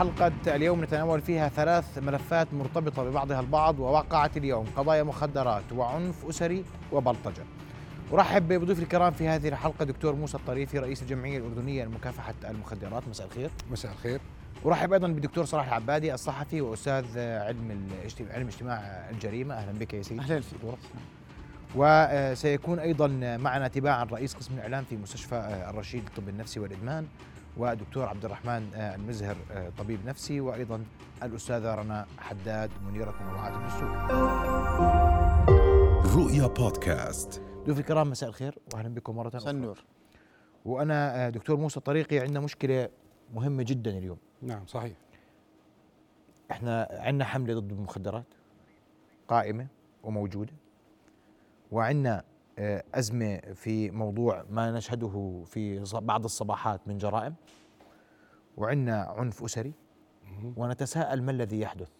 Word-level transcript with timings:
حلقة 0.00 0.56
اليوم 0.56 0.84
نتناول 0.84 1.20
فيها 1.20 1.48
ثلاث 1.48 1.98
ملفات 1.98 2.54
مرتبطة 2.54 3.04
ببعضها 3.04 3.40
البعض 3.40 3.80
ووقعت 3.80 4.36
اليوم 4.36 4.66
قضايا 4.76 5.02
مخدرات 5.02 5.72
وعنف 5.72 6.24
أسري 6.24 6.64
وبلطجة. 6.92 7.42
أرحب 8.12 8.48
بضيوف 8.48 8.78
الكرام 8.78 9.12
في 9.12 9.28
هذه 9.28 9.48
الحلقة 9.48 9.84
دكتور 9.84 10.14
موسى 10.14 10.36
الطريفي 10.36 10.78
رئيس 10.78 11.02
الجمعية 11.02 11.38
الأردنية 11.38 11.84
لمكافحة 11.84 12.34
المخدرات. 12.44 13.08
مساء 13.08 13.26
الخير. 13.26 13.50
مساء 13.70 13.92
الخير. 13.92 14.20
أرحب 14.66 14.92
أيضا 14.92 15.08
بالدكتور 15.08 15.44
صلاح 15.44 15.66
العبادي 15.66 16.14
الصحفي 16.14 16.60
وأستاذ 16.60 17.18
علم 17.18 17.70
الاجتماع 17.70 18.34
علم 18.34 18.46
اجتماع 18.46 18.78
الجريمة. 19.10 19.54
أهلا 19.54 19.78
بك 19.78 19.94
يا 19.94 20.02
سيدي. 20.02 20.20
أهلا 20.20 20.40
فيك. 20.40 20.58
وسيكون 21.74 22.78
أيضا 22.78 23.06
معنا 23.36 23.68
تباعا 23.68 24.04
رئيس 24.04 24.34
قسم 24.34 24.54
الإعلام 24.54 24.84
في 24.84 24.96
مستشفى 24.96 25.66
الرشيد 25.70 26.02
للطب 26.02 26.28
النفسي 26.28 26.60
والإدمان. 26.60 27.06
ودكتور 27.56 28.08
عبد 28.08 28.24
الرحمن 28.24 28.74
المزهر 28.74 29.36
طبيب 29.78 30.06
نفسي 30.06 30.40
وأيضا 30.40 30.84
الأستاذة 31.22 31.74
رنا 31.74 32.06
حداد 32.18 32.70
منيره 32.86 33.14
منوعات 33.22 33.52
الدستور. 33.52 33.90
رؤيا 36.16 36.46
بودكاست 36.46 37.42
ضيوف 37.64 37.78
الكرام 37.78 38.10
مساء 38.10 38.28
الخير 38.28 38.58
واهلا 38.74 38.88
بكم 38.88 39.16
مرة 39.16 39.36
أخرى. 39.36 39.50
النور 39.50 39.84
وأنا 40.64 41.30
دكتور 41.30 41.56
موسى 41.56 41.76
الطريقي 41.76 42.18
عندنا 42.18 42.40
مشكلة 42.40 42.88
مهمة 43.34 43.62
جدا 43.62 43.90
اليوم. 43.90 44.18
نعم 44.42 44.66
صحيح. 44.66 44.96
إحنا 46.50 46.88
عندنا 46.90 47.24
حملة 47.24 47.60
ضد 47.60 47.72
المخدرات 47.72 48.26
قائمة 49.28 49.66
وموجودة 50.02 50.52
وعندنا 51.72 52.24
أزمة 52.94 53.40
في 53.54 53.90
موضوع 53.90 54.44
ما 54.50 54.70
نشهده 54.70 55.42
في 55.46 55.84
بعض 55.94 56.24
الصباحات 56.24 56.88
من 56.88 56.98
جرائم 56.98 57.34
وعندنا 58.56 59.02
عنف 59.02 59.44
أسري 59.44 59.72
ونتساءل 60.56 61.22
ما 61.22 61.30
الذي 61.30 61.60
يحدث. 61.60 61.90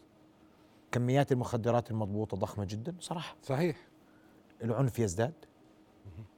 كميات 0.93 1.33
المخدرات 1.33 1.91
المضبوطة 1.91 2.37
ضخمة 2.37 2.65
جدا 2.65 2.95
صراحة. 3.01 3.37
صحيح. 3.43 3.77
العنف 4.63 4.99
يزداد. 4.99 5.35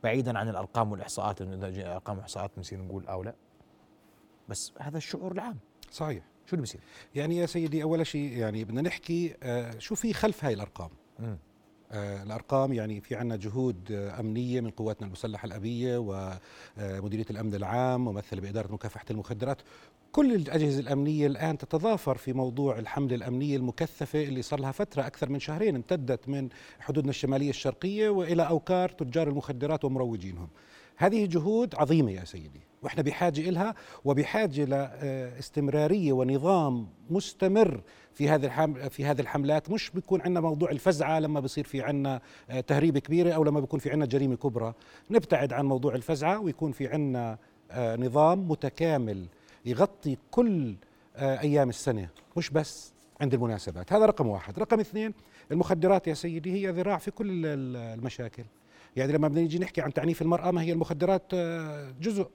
بعيدا 0.02 0.38
عن 0.38 0.48
الأرقام 0.48 0.92
والإحصاءات 0.92 1.42
الأرقام 1.42 2.16
والإحصاءات 2.16 2.50
بنصير 2.56 2.82
نقول 2.82 3.06
أو 3.06 3.22
لا. 3.22 3.34
بس 4.48 4.72
هذا 4.78 4.96
الشعور 4.96 5.32
العام. 5.32 5.58
صحيح. 5.90 6.24
شو 6.46 6.56
اللي 6.56 6.60
بيصير؟ 6.60 6.80
يعني 7.14 7.36
يا 7.36 7.46
سيدي 7.46 7.82
أول 7.82 8.06
شيء 8.06 8.32
يعني 8.32 8.64
بدنا 8.64 8.82
نحكي 8.82 9.36
آه 9.42 9.78
شو 9.78 9.94
في 9.94 10.12
خلف 10.12 10.44
هاي 10.44 10.54
الأرقام؟ 10.54 10.90
م. 11.18 11.36
آه 11.92 12.22
الأرقام 12.22 12.72
يعني 12.72 13.00
في 13.00 13.14
عندنا 13.16 13.36
جهود 13.36 13.92
آه 13.92 14.20
أمنية 14.20 14.60
من 14.60 14.70
قواتنا 14.70 15.06
المسلحة 15.06 15.46
الأبية 15.46 15.98
ومديريه 15.98 17.26
الأمن 17.30 17.54
العام 17.54 18.04
ممثله 18.04 18.40
بإدارة 18.40 18.72
مكافحة 18.72 19.04
المخدرات. 19.10 19.62
كل 20.12 20.34
الأجهزة 20.34 20.80
الأمنية 20.80 21.26
الآن 21.26 21.58
تتضافر 21.58 22.16
في 22.16 22.32
موضوع 22.32 22.78
الحملة 22.78 23.14
الأمنية 23.14 23.56
المكثفة 23.56 24.22
اللي 24.22 24.42
صار 24.42 24.60
لها 24.60 24.72
فترة 24.72 25.06
أكثر 25.06 25.28
من 25.30 25.40
شهرين 25.40 25.74
امتدت 25.76 26.28
من 26.28 26.48
حدودنا 26.80 27.10
الشمالية 27.10 27.50
الشرقية 27.50 28.08
وإلى 28.08 28.42
أوكار 28.48 28.88
تجار 28.88 29.28
المخدرات 29.28 29.84
ومروجينهم. 29.84 30.48
هذه 30.96 31.26
جهود 31.26 31.74
عظيمة 31.74 32.10
يا 32.10 32.24
سيدي 32.24 32.60
وإحنا 32.82 33.02
بحاجة 33.02 33.50
لها 33.50 33.74
وبحاجة 34.04 34.64
لاستمراريه 34.64 36.12
ونظام 36.12 36.88
مستمر 37.10 37.82
في 38.14 38.28
هذه 38.28 38.66
في 38.88 39.04
هذه 39.04 39.20
الحملات 39.20 39.70
مش 39.70 39.90
بيكون 39.90 40.20
عندنا 40.20 40.40
موضوع 40.40 40.70
الفزعة 40.70 41.18
لما 41.18 41.40
بصير 41.40 41.64
في 41.64 41.82
عندنا 41.82 42.20
تهريب 42.66 42.98
كبيرة 42.98 43.32
أو 43.32 43.44
لما 43.44 43.60
بيكون 43.60 43.80
في 43.80 43.90
عندنا 43.90 44.06
جريمة 44.06 44.36
كبرى. 44.36 44.74
نبتعد 45.10 45.52
عن 45.52 45.66
موضوع 45.66 45.94
الفزعة 45.94 46.40
ويكون 46.40 46.72
في 46.72 46.88
عندنا 46.88 47.38
نظام 47.76 48.48
متكامل 48.48 49.26
يغطي 49.64 50.16
كل 50.30 50.74
أيام 51.16 51.68
السنة 51.68 52.08
مش 52.36 52.50
بس 52.50 52.92
عند 53.20 53.34
المناسبات. 53.34 53.92
هذا 53.92 54.06
رقم 54.06 54.26
واحد. 54.26 54.58
رقم 54.58 54.80
اثنين 54.80 55.14
المخدرات 55.50 56.08
يا 56.08 56.14
سيدي 56.14 56.52
هي 56.52 56.70
ذراع 56.70 56.98
في 56.98 57.10
كل 57.10 57.46
المشاكل. 57.46 58.44
يعني 58.96 59.12
لما 59.12 59.28
بدنا 59.28 59.40
نيجي 59.40 59.58
نحكي 59.58 59.80
عن 59.80 59.92
تعنيف 59.92 60.22
المرأة 60.22 60.50
ما 60.50 60.62
هي 60.62 60.72
المخدرات 60.72 61.34
جزء. 62.00 62.26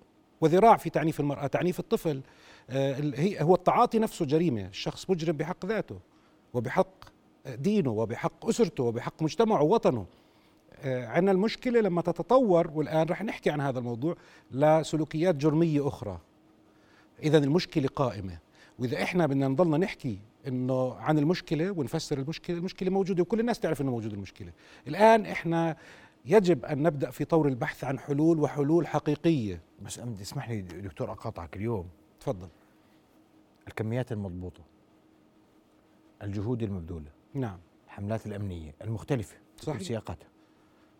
وذراع 0.41 0.77
في 0.77 0.89
تعنيف 0.89 1.19
المرأة 1.19 1.47
تعنيف 1.47 1.79
الطفل. 1.79 2.21
هي 2.69 3.41
هو 3.41 3.55
التعاطي 3.55 3.99
نفسه 3.99 4.25
جريمة 4.25 4.67
الشخص 4.67 5.09
مجرم 5.09 5.37
بحق 5.37 5.65
ذاته 5.65 5.99
وبحق 6.53 6.87
دينه 7.47 7.91
وبحق 7.91 8.45
أسرته 8.49 8.83
وبحق 8.83 9.23
مجتمعه 9.23 9.63
ووطنه. 9.63 10.05
عندنا 10.83 11.31
المشكلة 11.31 11.81
لما 11.81 12.01
تتطور 12.01 12.71
والآن 12.73 13.07
رح 13.07 13.23
نحكي 13.23 13.49
عن 13.49 13.61
هذا 13.61 13.79
الموضوع 13.79 14.15
لسلوكيات 14.51 15.35
جرمية 15.35 15.87
أخرى. 15.87 16.19
إذا 17.23 17.37
المشكلة 17.37 17.87
قائمة. 17.87 18.37
وإذا 18.79 19.03
إحنا 19.03 19.25
بدنا 19.25 19.47
نضلنا 19.47 19.77
نحكي 19.77 20.19
إنه 20.47 20.93
عن 20.93 21.17
المشكلة 21.17 21.71
ونفسر 21.71 22.17
المشكلة 22.17 22.57
المشكلة 22.57 22.89
موجودة 22.89 23.21
وكل 23.21 23.39
الناس 23.39 23.59
تعرف 23.59 23.81
إنه 23.81 23.91
موجوده 23.91 24.15
المشكلة. 24.15 24.51
الآن 24.87 25.25
إحنا 25.25 25.77
يجب 26.27 26.65
أن 26.65 26.83
نبدأ 26.83 27.09
في 27.11 27.25
طور 27.25 27.47
البحث 27.47 27.83
عن 27.83 27.99
حلول 27.99 28.39
وحلول 28.39 28.87
حقيقية. 28.87 29.61
بس 29.81 29.99
اسمح 29.99 30.49
لي 30.49 30.61
دكتور 30.61 31.11
أقاطعك 31.11 31.55
اليوم. 31.55 31.87
تفضل. 32.19 32.47
الكميات 33.67 34.11
المضبوطة 34.11 34.61
الجهود 36.23 36.63
المبذولة 36.63 37.11
نعم. 37.33 37.59
الحملات 37.85 38.25
الأمنية 38.25 38.75
المختلفة 38.81 39.35
صحيح. 39.57 39.77
في 39.77 39.83
سياقاتها. 39.83 40.27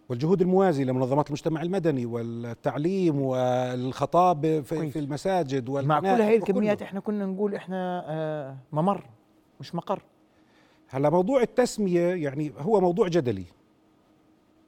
والجهود 0.10 0.42
الموازية 0.42 0.84
لمنظمات 0.84 1.28
المجتمع 1.28 1.62
المدني 1.62 2.06
والتعليم 2.06 3.22
والخطابه 3.22 4.62
في, 4.62 4.92
في 4.92 5.00
المساجد 5.00 5.70
مع 5.70 6.00
كل 6.00 6.08
هذه 6.08 6.36
الكميات 6.36 6.82
إحنا 6.82 7.00
كنا 7.00 7.26
نقول 7.26 7.56
إحنا 7.56 8.04
آه 8.08 8.58
ممر 8.72 9.06
مش 9.60 9.76
مقر. 9.76 10.02
هلا 10.90 11.10
موضوع 11.10 11.42
التسمية 11.42 12.16
يعني 12.16 12.52
هو 12.58 12.82
موضوع 12.82 13.08
جدلي. 13.08 13.46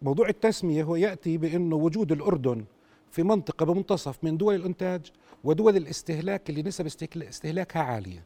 موضوع 0.02 0.30
التسمية 0.30 0.84
هو 0.84 0.96
يأتي 0.96 1.38
بأنه 1.38 1.76
وجود 1.76 2.12
الأردن 2.12 2.66
في 3.12 3.24
منطقة 3.24 3.66
بمنتصف 3.66 4.24
من 4.24 4.38
دول 4.38 4.56
الإنتاج 4.56 5.12
ودول 5.44 5.78
الاستهلاك 5.78 6.50
اللي 6.50 6.64
نسب 6.64 6.86
استهلاكها 7.16 7.82
عالية. 7.82 8.24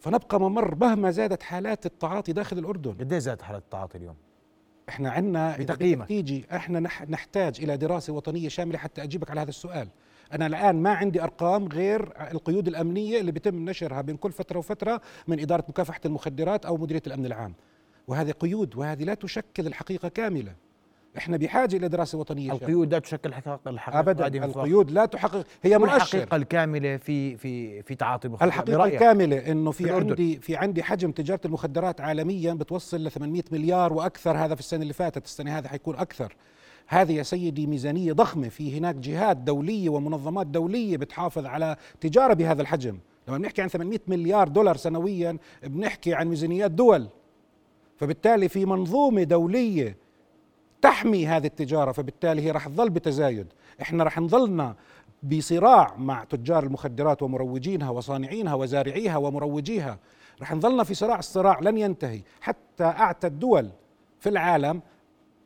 فنبقى 0.00 0.40
ممر 0.40 0.74
مهما 0.74 1.10
زادت 1.10 1.42
حالات 1.42 1.86
التعاطي 1.86 2.32
داخل 2.32 2.58
الأردن. 2.58 2.92
قد 2.92 3.14
زادت 3.18 3.42
حالات 3.42 3.62
التعاطي 3.62 3.98
اليوم؟ 3.98 4.16
إحنا 4.88 5.10
عندنا 5.10 5.56
بتقييمك. 5.56 6.08
تيجي 6.08 6.46
إحنا 6.52 6.80
نحتاج 7.08 7.60
إلى 7.60 7.76
دراسة 7.76 8.12
وطنية 8.12 8.48
شاملة 8.48 8.78
حتى 8.78 9.02
أجيبك 9.02 9.30
على 9.30 9.40
هذا 9.40 9.48
السؤال. 9.48 9.88
أنا 10.32 10.46
الآن 10.46 10.82
ما 10.82 10.90
عندي 10.90 11.22
أرقام 11.22 11.68
غير 11.68 12.12
القيود 12.30 12.68
الأمنية 12.68 13.20
اللي 13.20 13.32
بيتم 13.32 13.68
نشرها 13.70 14.00
بين 14.00 14.16
كل 14.16 14.32
فترة 14.32 14.58
وفترة 14.58 15.00
من 15.28 15.40
إدارة 15.40 15.64
مكافحة 15.68 16.00
المخدرات 16.04 16.66
أو 16.66 16.76
مديرية 16.76 17.02
الأمن 17.06 17.26
العام. 17.26 17.54
وهذه 18.08 18.30
قيود 18.30 18.76
وهذه 18.76 19.04
لا 19.04 19.14
تشكل 19.14 19.66
الحقيقة 19.66 20.08
كاملة. 20.08 20.54
إحنا 21.18 21.36
بحاجة 21.36 21.76
إلى 21.76 21.88
دراسة 21.88 22.18
وطنية 22.18 22.52
القيود 22.52 22.92
لا 22.92 22.98
تشكل 22.98 23.28
الحقيقة 23.28 23.60
الحقيقة 23.66 23.98
ابدا 24.00 24.44
القيود 24.44 24.90
لا 24.90 25.06
تحقق 25.06 25.46
هي 25.62 25.78
مؤشر 25.78 25.94
الحقيقة 25.94 26.36
الكاملة 26.36 26.96
في 26.96 27.36
في 27.36 27.82
في 27.82 27.94
تعاطي 27.94 28.28
المخدرات 28.28 28.48
الحقيقة 28.52 28.76
برأيك. 28.78 28.94
الكاملة 28.94 29.50
إنه 29.52 29.70
في, 29.70 29.84
في 29.84 29.90
عندي 29.90 30.36
في 30.36 30.56
عندي 30.56 30.82
حجم 30.82 31.10
تجارة 31.12 31.40
المخدرات 31.44 32.00
عالميا 32.00 32.54
بتوصل 32.54 33.04
ل 33.04 33.10
800 33.10 33.42
مليار 33.52 33.92
وأكثر 33.92 34.36
هذا 34.36 34.54
في 34.54 34.60
السنة 34.60 34.82
اللي 34.82 34.92
فاتت. 34.92 35.24
السنة 35.24 35.58
هذه 35.58 35.66
حيكون 35.66 35.96
أكثر. 35.96 36.36
هذه 36.86 37.12
يا 37.12 37.22
سيدي 37.22 37.66
ميزانية 37.66 38.12
ضخمة. 38.12 38.48
في 38.48 38.78
هناك 38.78 38.94
جهات 38.94 39.36
دولية 39.36 39.88
ومنظمات 39.88 40.46
دولية 40.46 40.96
بتحافظ 40.96 41.46
على 41.46 41.76
تجارة 42.00 42.34
بهذا 42.34 42.62
الحجم. 42.62 42.98
لما 43.28 43.38
بنحكي 43.38 43.62
عن 43.62 43.68
800 43.68 43.98
مليار 44.08 44.48
دولار 44.48 44.76
سنويا 44.76 45.36
بنحكي 45.62 46.14
عن 46.14 46.28
ميزانيات 46.28 46.70
دول. 46.70 47.08
فبالتالي 47.96 48.48
في 48.48 48.66
منظومة 48.66 49.22
دولية 49.22 50.01
تحمي 50.82 51.26
هذه 51.26 51.46
التجارة 51.46 51.92
فبالتالي 51.92 52.42
هي 52.42 52.50
رح 52.50 52.68
تظل 52.68 52.90
بتزايد. 52.90 53.46
إحنا 53.82 54.04
رح 54.04 54.18
نظلنا 54.18 54.74
بصراع 55.22 55.94
مع 55.96 56.24
تجار 56.24 56.64
المخدرات 56.64 57.22
ومروجينها 57.22 57.90
وصانعينها 57.90 58.54
وزارعيها 58.54 59.16
ومروجيها. 59.16 59.98
رح 60.42 60.52
نظلنا 60.52 60.84
في 60.84 60.94
صراع 60.94 61.18
الصراع 61.18 61.60
لن 61.60 61.78
ينتهي. 61.78 62.20
حتى 62.40 62.84
أعتى 62.84 63.26
الدول 63.26 63.70
في 64.20 64.28
العالم 64.28 64.82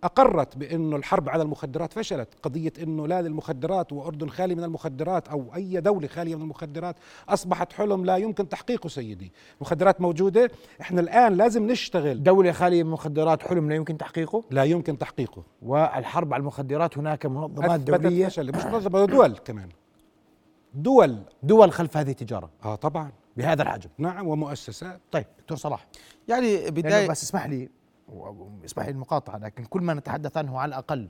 أقرت 0.06 0.56
بأنه 0.56 0.96
الحرب 0.96 1.28
على 1.28 1.42
المخدرات 1.42 1.92
فشلت. 1.92 2.28
قضية 2.42 2.72
أنه 2.82 3.06
لا 3.06 3.22
للمخدرات 3.22 3.92
وأردن 3.92 4.28
خالي 4.28 4.54
من 4.54 4.64
المخدرات 4.64 5.28
أو 5.28 5.54
أي 5.54 5.80
دولة 5.80 6.08
خالية 6.08 6.36
من 6.36 6.42
المخدرات 6.42 6.96
أصبحت 7.28 7.72
حلم 7.72 8.04
لا 8.04 8.16
يمكن 8.16 8.48
تحقيقه 8.48 8.88
سيدي. 8.88 9.32
مخدرات 9.60 10.00
موجودة. 10.00 10.50
إحنا 10.80 11.00
الآن 11.00 11.34
لازم 11.34 11.66
نشتغل. 11.66 12.22
دولة 12.22 12.52
خالية 12.52 12.82
من 12.82 12.88
المخدرات 12.88 13.42
حلم 13.42 13.68
لا 13.68 13.74
يمكن 13.74 13.98
تحقيقه؟ 13.98 14.44
لا 14.50 14.64
يمكن 14.64 14.98
تحقيقه. 14.98 15.42
والحرب 15.62 16.34
على 16.34 16.40
المخدرات 16.40 16.98
هناك 16.98 17.26
منظمات 17.26 17.80
دولية؟ 17.80 18.26
فشل. 18.26 18.56
مش 18.56 18.64
منظمة 18.64 19.04
دول 19.04 19.36
كمان. 19.36 19.68
دول. 20.74 21.18
دول 21.42 21.72
خلف 21.72 21.96
هذه 21.96 22.10
التجارة؟ 22.10 22.50
آه 22.64 22.74
طبعا. 22.74 23.12
بهذا 23.36 23.62
الحجم؟ 23.62 23.90
نعم 23.98 24.26
ومؤسسات. 24.26 25.00
طيب 25.10 25.26
دكتور 25.38 25.56
صلاح. 25.56 25.86
يعني 26.28 26.70
بداية 26.70 27.08
بس 27.08 27.22
اسمح 27.22 27.46
لي 27.46 27.68
اسمح 28.64 28.84
لي 28.84 28.90
المقاطعة 28.90 29.38
لكن 29.38 29.64
كل 29.64 29.80
ما 29.82 29.94
نتحدث 29.94 30.36
عنه 30.36 30.58
على 30.58 30.68
الأقل 30.68 31.08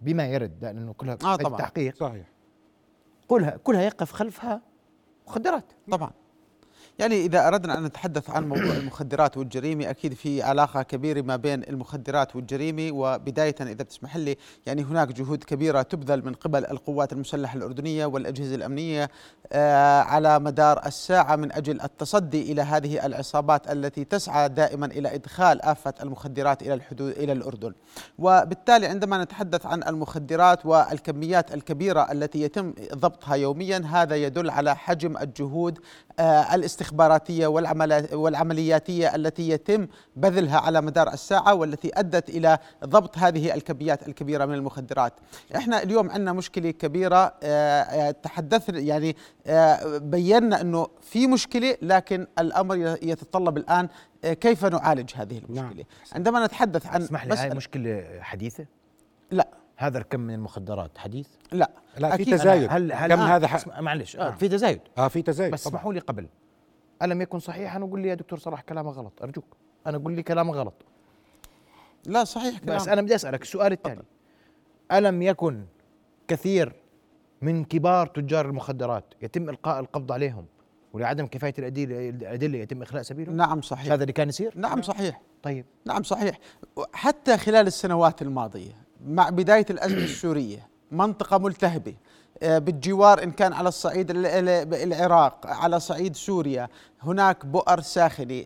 بما 0.00 0.26
يرد 0.26 0.64
لأنه 0.64 0.92
كلها 0.92 1.14
آه 1.24 1.36
طبعاً. 1.36 1.58
تحقيق. 1.58 1.94
صحيح. 1.96 2.26
كلها 3.28 3.56
كلها 3.56 3.82
يقف 3.82 4.12
خلفها 4.12 4.62
مخدرات. 5.26 5.72
طبعا. 5.90 6.10
يعني 6.98 7.24
إذا 7.24 7.48
أردنا 7.48 7.78
أن 7.78 7.84
نتحدث 7.84 8.30
عن 8.30 8.48
موضوع 8.48 8.72
المخدرات 8.72 9.36
والجريمة 9.36 9.90
أكيد 9.90 10.14
في 10.14 10.42
علاقة 10.42 10.82
كبيرة 10.82 11.20
ما 11.20 11.36
بين 11.36 11.62
المخدرات 11.62 12.36
والجريمة 12.36 12.90
وبداية 12.92 13.54
إذا 13.60 13.72
بتسمح 13.72 14.16
لي 14.16 14.36
يعني 14.66 14.82
هناك 14.82 15.08
جهود 15.08 15.44
كبيرة 15.44 15.82
تبذل 15.82 16.24
من 16.24 16.34
قبل 16.34 16.66
القوات 16.66 17.12
المسلحة 17.12 17.56
الأردنية 17.56 18.06
والأجهزة 18.06 18.54
الأمنية 18.54 19.10
آه، 19.52 20.00
على 20.00 20.38
مدار 20.38 20.86
الساعة 20.86 21.36
من 21.36 21.52
أجل 21.52 21.80
التصدي 21.80 22.52
إلى 22.52 22.62
هذه 22.62 23.06
العصابات 23.06 23.72
التي 23.72 24.04
تسعى 24.04 24.48
دائما 24.48 24.86
إلى 24.86 25.14
إدخال 25.14 25.62
آفة 25.62 25.94
المخدرات 26.02 26.62
إلى 26.62 26.74
الحدود 26.74 27.10
إلى 27.10 27.32
الأردن. 27.32 27.72
وبالتالي 28.18 28.86
عندما 28.86 29.24
نتحدث 29.24 29.66
عن 29.66 29.82
المخدرات 29.82 30.66
والكميات 30.66 31.54
الكبيرة 31.54 32.12
التي 32.12 32.42
يتم 32.42 32.74
ضبطها 32.94 33.34
يوميا 33.34 33.82
هذا 33.86 34.16
يدل 34.16 34.50
على 34.50 34.76
حجم 34.76 35.16
الجهود 35.16 35.78
آه، 36.18 36.54
الاستخباراتية 36.82 37.46
والعملياتية 38.12 39.14
التي 39.14 39.48
يتم 39.48 39.86
بذلها 40.16 40.58
على 40.58 40.80
مدار 40.80 41.12
الساعة 41.12 41.54
والتي 41.54 41.90
أدت 41.94 42.28
إلى 42.28 42.58
ضبط 42.84 43.18
هذه 43.18 43.54
الكميات 43.54 44.08
الكبيرة 44.08 44.44
من 44.44 44.54
المخدرات 44.54 45.12
إحنا 45.56 45.82
اليوم 45.82 46.10
عندنا 46.10 46.32
مشكلة 46.32 46.70
كبيرة 46.70 47.34
آه، 47.42 47.82
آه، 47.82 48.10
تحدثنا 48.10 48.78
يعني 48.78 49.16
بينا 49.98 50.60
أنه 50.60 50.86
في 51.00 51.26
مشكلة 51.26 51.76
لكن 51.82 52.26
الأمر 52.38 52.76
يتطلب 53.02 53.56
الآن 53.56 53.88
كيف 54.22 54.64
نعالج 54.64 55.10
هذه 55.14 55.38
المشكلة 55.38 55.62
نعم. 55.62 55.84
عندما 56.12 56.46
نتحدث 56.46 56.86
عن 56.86 57.02
اسمح 57.02 57.26
لي 57.26 57.34
هاي 57.34 57.50
مشكلة 57.50 58.04
حديثة؟ 58.20 58.66
لا 59.30 59.48
هذا 59.76 59.98
الكم 59.98 60.20
من 60.20 60.34
المخدرات 60.34 60.98
حديث؟ 60.98 61.28
لا 61.52 61.70
لا 61.98 62.16
في 62.16 62.24
تزايد 62.24 62.68
هل 62.70 62.92
هل 62.92 63.14
كم 63.14 63.20
آه 63.20 63.36
هذا. 63.36 63.80
معلش 63.80 64.16
آه, 64.16 64.28
آه 64.28 64.30
في 64.30 64.48
تزايد 64.48 64.80
آه 64.98 65.08
في 65.08 65.22
تزايد 65.22 65.52
بس 65.52 65.66
اسمحوا 65.66 65.92
لي 65.92 66.00
قبل 66.00 66.26
ألم 67.02 67.22
يكن 67.22 67.38
صحيحا؟ 67.38 67.78
وقول 67.78 68.00
لي 68.00 68.08
يا 68.08 68.14
دكتور 68.14 68.38
صلاح 68.38 68.60
كلامك 68.60 68.94
غلط. 68.94 69.22
أرجوك. 69.22 69.44
أنا 69.86 69.98
قول 69.98 70.12
لي 70.12 70.22
كلامك 70.22 70.54
غلط. 70.54 70.74
لا 72.06 72.24
صحيح 72.24 72.58
كلام. 72.58 72.76
بس 72.76 72.88
أنا 72.88 73.02
بدي 73.02 73.14
أسألك 73.14 73.42
السؤال 73.42 73.72
التالي 73.72 74.02
ألم 74.92 75.22
يكن 75.22 75.64
كثير 76.28 76.72
من 77.42 77.64
كبار 77.64 78.06
تجار 78.06 78.46
المخدرات 78.46 79.04
يتم 79.22 79.48
إلقاء 79.48 79.80
القبض 79.80 80.12
عليهم 80.12 80.46
ولعدم 80.92 81.26
كفاية 81.26 81.54
الادله 81.58 82.58
يتم 82.58 82.82
إخلاء 82.82 83.02
سبيلهم؟ 83.02 83.36
نعم 83.36 83.60
صحيح. 83.60 83.92
هذا 83.92 84.02
اللي 84.02 84.12
كان 84.12 84.28
يصير؟ 84.28 84.52
نعم 84.56 84.82
صحيح. 84.82 85.20
طيب. 85.42 85.64
نعم 85.84 86.02
صحيح. 86.02 86.38
حتى 86.92 87.38
خلال 87.38 87.66
السنوات 87.66 88.22
الماضية 88.22 88.72
مع 89.06 89.28
بداية 89.28 89.66
الأزمة 89.70 90.04
السورية 90.04 90.68
منطقة 90.90 91.38
ملتهبة 91.38 91.90
آه، 91.90 91.96
بالجوار 92.42 93.22
إن 93.22 93.30
كان 93.30 93.52
على 93.52 93.68
الصعيد 93.68 94.06
العراق 94.74 95.46
على 95.46 95.80
صعيد 95.80 96.16
سوريا. 96.16 96.68
هناك 97.02 97.46
بؤر 97.46 97.80
ساخنه 97.80 98.44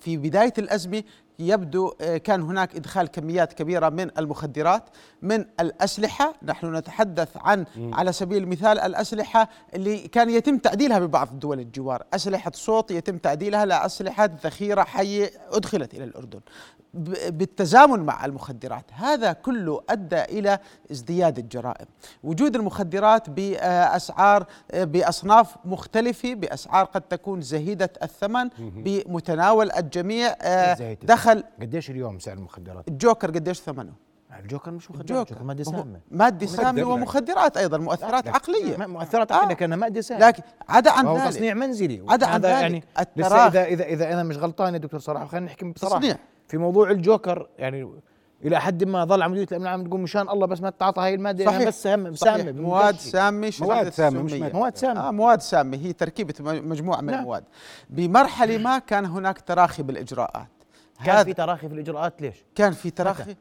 في 0.00 0.16
بداية 0.16 0.52
الأزمة 0.58 1.02
يبدو 1.38 1.92
آه، 2.00 2.16
كان 2.16 2.42
هناك 2.42 2.76
إدخال 2.76 3.06
كميات 3.06 3.52
كبيرة 3.52 3.88
من 3.88 4.10
المخدرات 4.18 4.82
من 5.22 5.44
الأسلحة. 5.60 6.34
نحن 6.42 6.76
نتحدث 6.76 7.28
عن. 7.36 7.64
على 7.92 8.12
سبيل 8.12 8.42
المثال 8.42 8.78
الأسلحة 8.78 9.48
اللي 9.74 9.98
كان 9.98 10.30
يتم 10.30 10.58
تعديلها 10.58 10.98
ببعض 10.98 11.38
دول 11.38 11.60
الجوار. 11.60 12.02
أسلحة 12.14 12.52
صوت 12.54 12.90
يتم 12.90 13.18
تعديلها 13.18 13.66
لأسلحة 13.66 14.30
ذخيرة 14.44 14.82
حية 14.82 15.30
أدخلت 15.52 15.94
إلى 15.94 16.04
الأردن. 16.04 16.40
بالتزامن 17.28 18.00
مع 18.00 18.24
المخدرات. 18.24 18.84
هذا 18.92 19.32
كله 19.32 19.80
أدى 19.90 20.22
إلى 20.22 20.58
ازدياد 20.92 21.38
الجرائم. 21.38 21.86
وجود 22.24 22.56
المخدرات 22.56 23.30
بأسعار 23.30 24.46
بأصناف 24.74 25.56
مختلفة 25.64 26.34
بأسعار 26.34 26.84
قد 26.84 27.00
تكون 27.00 27.40
زهيدة 27.40 27.90
الثمن 28.02 28.48
بمتناول 28.58 29.72
الجميع 29.72 30.34
آه، 30.42 30.96
دخل 31.02 31.44
قديش 31.60 31.90
اليوم 31.90 32.18
سعر 32.18 32.36
المخدرات؟ 32.36 32.88
الجوكر 32.88 33.30
قديش 33.30 33.60
ثمنه؟ 33.60 33.92
الجوكر 34.40 34.70
مش 34.70 34.90
مخدرات 34.90 35.10
الجوكر. 35.30 35.44
مادة 35.44 35.64
سامة. 35.64 36.00
مادة 36.10 36.46
سامة 36.46 36.84
ومخدرات 36.84 37.56
أيضا 37.56 37.78
مؤثرات 37.78 38.28
عقلية. 38.28 38.76
مؤثرات 38.86 39.32
عقلية 39.32 39.48
آه. 39.48 39.52
لكنها 39.52 39.76
مادة 39.76 40.00
سامة. 40.00 40.26
لكن 40.26 40.42
عدا 40.68 40.90
عن 40.90 41.16
ذلك. 41.16 41.28
تصنيع 41.28 41.54
منزلي. 41.54 42.04
عدا 42.08 42.26
عن 42.26 42.40
ذلك. 42.40 42.52
يعني 42.52 42.84
لسه 43.16 43.46
إذا 43.46 43.64
إذا 43.64 43.84
إذا 43.84 44.12
أنا 44.12 44.22
مش 44.22 44.36
غلطان 44.36 44.74
يا 44.74 44.78
دكتور 44.78 45.00
صراحة 45.00 45.26
خلينا 45.26 45.46
نحكي 45.46 45.64
بصراحة. 45.64 45.98
تصنيع. 45.98 46.16
في 46.48 46.56
موضوع 46.56 46.90
الجوكر 46.90 47.48
يعني 47.58 47.90
إلى 48.44 48.60
حد 48.60 48.84
ما 48.84 49.04
ظل 49.04 49.22
عمليه 49.22 49.42
الامن 49.42 49.62
العام 49.62 49.84
تقول 49.84 50.00
مشان 50.00 50.28
الله 50.28 50.46
بس 50.46 50.60
ما 50.60 50.70
تتعاطى 50.70 51.00
هاي 51.02 51.14
المادة 51.14 51.44
صحيح 51.44 51.54
يعني 51.54 51.66
بس 51.66 51.82
سامه 51.82 52.14
سامه 52.14 52.52
مواد 52.52 52.96
سامة 52.96 53.52
مواد 53.60 53.88
سامة 53.88 54.22
مش 54.22 54.32
مواد 54.32 54.76
سامة. 54.76 55.08
آه 55.08 55.10
مواد 55.10 55.40
سامة. 55.40 55.76
هي 55.76 55.92
تركيبة 55.92 56.34
مجموعة 56.40 57.00
من 57.00 57.06
نعم. 57.06 57.20
المواد. 57.20 57.44
بمرحلة 57.90 58.58
ما 58.58 58.78
كان 58.78 59.04
هناك 59.04 59.40
تراخي 59.40 59.82
بالإجراءات. 59.82 60.46
كان 61.04 61.24
في 61.24 61.32
تراخي 61.32 61.68
في 61.68 61.74
الإجراءات 61.74 62.22
ليش؟ 62.22 62.44
كان 62.54 62.72
في 62.72 62.90
تراخي؟ 62.90 63.22
متى؟ 63.22 63.36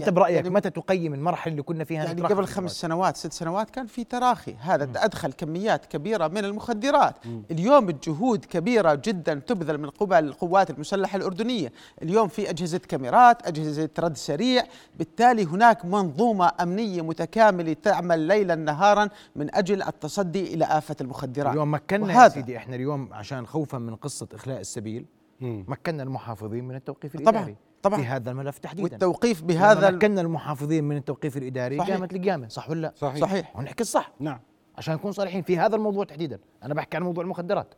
يعني 0.00 0.10
برأيك 0.14 0.36
يعني 0.36 0.50
متى 0.50 0.70
تقيم 0.70 1.14
المرحلة 1.14 1.50
اللي 1.52 1.62
كنا 1.62 1.84
فيها؟ 1.84 2.04
يعني 2.04 2.22
قبل 2.22 2.46
خمس 2.46 2.70
سنوات 2.80 3.16
ست 3.16 3.32
سنوات 3.32 3.70
كان 3.70 3.86
في 3.86 4.04
تراخي. 4.04 4.54
هذا 4.60 4.86
م. 4.86 4.92
أدخل 4.96 5.32
كميات 5.32 5.86
كبيرة 5.86 6.28
من 6.28 6.44
المخدرات. 6.44 7.26
م. 7.26 7.42
اليوم 7.50 7.88
الجهود 7.88 8.44
كبيرة 8.44 8.94
جدا 9.04 9.34
تبذل 9.34 9.78
من 9.78 9.90
قبل 9.90 10.24
القوات 10.24 10.70
المسلحة 10.70 11.16
الأردنية. 11.16 11.72
اليوم 12.02 12.28
في 12.28 12.50
أجهزة 12.50 12.78
كاميرات 12.78 13.46
أجهزة 13.46 13.90
رد 13.98 14.16
سريع. 14.16 14.64
بالتالي 14.98 15.44
هناك 15.44 15.84
منظومة 15.84 16.52
أمنية 16.60 17.02
متكاملة 17.02 17.72
تعمل 17.72 18.18
ليلا 18.18 18.54
نهارا 18.54 19.08
من 19.36 19.54
أجل 19.54 19.82
التصدي 19.82 20.54
إلى 20.54 20.64
آفة 20.64 20.96
المخدرات. 21.00 21.52
اليوم 21.52 21.74
مكنا 21.74 22.22
يا 22.24 22.28
سيدي 22.28 22.56
إحنا 22.56 22.76
اليوم 22.76 23.08
عشان 23.12 23.46
خوفا 23.46 23.78
من 23.78 23.96
قصة 23.96 24.28
إخلاء 24.34 24.60
السبيل 24.60 25.06
م. 25.40 25.64
مكنا 25.68 26.02
المحافظين 26.02 26.64
من 26.64 26.74
التوقيف 26.74 27.14
الإداري. 27.14 27.38
طبعا 27.44 27.54
طبعا. 27.82 27.98
في 27.98 28.06
هذا 28.06 28.30
الملف 28.30 28.58
تحديدا. 28.58 28.82
والتوقيف 28.92 29.42
بهذا 29.42 29.90
مكنا 29.90 30.20
المحافظين 30.20 30.84
من 30.84 30.96
التوقيف 30.96 31.36
الإداري 31.36 31.78
صحيح. 31.78 31.96
قامت 31.96 32.12
القيامة 32.12 32.48
صح 32.48 32.70
ولا 32.70 32.80
لا؟ 32.80 32.92
صحيح. 32.96 33.20
صحيح. 33.20 33.56
ونحكي 33.56 33.82
الصح. 33.82 34.12
نعم. 34.20 34.40
عشان 34.78 34.94
نكون 34.94 35.12
صريحين 35.12 35.42
في 35.42 35.58
هذا 35.58 35.76
الموضوع 35.76 36.04
تحديدا. 36.04 36.38
أنا 36.62 36.74
بحكي 36.74 36.96
عن 36.96 37.02
موضوع 37.02 37.24
المخدرات. 37.24 37.74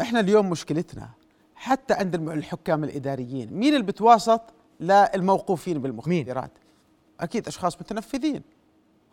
إحنا 0.00 0.20
اليوم 0.20 0.50
مشكلتنا 0.50 1.10
حتى 1.54 1.94
عند 1.94 2.14
الحكام 2.14 2.84
الإداريين 2.84 3.52
مين 3.52 3.74
اللي 3.74 3.86
بتواسط 3.86 4.42
للموقوفين 4.80 5.82
بالمخدرات 5.82 6.34
مين؟ 6.34 6.48
أكيد 7.20 7.46
أشخاص 7.46 7.80
متنفذين. 7.80 8.42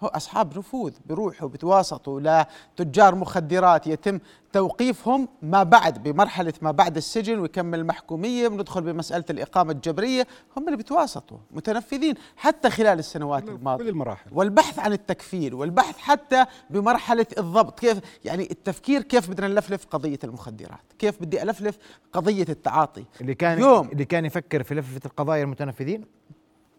هو 0.03 0.07
أصحاب 0.07 0.57
نفوذ 0.57 0.93
بيروحوا 1.05 1.49
بتواصطوا 1.49 2.45
لتجار 2.79 3.15
مخدرات 3.15 3.87
يتم 3.87 4.19
توقيفهم 4.53 5.27
ما 5.41 5.63
بعد 5.63 6.03
بمرحلة 6.03 6.53
ما 6.61 6.71
بعد 6.71 6.97
السجن 6.97 7.39
ويكمل 7.39 7.79
المحكومية 7.79 8.47
بندخل 8.47 8.81
بمسألة 8.81 9.25
الإقامة 9.29 9.71
الجبرية. 9.71 10.27
هم 10.57 10.65
اللي 10.65 10.77
بتواصطوا 10.77 11.37
متنفذين 11.51 12.15
حتى 12.35 12.69
خلال 12.69 12.99
السنوات 12.99 13.49
الماضية. 13.49 13.83
كل 13.83 13.89
المراحل. 13.89 14.29
والبحث 14.33 14.79
عن 14.79 14.93
التكفير 14.93 15.55
والبحث 15.55 15.97
حتى 15.97 16.45
بمرحلة 16.69 17.25
الضبط 17.37 17.79
كيف 17.79 17.99
يعني 18.25 18.51
التفكير 18.51 19.01
كيف 19.01 19.29
بدنا 19.29 19.47
نلفلف 19.47 19.85
قضية 19.85 20.19
المخدرات 20.23 20.93
كيف 20.99 21.21
بدي 21.21 21.43
ألفلف 21.43 21.77
قضية 22.13 22.45
التعاطي. 22.49 23.05
اللي 23.21 23.35
كان 23.35 23.59
يوم 23.59 23.89
اللي 23.89 24.05
كان 24.05 24.25
يفكر 24.25 24.63
في 24.63 24.75
لفة 24.75 25.01
القضايا 25.05 25.43
المتنفذين؟ 25.43 26.05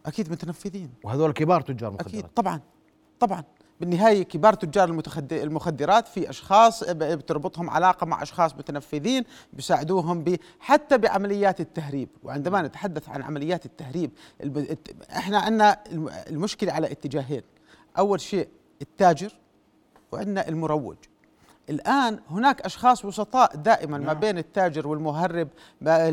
أكيد 0.07 0.33
متنفذين. 0.33 0.91
وهذول 1.05 1.33
كبار 1.33 1.61
تجار 1.61 1.91
مخدرات. 1.91 2.09
أكيد 2.09 2.25
طبعا. 2.27 2.61
طبعا 3.21 3.45
بالنهاية 3.81 4.23
كبار 4.23 4.55
تجار 4.55 5.05
المخدرات 5.33 6.09
في 6.09 6.31
أشخاص 6.31 6.85
بتربطهم 6.91 7.71
علاقة 7.71 8.07
مع 8.07 8.23
أشخاص 8.23 8.55
متنفذين 8.55 9.25
بيساعدوهم 9.53 10.25
حتى 10.61 10.99
بعمليات 10.99 11.61
التهريب. 11.61 12.09
وعندما 12.23 12.63
نتحدث 12.63 13.09
عن 13.09 13.23
عمليات 13.23 13.67
التهريب 13.67 14.11
إحنا 15.11 15.39
عندنا 15.39 15.85
المشكلة 16.31 16.73
على 16.73 16.93
اتجاهين. 16.93 17.43
أول 17.99 18.21
شيء 18.21 18.49
التاجر 18.83 19.33
وعندنا 20.13 20.49
المروج. 20.49 20.97
الآن 21.71 22.19
هناك 22.31 22.61
أشخاص 22.61 23.05
وسطاء 23.05 23.57
دائما 23.57 23.99
ما 23.99 24.05
نعم. 24.05 24.21
بين 24.21 24.39
التاجر 24.39 24.89
والمهرب 24.89 25.49
ما 25.81 26.09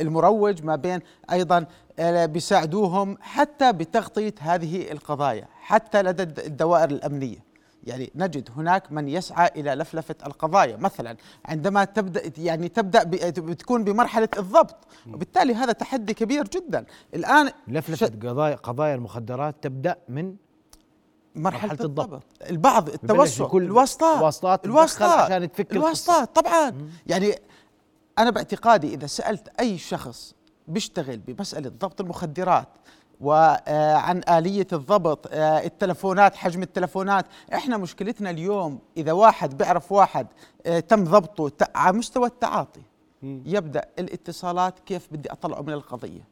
المروج 0.00 0.62
ما 0.62 0.76
بين 0.76 1.00
أيضا 1.32 1.66
بيساعدوهم 1.98 3.18
حتى 3.20 3.72
بتغطية 3.72 4.34
هذه 4.40 4.92
القضايا 4.92 5.48
حتى 5.60 6.02
لدى 6.02 6.22
الدوائر 6.22 6.90
الأمنية. 6.90 7.52
يعني 7.84 8.10
نجد 8.14 8.48
هناك 8.56 8.92
من 8.92 9.08
يسعى 9.08 9.50
إلى 9.56 9.74
لفلفة 9.74 10.14
القضايا. 10.26 10.76
مثلا 10.76 11.16
عندما 11.44 11.84
تبدأ 11.84 12.32
يعني 12.38 12.68
تبدأ 12.68 13.04
بتكون 13.30 13.84
بمرحلة 13.84 14.28
الضبط. 14.38 14.76
وبالتالي 15.12 15.54
هذا 15.54 15.72
تحدي 15.72 16.14
كبير 16.14 16.48
جدا. 16.48 16.84
الآن 17.14 17.50
لفلفة 17.68 18.06
قضايا 18.06 18.54
قضايا 18.54 18.94
المخدرات 18.94 19.54
تبدأ 19.62 19.96
من 20.08 20.36
مرحلة, 21.34 21.70
مرحلة 21.70 21.84
الضبط. 21.84 22.22
البعض 22.50 22.88
التوسع. 22.88 23.48
الواسطات. 23.54 24.18
الواسطات 24.18 24.64
الواسطات. 24.64 25.30
عشان 25.30 25.52
تفك 25.52 25.72
الواسطات 25.72 26.36
طبعا. 26.36 26.70
مم. 26.70 26.88
يعني 27.06 27.34
أنا 28.18 28.30
باعتقادي 28.30 28.94
إذا 28.94 29.06
سألت 29.06 29.48
أي 29.60 29.78
شخص 29.78 30.34
بيشتغل 30.72 31.16
بمسألة 31.16 31.68
ضبط 31.68 32.00
المخدرات 32.00 32.68
وعن 33.20 34.20
آلية 34.28 34.66
الضبط 34.72 35.28
آه، 35.32 35.64
التلفونات 35.64 36.36
حجم 36.36 36.62
التلفونات. 36.62 37.26
إحنا 37.54 37.76
مشكلتنا 37.76 38.30
اليوم 38.30 38.78
إذا 38.96 39.12
واحد 39.12 39.58
بيعرف 39.58 39.92
واحد 39.92 40.26
آه، 40.66 40.80
تم 40.80 41.04
ضبطه 41.04 41.68
على 41.74 41.96
مستوى 41.98 42.26
التعاطي. 42.26 42.82
يبدأ 43.22 43.84
الاتصالات 43.98 44.78
كيف 44.78 45.08
بدي 45.12 45.32
أطلعه 45.32 45.60
من 45.62 45.72
القضية 45.72 46.24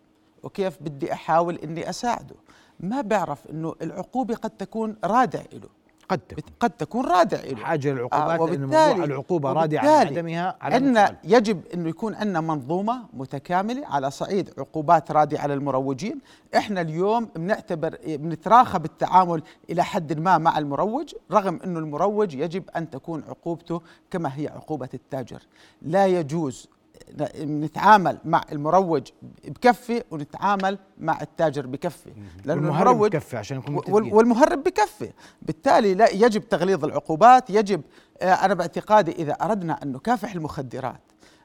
وكيف 0.43 0.83
بدي 0.83 1.13
أحاول 1.13 1.57
أني 1.57 1.91
أساعده. 1.91 2.35
ما 2.81 3.01
بعرف 3.01 3.47
أنه 3.47 3.75
العقوبة 3.83 4.35
قد 4.35 4.51
تكون 4.51 4.97
رادع 5.05 5.43
له 5.53 5.69
قد 6.11 6.19
تكون. 6.19 6.45
قد 6.61 6.71
تكون 6.71 7.05
رادع 7.07 7.41
له 7.41 7.57
حاجة 7.57 7.93
للعقوبات 7.93 8.41
آه، 8.41 8.43
وبالتالي- 8.43 8.89
موضوع 8.89 9.05
العقوبة 9.05 9.53
رادع 9.53 9.81
عن 9.81 9.87
عدمها 10.07 10.57
على 10.61 10.75
عندنا 10.75 11.17
يجب 11.25 11.61
إنه 11.75 11.89
يكون 11.89 12.15
عندنا 12.15 12.41
منظومة 12.41 13.03
متكاملة 13.13 13.87
على 13.87 14.11
صعيد 14.11 14.51
عقوبات 14.59 15.11
رادعة 15.13 15.47
للمروجين، 15.47 16.19
إحنا 16.57 16.81
اليوم 16.81 17.25
بنعتبر 17.37 17.99
بنتراخى 18.07 18.79
بالتعامل 18.79 19.43
إلى 19.71 19.85
حد 19.85 20.19
ما 20.21 20.39
مع 20.39 20.59
المروج، 20.59 21.15
رغم 21.33 21.61
إنه 21.65 21.79
المروج 21.79 22.35
يجب 22.35 22.65
أن 22.77 22.91
تكون 22.91 23.25
عقوبته 23.29 23.81
كما 24.11 24.31
هي 24.37 24.49
عقوبة 24.49 24.89
التاجر، 24.95 25.43
لا 25.83 26.07
يجوز 26.07 26.69
نتعامل 27.39 28.19
مع 28.25 28.43
المروج 28.53 29.09
بكفه 29.45 30.03
ونتعامل 30.11 30.79
مع 30.99 31.21
التاجر 31.21 31.67
بكفه 31.67 32.11
لأنه 32.45 32.81
المروج 32.81 33.11
بكفي 33.11 33.37
عشان 33.37 33.57
متفقين. 33.57 34.13
والمهرب 34.13 34.63
بكفه 34.65 35.13
بالتالي 35.43 35.95
لا 35.95 36.11
يجب 36.11 36.49
تغليظ 36.49 36.85
العقوبات 36.85 37.51
يجب 37.51 37.83
آه، 38.23 38.33
أنا 38.33 38.55
باعتقادي 38.55 39.13
إذا 39.13 39.33
أردنا 39.33 39.83
أن 39.83 39.93
نكافح 39.93 40.33
المخدرات 40.35 41.01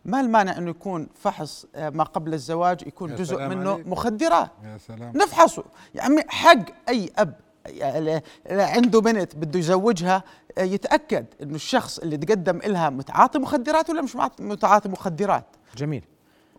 ما 0.05 0.19
المانع 0.21 0.57
أنه 0.57 0.69
يكون 0.69 1.07
فحص 1.15 1.65
آه، 1.75 1.89
ما 1.89 2.03
قبل 2.03 2.33
الزواج 2.33 2.81
يكون 2.87 3.15
جزء 3.15 3.47
منه 3.47 3.71
عليك. 3.73 3.87
مخدرات. 3.87 4.49
يا 4.63 4.77
سلام. 4.77 5.17
نفحصه. 5.17 5.63
يعني 5.95 6.21
حق 6.27 6.89
أي 6.89 7.09
أب 7.17 7.33
يعني 7.65 8.21
عنده 8.49 9.01
بنت 9.01 9.35
بده 9.35 9.59
يزوجها 9.59 10.23
يتأكد 10.59 11.25
أنه 11.41 11.55
الشخص 11.55 11.99
اللي 11.99 12.17
تقدم 12.17 12.57
لها 12.57 12.89
متعاطي 12.89 13.39
مخدرات 13.39 13.89
ولا 13.89 14.01
مش 14.01 14.15
متعاطي 14.39 14.89
مخدرات؟ 14.89 15.45
جميل. 15.77 16.03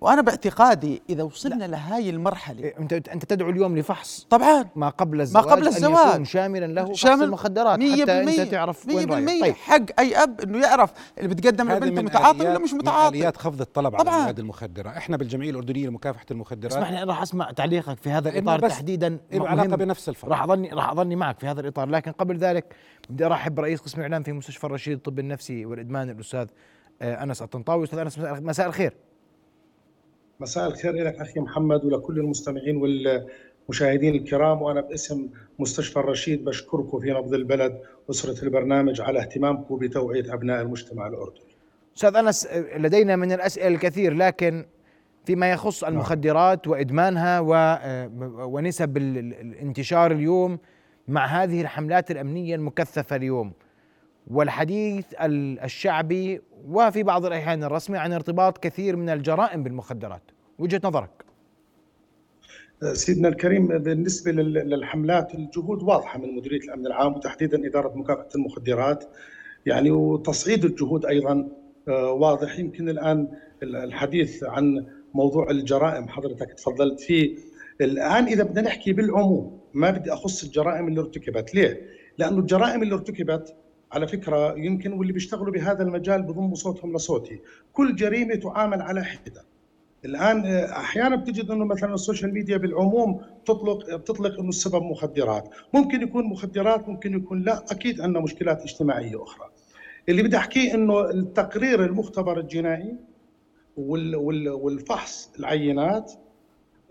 وأنا 0.01 0.23
باعتقادي 0.23 1.03
إذا 1.11 1.23
وصلنا 1.23 1.65
لهاي 1.65 2.11
المرحلة 2.11 2.65
إيه، 2.65 2.79
انت 2.79 2.93
أنت 2.93 3.25
تدعو 3.25 3.51
اليوم 3.51 3.79
لفحص. 3.79 4.27
طبعا. 4.31 4.65
ما 4.77 4.89
قبل 4.89 5.21
الزواج 5.21 5.45
قبل 5.45 5.63
أن 5.63 5.69
الزواج. 5.69 6.09
يكون 6.13 6.25
شاملا 6.25 6.67
له 6.67 6.85
فحص 6.85 6.97
شامل 6.97 7.23
المخدرات 7.25 7.81
حتى 7.83 8.23
أنت 8.23 8.41
تعرف 8.41 8.89
وين 8.89 9.11
رايح. 9.11 9.25
100% 9.25 9.43
طيب. 9.43 9.55
حق 9.55 10.01
أي 10.01 10.17
أب 10.23 10.41
إنه 10.41 10.59
يعرف 10.59 10.93
اللي 11.19 11.35
بتقدم 11.35 11.73
لبنته 11.73 11.91
من 11.95 12.05
متعاطي 12.05 12.41
ولا 12.41 12.59
مش 12.59 12.73
من 12.73 12.79
متعاطي. 12.79 13.19
آليات 13.19 13.37
خفض 13.37 13.61
الطلب 13.61 13.95
على 13.95 14.05
طبعاً. 14.05 14.17
المواد 14.17 14.39
المخدرة. 14.39 14.89
إحنا 14.89 15.17
بالجمعية 15.17 15.51
الأردنية 15.51 15.87
لمكافحة 15.89 16.27
المخدرات. 16.31 16.73
اسمح 16.73 17.03
راح 17.03 17.23
أسمع 17.23 17.51
تعليقك 17.51 17.99
في 17.99 18.11
هذا 18.11 18.29
الإطار 18.29 18.61
بس 18.61 18.71
تحديدا. 18.71 19.19
علاقة 19.33 19.77
بنفس 19.77 20.09
الفرق 20.09 20.31
راح 20.31 20.43
اظني 20.43 20.69
راح 20.73 20.91
أظني 20.91 21.17
معك 21.17 21.41
في 21.41 21.47
هذا 21.47 21.61
الإطار. 21.61 21.89
لكن 21.89 22.13
قبل 22.13 22.37
ذلك 22.37 22.75
بدي 23.11 23.27
أرحب 23.27 23.55
برئيس 23.55 23.81
قسم 23.81 23.99
الاعلام 23.99 24.23
في 24.23 24.33
مستشفى 24.33 24.65
الرشيد 24.65 24.93
الطب 24.93 25.19
النفسي 25.19 25.67
والإدمان 25.67 26.11
الأستاذ 26.11 26.47
آه، 27.03 27.23
أنس 27.23 27.43
الطنطاوي. 27.43 27.85
أستاذ 27.85 27.99
أنس 27.99 28.19
مساء 28.19 28.67
الخير. 28.67 28.93
مساء 30.41 30.67
الخير 30.69 30.93
لك 30.95 31.15
أخي 31.21 31.41
محمد 31.41 31.85
ولكل 31.85 32.19
المستمعين 32.19 32.77
والمشاهدين 32.77 34.15
الكرام 34.15 34.63
وأنا 34.63 34.81
باسم 34.81 35.29
مستشفى 35.59 35.97
الرشيد 36.01 36.45
بشكركم 36.45 37.01
في 37.01 37.11
نبض 37.11 37.35
البلد 37.35 37.81
اسره 38.11 38.45
البرنامج 38.45 39.01
على 39.01 39.21
اهتمامكم 39.21 39.77
بتوعية 39.79 40.35
أبناء 40.35 40.63
المجتمع 40.63 41.07
الأردني. 41.07 41.41
أستاذ 41.97 42.17
أنس 42.17 42.49
لدينا 42.77 43.17
من 43.17 43.33
الأسئلة 43.33 43.69
الكثير 43.69 44.15
لكن 44.15 44.67
فيما 45.25 45.51
يخص 45.51 45.85
المخدرات 45.85 46.69
وإدمانها 46.69 47.41
ونسب 48.45 48.97
ال- 48.97 49.19
ال- 49.19 49.41
الانتشار 49.41 50.13
اليوم 50.13 50.59
مع 51.09 51.27
هذه 51.27 51.61
الحملات 51.61 52.11
الأمنية 52.11 52.55
المكثفة 52.55 53.17
اليوم 53.17 53.53
والحديث 54.27 55.05
ال- 55.23 55.61
الشعبي 55.61 56.41
وفي 56.69 57.03
بعض 57.03 57.27
الأحيان 57.27 57.65
الرسمي 57.65 57.99
عن 57.99 58.13
ارتباط 58.13 58.59
كثير 58.59 58.97
من 58.97 59.09
الجرائم 59.09 59.63
بالمخدرات. 59.63 60.23
وجهة 60.59 60.81
نظرك؟ 60.85 61.11
سيدنا 62.93 63.29
الكريم 63.29 63.67
بالنسبة 63.67 64.33
لل- 64.33 64.53
للحملات 64.71 65.35
الجهود 65.35 65.83
واضحة 65.83 66.19
من 66.19 66.35
مديرية 66.37 66.61
الأمن 66.61 66.87
العام 66.87 67.15
وتحديدا 67.15 67.67
إدارة 67.67 67.93
مكافحة 67.99 68.29
المخدرات. 68.35 69.05
يعني 69.67 69.91
وتصعيد 69.91 70.65
الجهود 70.65 71.07
أيضا 71.07 71.49
آه، 71.89 72.11
واضح. 72.13 72.59
يمكن 72.59 72.89
الآن 72.89 73.29
الحديث 73.63 74.45
عن 74.45 74.87
موضوع 75.15 75.51
الجرائم 75.51 76.09
حضرتك 76.09 76.53
تفضلت 76.53 77.01
فيه. 77.01 77.37
الآن 77.81 78.25
إذا 78.25 78.43
بدنا 78.45 78.61
نحكي 78.63 78.93
بالعموم 78.93 79.61
ما 79.75 79.91
بدي 79.91 80.13
أخص 80.13 80.45
الجرائم 80.45 80.89
اللي 80.89 81.01
ارتكبت. 81.01 81.55
ليه؟ 81.55 81.81
لأنه 82.19 82.39
الجرائم 82.39 82.83
اللي 82.83 82.95
ارتكبت 82.95 83.55
على 83.93 84.07
فكرة 84.07 84.59
يمكن 84.59 84.93
واللي 84.93 85.13
بيشتغلوا 85.13 85.53
بهذا 85.53 85.83
المجال 85.83 86.23
بضموا 86.23 86.55
صوتهم 86.55 86.97
لصوتي. 86.97 87.41
كل 87.73 87.97
جريمة 87.97 88.35
تعامل 88.35 88.83
على 88.83 89.05
حدة. 89.05 89.45
الآن 90.05 90.47
آه، 90.47 90.73
أحيانا 90.73 91.17
بتجد 91.17 91.51
إنه 91.51 91.65
مثلا 91.65 91.95
السوشيال 91.95 92.35
ميديا 92.35 92.57
بالعموم 92.57 93.21
تطلق 93.47 93.95
بتطلق 93.95 94.39
إنه 94.41 94.49
السبب 94.49 94.83
مخدرات، 94.83 95.49
ممكن 95.75 96.03
يكون 96.03 96.25
مخدرات 96.25 96.89
ممكن 96.89 97.15
يكون 97.15 97.43
لا، 97.43 97.65
أكيد 97.71 98.01
عندنا 98.01 98.21
مشكلات 98.23 98.63
اجتماعية 98.63 99.23
أخرى. 99.23 99.49
اللي 100.09 100.23
بدي 100.23 100.37
أحكيه 100.37 100.75
إنه 100.75 101.11
التقرير 101.11 101.85
المختبر 101.85 102.41
الجنائي 102.41 102.95
وال- 103.77 104.17
وال- 104.17 104.49
والفحص 104.49 105.31
العينات 105.39 106.13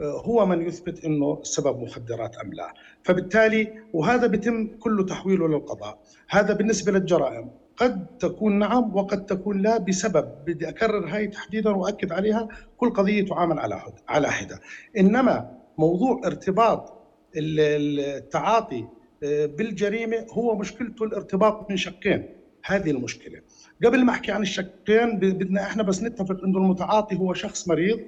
هو 0.01 0.45
من 0.45 0.67
يثبت 0.67 1.05
إنه 1.05 1.39
السبب 1.41 1.79
مخدرات 1.79 2.35
أم 2.37 2.53
لا، 2.53 2.73
فبالتالي 3.03 3.73
وهذا 3.93 4.27
بيتم 4.27 4.67
كله 4.67 5.05
تحويله 5.05 5.47
للقضاء، 5.47 5.99
هذا 6.29 6.53
بالنسبة 6.53 6.91
للجرائم، 6.91 7.51
قد 7.77 8.17
تكون 8.17 8.59
نعم 8.59 8.95
وقد 8.95 9.25
تكون 9.25 9.61
لا 9.61 9.77
بسبب. 9.77 10.31
بدي 10.45 10.69
أكرر 10.69 11.07
هاي 11.07 11.27
تحديدا 11.27 11.69
واكد 11.69 12.11
عليها. 12.11 12.47
كل 12.77 12.89
قضية 12.89 13.25
تعامل 13.25 13.59
على 13.59 13.81
على 14.07 14.31
حدة. 14.31 14.59
إنما 14.97 15.51
موضوع 15.77 16.21
ارتباط 16.25 16.93
ال- 17.37 17.59
ال- 17.59 17.99
التعاطي 17.99 18.85
آه، 19.23 19.45
بالجريمة 19.45 20.25
هو 20.31 20.55
مشكلته 20.55 21.05
الارتباط 21.05 21.69
من 21.69 21.77
شقين. 21.77 22.29
هذه 22.65 22.91
المشكلة. 22.91 23.41
قبل 23.85 24.05
ما 24.05 24.11
أحكي 24.11 24.31
عن 24.31 24.41
الشقين 24.41 25.19
بدنا 25.19 25.61
إحنا 25.61 25.83
بس 25.83 26.03
نتفق 26.03 26.43
إنه 26.43 26.57
المتعاطي 26.57 27.15
هو 27.15 27.33
شخص 27.33 27.67
مريض. 27.67 27.99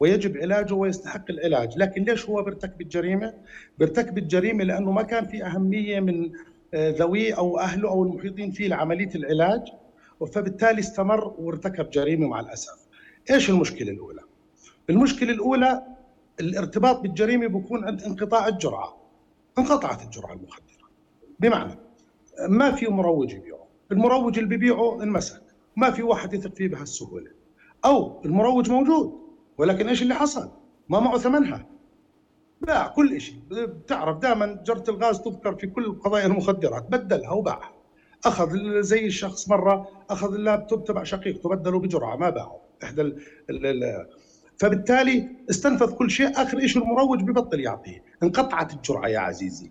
ويجب 0.00 0.36
علاجه 0.36 0.74
ويستحق 0.74 1.30
العلاج 1.30 1.78
لكن 1.78 2.02
ليش 2.02 2.28
هو 2.28 2.42
بيرتكب 2.42 2.80
الجريمة 2.80 3.34
بيرتكب 3.78 4.18
الجريمة 4.18 4.64
لأنه 4.64 4.92
ما 4.92 5.02
كان 5.02 5.26
في 5.26 5.44
أهمية 5.44 6.00
من 6.00 6.30
آه، 6.74 6.90
ذويه 6.90 7.38
أو 7.38 7.58
أهله 7.58 7.88
أو 7.88 8.02
المحيطين 8.02 8.50
فيه 8.50 8.68
لعملية 8.68 9.10
العلاج 9.14 9.62
فبالتالي 10.32 10.80
استمر 10.80 11.34
وارتكب 11.38 11.90
جريمة 11.90 12.28
مع 12.28 12.40
الأسف. 12.40 12.86
إيش 13.30 13.50
المشكلة 13.50 13.92
الأولى؟ 13.92 14.20
المشكلة 14.90 15.32
الأولى 15.32 15.82
الارتباط 16.40 17.00
بالجريمة 17.00 17.46
بيكون 17.46 17.84
عند 17.84 18.02
انقطاع 18.02 18.48
الجرعة. 18.48 18.96
انقطعت 19.58 20.02
الجرعة 20.02 20.32
المخدرة. 20.32 20.88
بمعنى 21.40 21.78
ما 22.48 22.72
في 22.72 22.88
مروج 22.88 23.32
يبيعه، 23.32 23.66
المروج 23.92 24.38
اللي 24.38 24.50
بيبيعه 24.50 25.02
انمسك، 25.02 25.42
ما 25.76 25.90
في 25.90 26.02
واحد 26.02 26.34
يثق 26.34 26.54
فيه 26.54 26.68
بهالسهولة. 26.68 27.30
أو 27.84 28.22
المروج 28.24 28.70
موجود 28.70 29.19
ولكن 29.60 29.88
إيش 29.88 30.02
اللي 30.02 30.14
حصل؟ 30.14 30.50
ما 30.88 31.00
معه 31.00 31.18
ثمنها. 31.18 31.66
باع 32.60 32.86
كل 32.86 33.20
شيء، 33.20 33.36
بتعرف 33.50 34.18
دائما 34.18 34.62
جرة 34.66 34.84
الغاز 34.88 35.20
تذكر 35.20 35.54
في 35.54 35.66
كل 35.66 35.92
قضايا 35.92 36.26
المخدرات، 36.26 36.86
بدلها 36.90 37.30
وباعها. 37.30 37.72
أخذ 38.24 38.80
زي 38.80 39.06
الشخص 39.06 39.48
مرة 39.48 39.88
أخذ 40.10 40.34
اللابتوب 40.34 40.84
تبع 40.84 41.02
شقيقته 41.02 41.48
بدله 41.48 41.78
بجرعة 41.78 42.16
ما 42.16 42.30
باعه 42.30 42.60
إحدى 42.82 43.02
ال 43.02 43.16
ال 43.50 43.66
ال 43.66 44.06
فبالتالي 44.58 45.28
استنفذ 45.50 45.92
كل 45.92 46.10
شيء. 46.10 46.42
آخر 46.42 46.66
شيء 46.66 46.82
المروج 46.82 47.22
ببطل 47.22 47.60
يعطيه. 47.60 48.02
انقطعت 48.22 48.72
الجرعة 48.72 49.08
يا 49.08 49.18
عزيزي. 49.18 49.70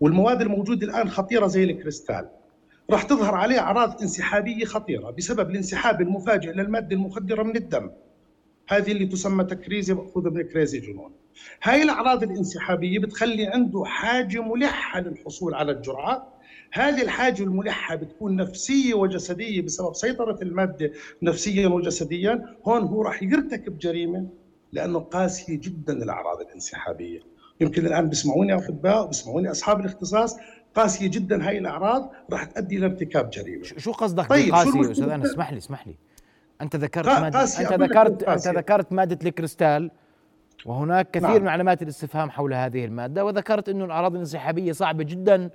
والمواد 0.00 0.40
الموجودة 0.40 0.86
الآن 0.86 1.08
خطيرة 1.08 1.46
زي 1.46 1.64
الكريستال. 1.64 2.28
راح 2.90 3.02
تظهر 3.02 3.34
عليه 3.34 3.60
أعراض 3.60 4.02
انسحابية 4.02 4.64
خطيرة 4.64 5.10
بسبب 5.10 5.50
الانسحاب 5.50 6.00
المفاجئ 6.00 6.52
للمادة 6.52 6.96
المخدرة 6.96 7.42
من 7.42 7.56
الدم. 7.56 7.90
هذه 8.68 8.92
اللي 8.92 9.06
تسمى 9.06 9.44
تكريزي 9.44 9.94
ماخوذه 9.94 10.30
من 10.30 10.42
كريزي 10.42 10.80
جنون. 10.80 11.12
هاي 11.62 11.82
الأعراض 11.82 12.22
الانسحابية 12.22 12.98
بتخلي 12.98 13.46
عنده 13.46 13.82
حاجة 13.86 14.42
ملحة 14.42 15.00
للحصول 15.00 15.54
على 15.54 15.72
الجرعة. 15.72 16.34
هذه 16.72 17.02
الحاجة 17.02 17.42
الملحة 17.42 17.94
بتكون 17.94 18.36
نفسية 18.36 18.94
وجسدية 18.94 19.62
بسبب 19.62 19.94
سيطرة 19.94 20.38
المادة 20.42 20.92
نفسيا 21.22 21.68
وجسديا. 21.68 22.56
هون 22.66 22.82
هو 22.82 23.02
راح 23.02 23.22
يرتكب 23.22 23.78
جريمة 23.78 24.28
لأنه 24.72 24.98
قاسية 24.98 25.58
جدا 25.60 25.92
الأعراض 25.92 26.40
الانسحابية. 26.40 27.20
يمكن 27.60 27.86
الآن 27.86 28.08
بيسمعوني 28.08 28.54
أطباء 28.54 29.04
وبيسمعوني 29.04 29.50
أصحاب 29.50 29.80
الاختصاص 29.80 30.36
قاسية 30.74 31.08
جدا 31.10 31.48
هاي 31.48 31.58
الأعراض 31.58 32.10
راح 32.32 32.44
تؤدي 32.44 32.76
إلى 32.76 32.86
ارتكاب 32.86 33.30
جريمة. 33.30 33.64
ش- 33.64 33.74
شو 33.78 33.92
قصدك 33.92 34.28
طيب، 34.28 34.44
شو 34.44 34.50
بالقاسي 34.50 34.68
يا 34.68 34.74
المشكلة؟ 34.74 34.92
أستاذ 34.92 35.10
أنس 35.10 35.26
اسمح 35.30 35.52
لي 35.52 35.58
اسمح 35.58 35.86
لي. 35.86 35.94
أنت 36.62 36.76
ذكرت 36.76 37.06
ماده 37.06 37.42
أنت 37.42 37.72
ذكرت 37.72 38.22
أنت. 38.22 38.48
ذكرت 38.48 38.92
مادة 38.92 39.28
الكريستال 39.28 39.90
وهناك 40.66 41.10
كثير 41.10 41.28
نعم. 41.28 41.42
من 41.42 41.48
علامات 41.48 41.82
الاستفهام 41.82 42.30
حول 42.30 42.54
هذه 42.54 42.84
المادة 42.84 43.24
وذكرت 43.24 43.68
أنه 43.68 43.84
الأعراض 43.84 44.12
الانسحابية 44.12 44.72
صعبة 44.72 45.04
جدا 45.04 45.50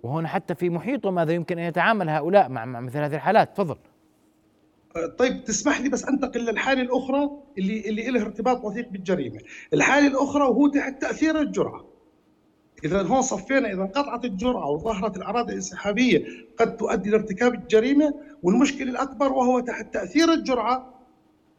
وهنا 0.00 0.28
حتى 0.28 0.54
في 0.54 0.70
محيطه 0.70 1.10
ماذا 1.10 1.32
يمكن 1.32 1.58
أن 1.58 1.64
يتعامل 1.64 2.08
هؤلاء 2.08 2.48
مع, 2.48 2.64
مع 2.64 2.80
مثل 2.80 2.98
هذه 2.98 3.14
الحالات 3.14 3.56
تفضل 3.56 3.76
طيب 5.18 5.44
تسمح 5.44 5.80
لي 5.80 5.88
بس 5.88 6.08
أنتقل 6.08 6.40
للحالة 6.40 6.82
الأخرى 6.82 7.30
اللي 7.58 7.88
اللي 7.88 8.10
لها 8.10 8.22
ارتباط 8.22 8.64
وثيق 8.64 8.88
بالجريمة، 8.88 9.38
الحالة 9.74 10.06
الأخرى 10.06 10.42
وهو 10.42 10.68
تحت 10.68 11.02
تأثير 11.02 11.40
الجرعة. 11.40 11.84
إذا 12.84 13.02
هون 13.02 13.22
صفينا 13.22 13.72
إذا 13.72 13.82
انقطعت 13.82 14.24
الجرعه 14.24 14.70
وظهرت 14.70 15.16
الاعراض 15.16 15.48
الانسحابية 15.48 16.24
قد 16.58 16.76
تؤدي 16.76 17.10
لارتكاب 17.10 17.54
الجريمة 17.54 18.14
والمشكلة 18.42 18.90
الأكبر 18.90 19.32
وهو 19.32 19.60
تحت 19.60 19.94
تأثير 19.94 20.32
الجرعه 20.32 20.94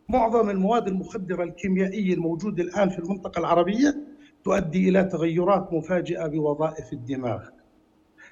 معظم 0.10 0.50
المواد 0.50 0.88
المخدرة 0.88 1.44
الكيميائية 1.44 2.14
الموجودة 2.14 2.64
الآن 2.64 2.90
في 2.90 3.00
المنطقة 3.00 3.40
العربية 3.40 3.96
تؤدي 4.44 4.90
إلى 4.90 5.04
تغيرات 5.04 5.74
مفاجئة 5.74 6.28
بوظائف 6.28 6.94
الدماغ. 6.94 7.42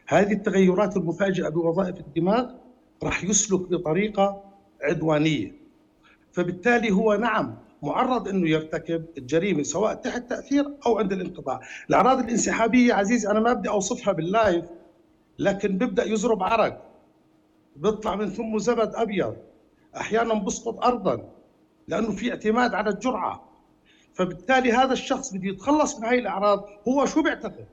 هذه 0.08 0.34
التغيرات 0.34 0.98
المفاجئة 0.98 1.50
بوظائف 1.50 2.00
الدماغ 2.00 2.52
راح 3.04 3.24
يسلك 3.24 3.60
بطريقة 3.60 4.44
عدوانية. 4.82 5.56
فبالتالي 6.32 6.92
هو 6.92 7.16
نعم 7.16 7.56
معرض 7.82 8.28
إنه 8.28 8.50
يرتكب 8.50 9.06
الجريمة 9.18 9.64
سواء 9.64 9.94
تحت 9.94 10.30
تأثير 10.30 10.66
أو 10.86 11.00
عند 11.00 11.12
الانقطاع، 11.14 11.60
الأعراض 11.90 12.20
الانسحابية 12.20 12.94
عزيزي 12.94 13.30
أنا 13.32 13.40
ما 13.40 13.54
بدي 13.54 13.70
أوصفها 13.70 14.14
باللايف 14.14 14.66
لكن 15.40 15.78
بيبدا 15.78 16.04
يزرب 16.04 16.44
عرق 16.44 16.92
بيطلع 17.76 18.16
من 18.16 18.30
ثمه 18.30 18.58
زبد 18.58 18.96
أبيض 18.96 19.36
أحيانا 19.98 20.34
بسقط 20.34 20.84
ارضا 20.86 21.30
لأنه 21.88 22.12
في 22.12 22.32
اعتماد 22.32 22.74
على 22.74 22.90
الجرعة. 22.90 23.52
فبالتالي 24.14 24.72
هذا 24.72 24.94
الشخص 24.94 25.34
بده 25.34 25.50
يتخلص 25.50 26.00
من 26.00 26.06
هاي 26.06 26.20
الأعراض 26.20 26.66
هو 26.88 27.06
شو 27.06 27.24
بيعتقد؟ 27.24 27.66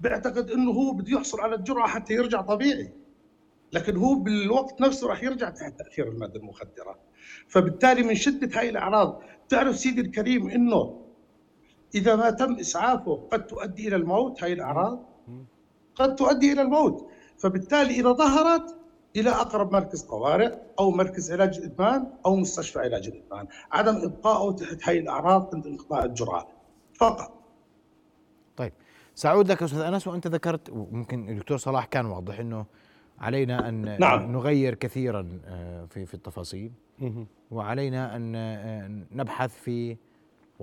بيعتقد 0.00 0.50
إنه 0.50 0.70
هو 0.70 0.92
بده 0.92 1.12
يحصل 1.12 1.40
على 1.40 1.54
الجرعة 1.54 1.88
حتى 1.88 2.14
يرجع 2.14 2.40
طبيعي. 2.40 2.92
لكن 3.72 3.96
هو 3.96 4.14
بالوقت 4.14 4.80
نفسه 4.80 5.08
راح 5.08 5.22
يرجع 5.22 5.50
تحت 5.50 5.78
تأثير 5.78 6.08
المادة 6.08 6.40
المخدرة. 6.40 6.98
فبالتالي 7.48 8.02
من 8.02 8.14
شدة 8.14 8.60
هاي 8.60 8.68
الأعراض 8.68 9.22
تعرف 9.48 9.76
سيدي 9.76 10.00
الكريم 10.00 10.50
إنه 10.50 11.02
إذا 11.94 12.16
ما 12.16 12.30
تم 12.30 12.54
إسعافه 12.54 13.28
قد 13.32 13.46
تؤدي 13.46 13.88
إلى 13.88 13.96
الموت 13.96 14.42
هاي 14.42 14.52
الأعراض؟ 14.52 15.08
قد 15.94 16.16
تؤدي 16.16 16.52
إلى 16.52 16.62
الموت. 16.62 17.08
فبالتالي 17.38 18.00
إذا 18.00 18.12
ظهرت 18.12 18.76
إلى 19.16 19.30
أقرب 19.30 19.72
مركز 19.72 20.02
طوارئ 20.02 20.54
أو 20.78 20.90
مركز 20.90 21.32
علاج 21.32 21.58
الإدمان 21.58 22.06
أو 22.26 22.36
مستشفى 22.36 22.78
علاج 22.78 23.08
الإدمان. 23.08 23.46
عدم 23.72 23.96
ابقائه 23.96 24.52
تحت 24.52 24.88
هاي 24.88 24.98
الأعراض 24.98 25.54
عند 25.54 25.66
انقطاع 25.66 26.04
الجرعة. 26.04 26.48
فقط. 26.94 27.42
طيب. 28.56 28.72
سأعود 29.14 29.50
لك 29.50 29.62
أستاذ 29.62 29.80
أنس 29.80 30.08
وأنت 30.08 30.26
ذكرت 30.26 30.70
وممكن 30.70 31.28
الدكتور 31.28 31.56
صلاح 31.56 31.84
كان 31.84 32.06
واضح 32.06 32.40
أنه 32.40 32.66
علينا 33.22 33.68
أن 33.68 33.98
نعم. 34.00 34.32
نغير 34.32 34.74
كثيرا 34.74 35.28
آه، 35.44 35.84
في 35.84 36.06
في 36.06 36.14
التفاصيل. 36.14 36.72
وعلينا 37.50 38.16
أن 38.16 38.32
آه، 38.36 38.90
نبحث 39.12 39.50
في 39.50 39.96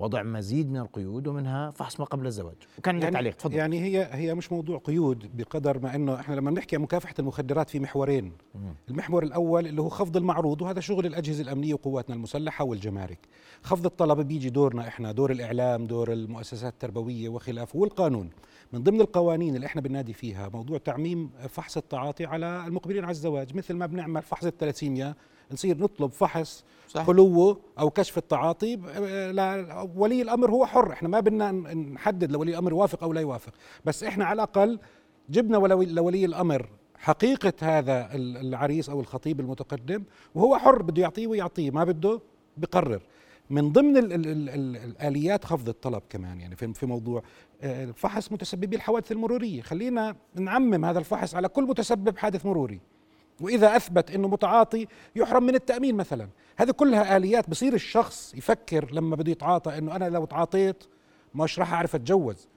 وضع 0.00 0.22
مزيد 0.22 0.70
من 0.70 0.76
القيود 0.76 1.26
ومنها 1.26 1.70
فحص 1.70 2.00
ما 2.00 2.06
قبل 2.06 2.26
الزواج 2.26 2.54
وكان 2.78 2.98
لك 2.98 3.12
تعليق 3.12 3.34
تفضل 3.36 3.54
يعني 3.54 3.80
هي 3.80 4.08
هي 4.12 4.34
مش 4.34 4.52
موضوع 4.52 4.78
قيود 4.78 5.36
بقدر 5.36 5.78
ما 5.78 5.94
إنه 5.94 6.20
إحنا 6.20 6.34
لما 6.34 6.50
بنحكي 6.50 6.76
عن 6.76 6.82
مكافحة 6.82 7.14
المخدرات 7.18 7.70
في 7.70 7.80
محورين 7.80 8.32
مم. 8.54 8.74
المحور 8.88 9.22
الأول 9.22 9.66
اللي 9.66 9.82
هو 9.82 9.88
خفض 9.88 10.16
المعروض 10.16 10.62
وهذا 10.62 10.80
شغل 10.80 11.06
الأجهزة 11.06 11.42
الأمنية 11.42 11.74
وقواتنا 11.74 12.14
المسلحة 12.14 12.64
والجمارك 12.64 13.18
خفض 13.62 13.86
الطلب 13.86 14.20
بيجي 14.20 14.50
دورنا 14.50 14.88
إحنا 14.88 15.12
دور 15.12 15.30
الإعلام 15.30 15.86
دور 15.86 16.12
المؤسسات 16.12 16.72
التربوية 16.72 17.28
وخلافه 17.28 17.78
والقانون 17.78 18.30
من 18.72 18.82
ضمن 18.82 19.00
القوانين 19.00 19.56
اللي 19.56 19.66
إحنا 19.66 19.80
بننادي 19.80 20.12
فيها 20.12 20.48
موضوع 20.48 20.78
تعميم 20.78 21.30
فحص 21.48 21.76
التعاطي 21.76 22.24
على 22.24 22.64
المقبلين 22.66 23.04
على 23.04 23.10
الزواج 23.10 23.56
مثل 23.56 23.74
ما 23.74 23.86
بنعمل 23.86 24.22
فحص 24.22 24.44
الثلاثيميا 24.44 25.14
نصير 25.52 25.78
نطلب 25.78 26.10
فحص 26.12 26.64
صح. 26.88 27.06
خلوه 27.06 27.60
أو 27.78 27.90
كشف 27.90 28.18
التعاطي 28.18 28.76
ولي 29.96 30.22
الأمر 30.22 30.50
هو 30.50 30.66
حر 30.66 30.92
إحنا 30.92 31.08
ما 31.08 31.20
بدنا 31.20 31.52
نحدد 31.74 32.32
لولي 32.32 32.50
الأمر 32.52 32.70
يوافق 32.72 33.02
أو 33.02 33.12
لا 33.12 33.20
يوافق 33.20 33.52
بس 33.84 34.04
إحنا 34.04 34.24
على 34.24 34.34
الأقل 34.36 34.78
جبنا 35.30 35.56
لولي 35.84 36.24
الأمر 36.24 36.68
حقيقة 36.98 37.52
هذا 37.60 38.14
ال- 38.14 38.36
العريس 38.36 38.88
أو 38.90 39.00
الخطيب 39.00 39.40
المتقدم 39.40 40.04
وهو 40.34 40.58
حر 40.58 40.82
بده 40.82 41.02
يعطيه 41.02 41.26
ويعطيه 41.26 41.70
ما 41.70 41.84
بده 41.84 42.20
بقرر 42.56 43.00
من 43.50 43.72
ضمن 43.72 43.96
ال 43.96 44.12
ال 44.12 44.26
ال 44.26 44.48
ال 44.48 44.76
الآليات 44.76 45.44
خفض 45.44 45.68
الطلب 45.68 46.02
كمان 46.10 46.40
يعني 46.40 46.56
في 46.56 46.86
موضوع 46.86 47.22
فحص 47.94 48.32
متسببي 48.32 48.76
الحوادث 48.76 49.12
المرورية. 49.12 49.62
خلينا 49.62 50.16
نعمم 50.34 50.84
هذا 50.84 50.98
الفحص 50.98 51.34
على 51.34 51.48
كل 51.48 51.62
متسبب 51.62 52.18
حادث 52.18 52.46
مروري. 52.46 52.80
وإذا 53.40 53.76
أثبت 53.76 54.10
إنه 54.10 54.28
متعاطي 54.28 54.86
يحرم 55.16 55.42
من 55.42 55.54
التأمين 55.54 55.94
مثلا. 55.94 56.28
هذه 56.56 56.70
كلها 56.70 57.16
آليات. 57.16 57.50
بصير 57.50 57.74
الشخص 57.74 58.34
يفكر 58.34 58.92
لما 58.92 59.16
بده 59.16 59.32
يتعاطى 59.32 59.78
إنه 59.78 59.96
أنا 59.96 60.08
لو 60.08 60.24
تعاطيت 60.24 60.84
مش 61.34 61.58
راح 61.58 61.72
أعرف 61.72 61.94
أتجوز. 61.94 62.48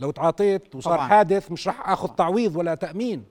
لو 0.00 0.10
تعاطيت 0.10 0.74
وصار 0.74 0.94
طبعاً. 0.94 1.08
حادث 1.08 1.52
مش 1.52 1.66
راح 1.66 1.90
آخذ 1.90 2.08
تعويض 2.08 2.56
ولا 2.56 2.74
تأمين. 2.74 3.24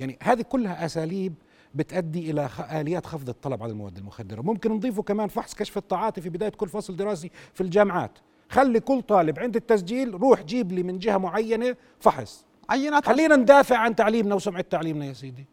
يعني 0.00 0.18
هذه 0.22 0.42
كلها 0.42 0.84
أساليب 0.84 1.34
بتؤدي 1.74 2.30
إلى 2.30 2.48
آليات 2.72 3.06
خفض 3.06 3.28
الطلب 3.28 3.62
على 3.62 3.72
المواد 3.72 3.98
المخدرة. 3.98 4.42
ممكن 4.42 4.72
نضيفه 4.72 5.02
كمان 5.02 5.28
فحص 5.28 5.54
كشف 5.54 5.76
التعاطي 5.76 6.20
في 6.20 6.28
بداية 6.28 6.50
كل 6.50 6.68
فصل 6.68 6.96
دراسي 6.96 7.30
في 7.54 7.60
الجامعات. 7.60 8.18
خلي 8.48 8.80
كل 8.80 9.02
طالب 9.02 9.38
عند 9.38 9.56
التسجيل 9.56 10.14
روح 10.14 10.42
جيب 10.42 10.72
لي 10.72 10.82
من 10.82 10.98
جهة 10.98 11.16
معينة 11.18 11.76
فحص. 12.00 12.44
عينات 12.70 13.06
خلينا 13.06 13.36
ندافع 13.36 13.76
عن 13.76 13.96
تعليمنا 13.96 14.34
وسمعة 14.34 14.64
تعليمنا 14.70 15.04
يا 15.04 15.12
سيدي. 15.12 15.46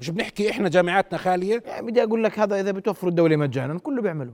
مش 0.00 0.10
بنحكي 0.10 0.50
إحنا 0.50 0.68
جامعاتنا 0.68 1.18
خالية؟ 1.18 1.62
يعني 1.66 1.86
بدي 1.86 2.02
أقول 2.02 2.24
لك 2.24 2.38
هذا 2.38 2.60
إذا 2.60 2.70
بتوفر 2.70 3.08
الدولة 3.08 3.36
مجانا 3.36 3.78
كله 3.78 4.02
بيعمله 4.02 4.32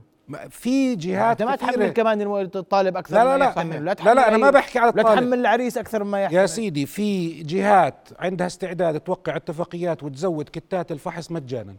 في 0.49 0.95
جهات 0.95 1.41
أنت 1.41 1.49
ما. 1.49 1.55
تحمل 1.55 1.89
كمان 1.89 2.21
الطالب 2.55 2.97
أكثر 2.97 3.15
لا 3.15 3.23
لا 3.23 3.31
ما 3.31 3.37
لا. 3.37 3.45
يحتمل 3.45 3.85
لا 3.85 3.93
تحمل 3.93 4.15
لا، 4.15 4.27
أنا 4.27 4.37
ما 4.37 4.49
بحكي 4.49 4.79
على 4.79 4.91
لا 4.95 5.01
الطالب. 5.01 5.19
تحمل 5.19 5.39
العريس 5.39 5.77
أكثر 5.77 6.03
ما 6.03 6.21
يحتمل 6.23 6.39
يا 6.39 6.45
سيدي 6.45 6.85
في 6.85 7.29
جهات 7.43 8.09
عندها 8.19 8.47
استعداد 8.47 8.99
توقع 8.99 9.35
اتفاقيات 9.35 10.03
وتزود 10.03 10.49
كتات 10.53 10.91
الفحص 10.91 11.31
مجانا. 11.31 11.75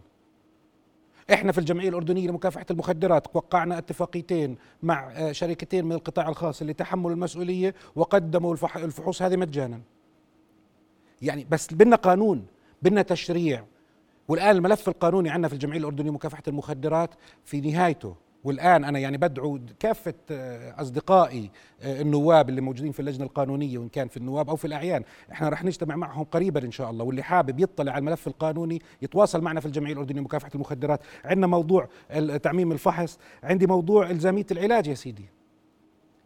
إحنا 1.32 1.52
في 1.52 1.58
الجمعية 1.58 1.88
الأردنية 1.88 2.28
لمكافحة 2.28 2.66
المخدرات 2.70 3.26
وقعنا 3.36 3.78
اتفاقيتين 3.78 4.56
مع 4.82 5.10
آه، 5.12 5.32
شركتين 5.32 5.84
من 5.84 5.92
القطاع 5.92 6.28
الخاص 6.28 6.60
اللي 6.60 6.72
تحملوا 6.72 7.10
المسؤولية 7.10 7.74
وقدموا 7.96 8.52
الفح- 8.56 8.76
الفحوص 8.76 9.22
هذه 9.22 9.36
مجانا. 9.36 9.80
يعني 11.22 11.46
بس 11.50 11.74
بدنا 11.74 11.96
قانون 11.96 12.46
بدنا 12.82 13.02
تشريع. 13.02 13.64
والآن 14.28 14.56
الملف 14.56 14.88
القانوني 14.88 15.30
عندنا 15.30 15.48
في 15.48 15.54
الجمعية 15.54 15.78
الأردنية 15.78 16.10
لمكافحة 16.10 16.42
المخدرات 16.48 17.10
في 17.44 17.60
نهايته. 17.60 18.14
والآن 18.44 18.84
أنا 18.84 18.98
يعني 18.98 19.16
بدعو 19.16 19.60
كافة 19.80 20.14
آه، 20.30 20.80
أصدقائي 20.80 21.50
آه، 21.82 22.02
النواب 22.02 22.48
اللي 22.48 22.60
موجودين 22.60 22.92
في 22.92 23.00
اللجنة 23.00 23.24
القانونية 23.24 23.78
وإن 23.78 23.88
كان 23.88 24.08
في 24.08 24.16
النواب 24.16 24.48
أو 24.48 24.56
في 24.56 24.64
الأعيان. 24.64 25.02
إحنا 25.32 25.48
رح 25.48 25.64
نجتمع 25.64 25.96
معهم 25.96 26.24
قريبا 26.24 26.64
إن 26.64 26.70
شاء 26.70 26.90
الله. 26.90 27.04
واللي 27.04 27.22
حابب 27.22 27.60
يطلع 27.60 27.92
على 27.92 28.00
الملف 28.00 28.26
القانوني 28.26 28.82
يتواصل 29.02 29.40
معنا 29.40 29.60
في 29.60 29.66
الجمعية 29.66 29.92
الأردنية 29.92 30.20
لمكافحة 30.20 30.50
المخدرات. 30.54 31.00
عندنا 31.24 31.46
موضوع 31.46 31.88
تعميم 32.42 32.72
الفحص. 32.72 33.18
عندي 33.42 33.66
موضوع 33.66 34.10
إلزامية 34.10 34.46
العلاج 34.50 34.86
يا 34.86 34.94
سيدي. 34.94 35.24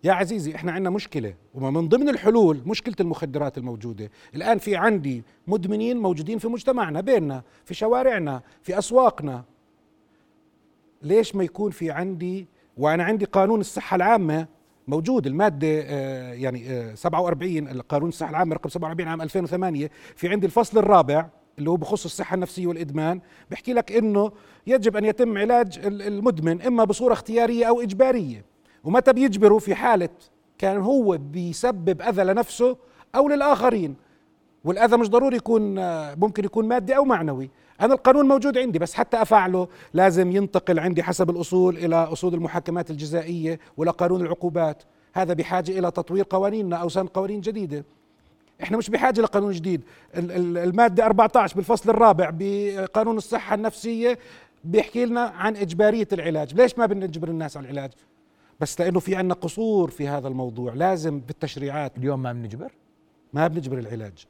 يا 0.05 0.13
عزيزي 0.13 0.55
إحنا 0.55 0.73
عندنا 0.73 0.91
مشكلة 0.91 1.35
ومن 1.55 1.89
ضمن 1.89 2.09
الحلول 2.09 2.61
مشكلة 2.67 2.95
المخدرات 3.01 3.59
الموجودة. 3.59 4.11
الآن 4.35 4.59
في 4.59 4.77
عندي 4.77 5.23
مدمنين 5.47 5.97
موجودين 5.97 6.39
في 6.39 6.49
مجتمعنا 6.49 7.01
بيننا 7.01 7.43
في 7.65 7.75
شوارعنا 7.75 8.43
في 8.63 8.79
أسواقنا. 8.79 9.45
ليش 11.07 11.35
ما 11.37 11.45
يكون 11.45 11.71
في 11.71 11.91
عندي 11.91 12.47
وأنا 12.77 13.05
عندي 13.05 13.25
قانون 13.25 13.61
الصحة 13.61 13.95
العامة 13.95 14.47
موجود 14.89 15.27
المادة 15.27 15.69
آه، 15.69 16.33
يعني 16.33 16.71
آه، 16.71 16.95
47 16.95 17.69
القانون 17.69 18.09
الصحة 18.09 18.31
العامة 18.31 18.55
رقم 18.55 18.69
47 18.69 19.09
عام 19.09 19.23
2008 19.23 19.91
في 20.17 20.29
عندي 20.29 20.47
الفصل 20.47 20.79
الرابع 20.79 21.27
اللي 21.59 21.71
هو 21.71 21.77
بخص 21.77 22.05
الصحة 22.05 22.35
النفسية 22.35 22.67
والإدمان. 22.67 23.21
بيحكي 23.51 23.73
لك 23.73 23.93
إنه 23.93 24.33
يجب 24.67 24.97
أن 24.97 25.05
يتم 25.05 25.39
علاج 25.39 25.79
ال- 25.85 26.03
المدمن 26.03 26.63
إما 26.63 26.85
بصورة 26.85 27.13
اختيارية 27.13 27.65
أو 27.65 27.81
إجبارية. 27.81 28.45
ومتى 28.85 29.13
بيجبره؟ 29.13 29.59
في 29.59 29.75
حالة 29.75 30.09
كان 30.59 30.77
هو 30.77 31.19
بيسبب 31.21 32.03
أذى 32.03 32.25
لنفسه 32.25 32.77
أو 33.15 33.29
للآخرين. 33.29 33.95
والأذى 34.67 34.97
مش 34.97 35.09
ضروري 35.11 35.37
يكون 35.37 35.79
آه، 35.79 36.15
ممكن 36.15 36.45
يكون 36.45 36.69
مادي 36.69 36.97
أو 36.97 37.05
معنوي. 37.05 37.51
أنا 37.81 37.95
القانون 37.95 38.29
موجود 38.29 38.59
عندي 38.59 38.79
بس 38.79 38.95
حتى 38.95 39.23
أفعله 39.23 39.69
لازم 39.95 40.31
ينتقل 40.37 40.79
عندي 40.79 41.03
حسب 41.03 41.31
الأصول 41.31 41.77
إلى 41.77 41.97
أصول 41.97 42.35
المحاكمات 42.35 42.91
الجزائية 42.91 43.61
والى 43.77 43.91
قانون 43.91 44.21
العقوبات. 44.21 44.83
هذا 45.15 45.35
بحاجة 45.35 45.79
إلى 45.79 45.91
تطوير 45.91 46.27
قوانيننا 46.31 46.77
أو 46.77 46.89
سن 46.89 47.07
قوانين 47.07 47.41
جديدة. 47.41 47.85
إحنا 48.63 48.77
مش 48.77 48.91
بحاجة 48.91 49.21
لقانون 49.21 49.53
جديد. 49.53 49.83
ال- 50.17 50.33
ال- 50.33 50.59
المادة 50.59 51.07
14 51.07 51.57
بالفصل 51.57 51.91
الرابع 51.91 52.31
بقانون 52.35 53.17
الصحة 53.17 53.55
النفسية 53.55 54.19
بيحكي 54.65 55.05
لنا 55.05 55.21
عن 55.21 55.57
إجبارية 55.57 56.09
العلاج. 56.13 56.55
ليش 56.55 56.79
ما 56.79 56.87
بنجبر 56.87 57.29
الناس 57.29 57.57
على 57.57 57.65
العلاج؟ 57.71 57.91
بس 58.61 58.81
لأنه 58.81 59.01
في 59.01 59.17
عندنا 59.17 59.35
قصور 59.35 59.91
في 59.91 60.09
هذا 60.09 60.29
الموضوع. 60.29 60.75
لازم 60.75 61.21
بالتشريعات. 61.21 61.99
اليوم 61.99 62.23
ما 62.23 62.33
بنجبر؟ 62.33 62.73
ما 63.33 63.47
بنجبر 63.49 63.79
العلاج. 63.79 64.27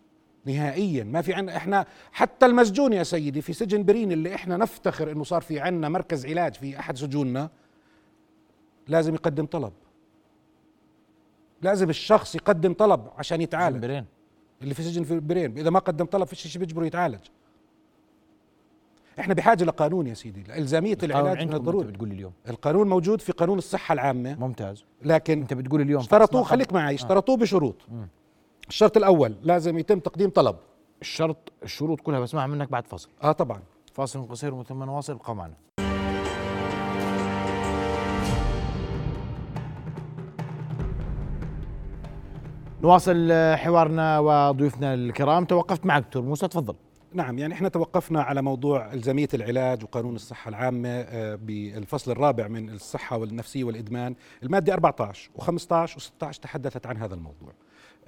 نهائيا. 0.46 1.04
ما 1.04 1.22
في 1.22 1.34
عنا 1.34 1.56
إحنا 1.56 1.86
حتى 2.12 2.46
المسجون 2.46 2.92
يا 2.92 3.02
سيدي 3.02 3.42
في 3.42 3.52
سجن 3.52 3.84
برين 3.84 4.12
اللي 4.12 4.34
إحنا 4.34 4.56
نفتخر 4.56 5.12
إنه 5.12 5.24
صار 5.24 5.40
في 5.40 5.60
عنا 5.60 5.88
مركز 5.88 6.26
علاج 6.26 6.54
في 6.54 6.78
أحد 6.78 6.96
سجوننا 6.96 7.50
لازم 8.88 9.14
يقدم 9.14 9.46
طلب. 9.46 9.72
لازم 11.62 11.90
الشخص 11.90 12.34
يقدم 12.34 12.72
طلب 12.72 13.06
عشان 13.18 13.40
يتعالج. 13.40 13.76
جنبرين 13.76 14.04
اللي 14.62 14.74
في 14.74 14.82
سجن 14.82 15.04
في 15.04 15.20
برين 15.20 15.58
إذا 15.58 15.70
ما 15.70 15.78
قدم 15.78 16.04
طلب 16.04 16.26
فيش 16.26 16.46
شيء 16.46 16.60
بيجبره 16.60 16.86
يتعالج. 16.86 17.20
إحنا 19.20 19.34
بحاجة 19.34 19.64
لقانون 19.64 20.06
يا 20.06 20.14
سيدي 20.14 20.58
الزاميه 20.58 20.98
العلاج 21.02 21.46
من 21.46 21.54
الضروري. 21.54 21.86
بتقول 21.86 22.08
لي 22.08 22.14
اليوم. 22.14 22.32
القانون 22.48 22.88
موجود 22.88 23.20
في 23.20 23.32
قانون 23.32 23.58
الصحة 23.58 23.92
العامة. 23.92 24.34
ممتاز. 24.40 24.84
لكن 25.02 25.40
أنت 25.40 25.54
بتقول 25.54 25.80
اليوم. 25.80 26.00
اشترطوه 26.00 26.42
خليك 26.42 26.72
معي 26.72 26.92
آه. 26.92 26.96
اشترطوه 26.96 27.36
بشروط. 27.36 27.76
الشرط 28.68 28.96
الأول 28.96 29.36
لازم 29.42 29.78
يتم 29.78 30.00
تقديم 30.00 30.30
طلب. 30.30 30.56
الشرط 31.00 31.52
الشروط 31.62 32.00
كلها 32.00 32.20
بسمعها 32.20 32.46
منك 32.46 32.70
بعد 32.70 32.86
فصل 32.86 33.08
آه 33.22 33.32
طبعا. 33.32 33.62
فاصل 33.92 34.28
قصير 34.28 34.62
ثم 34.62 34.82
نواصل 34.82 35.12
ابقى 35.12 35.34
معنا. 35.36 35.54
نواصل 42.82 43.32
حوارنا 43.56 44.18
وضيوفنا 44.18 44.94
الكرام. 44.94 45.44
توقفت 45.44 45.86
معك 45.86 46.02
دكتور 46.02 46.22
موسى 46.22 46.48
تفضل. 46.48 46.74
نعم 47.12 47.38
يعني 47.38 47.54
إحنا 47.54 47.68
توقفنا 47.68 48.22
على 48.22 48.42
موضوع 48.42 48.92
الزاميه 48.92 49.28
العلاج 49.34 49.82
وقانون 49.84 50.14
الصحة 50.14 50.48
العامة 50.48 50.88
آه، 50.88 51.34
بالفصل 51.34 52.10
الرابع 52.10 52.48
من 52.48 52.70
الصحة 52.70 53.16
والنفسية 53.16 53.64
والإدمان 53.64 54.14
المادة 54.42 54.72
14 54.74 55.30
و15 55.38 55.96
و16 55.96 56.38
تحدثت 56.40 56.86
عن 56.86 56.96
هذا 56.96 57.14
الموضوع. 57.14 57.52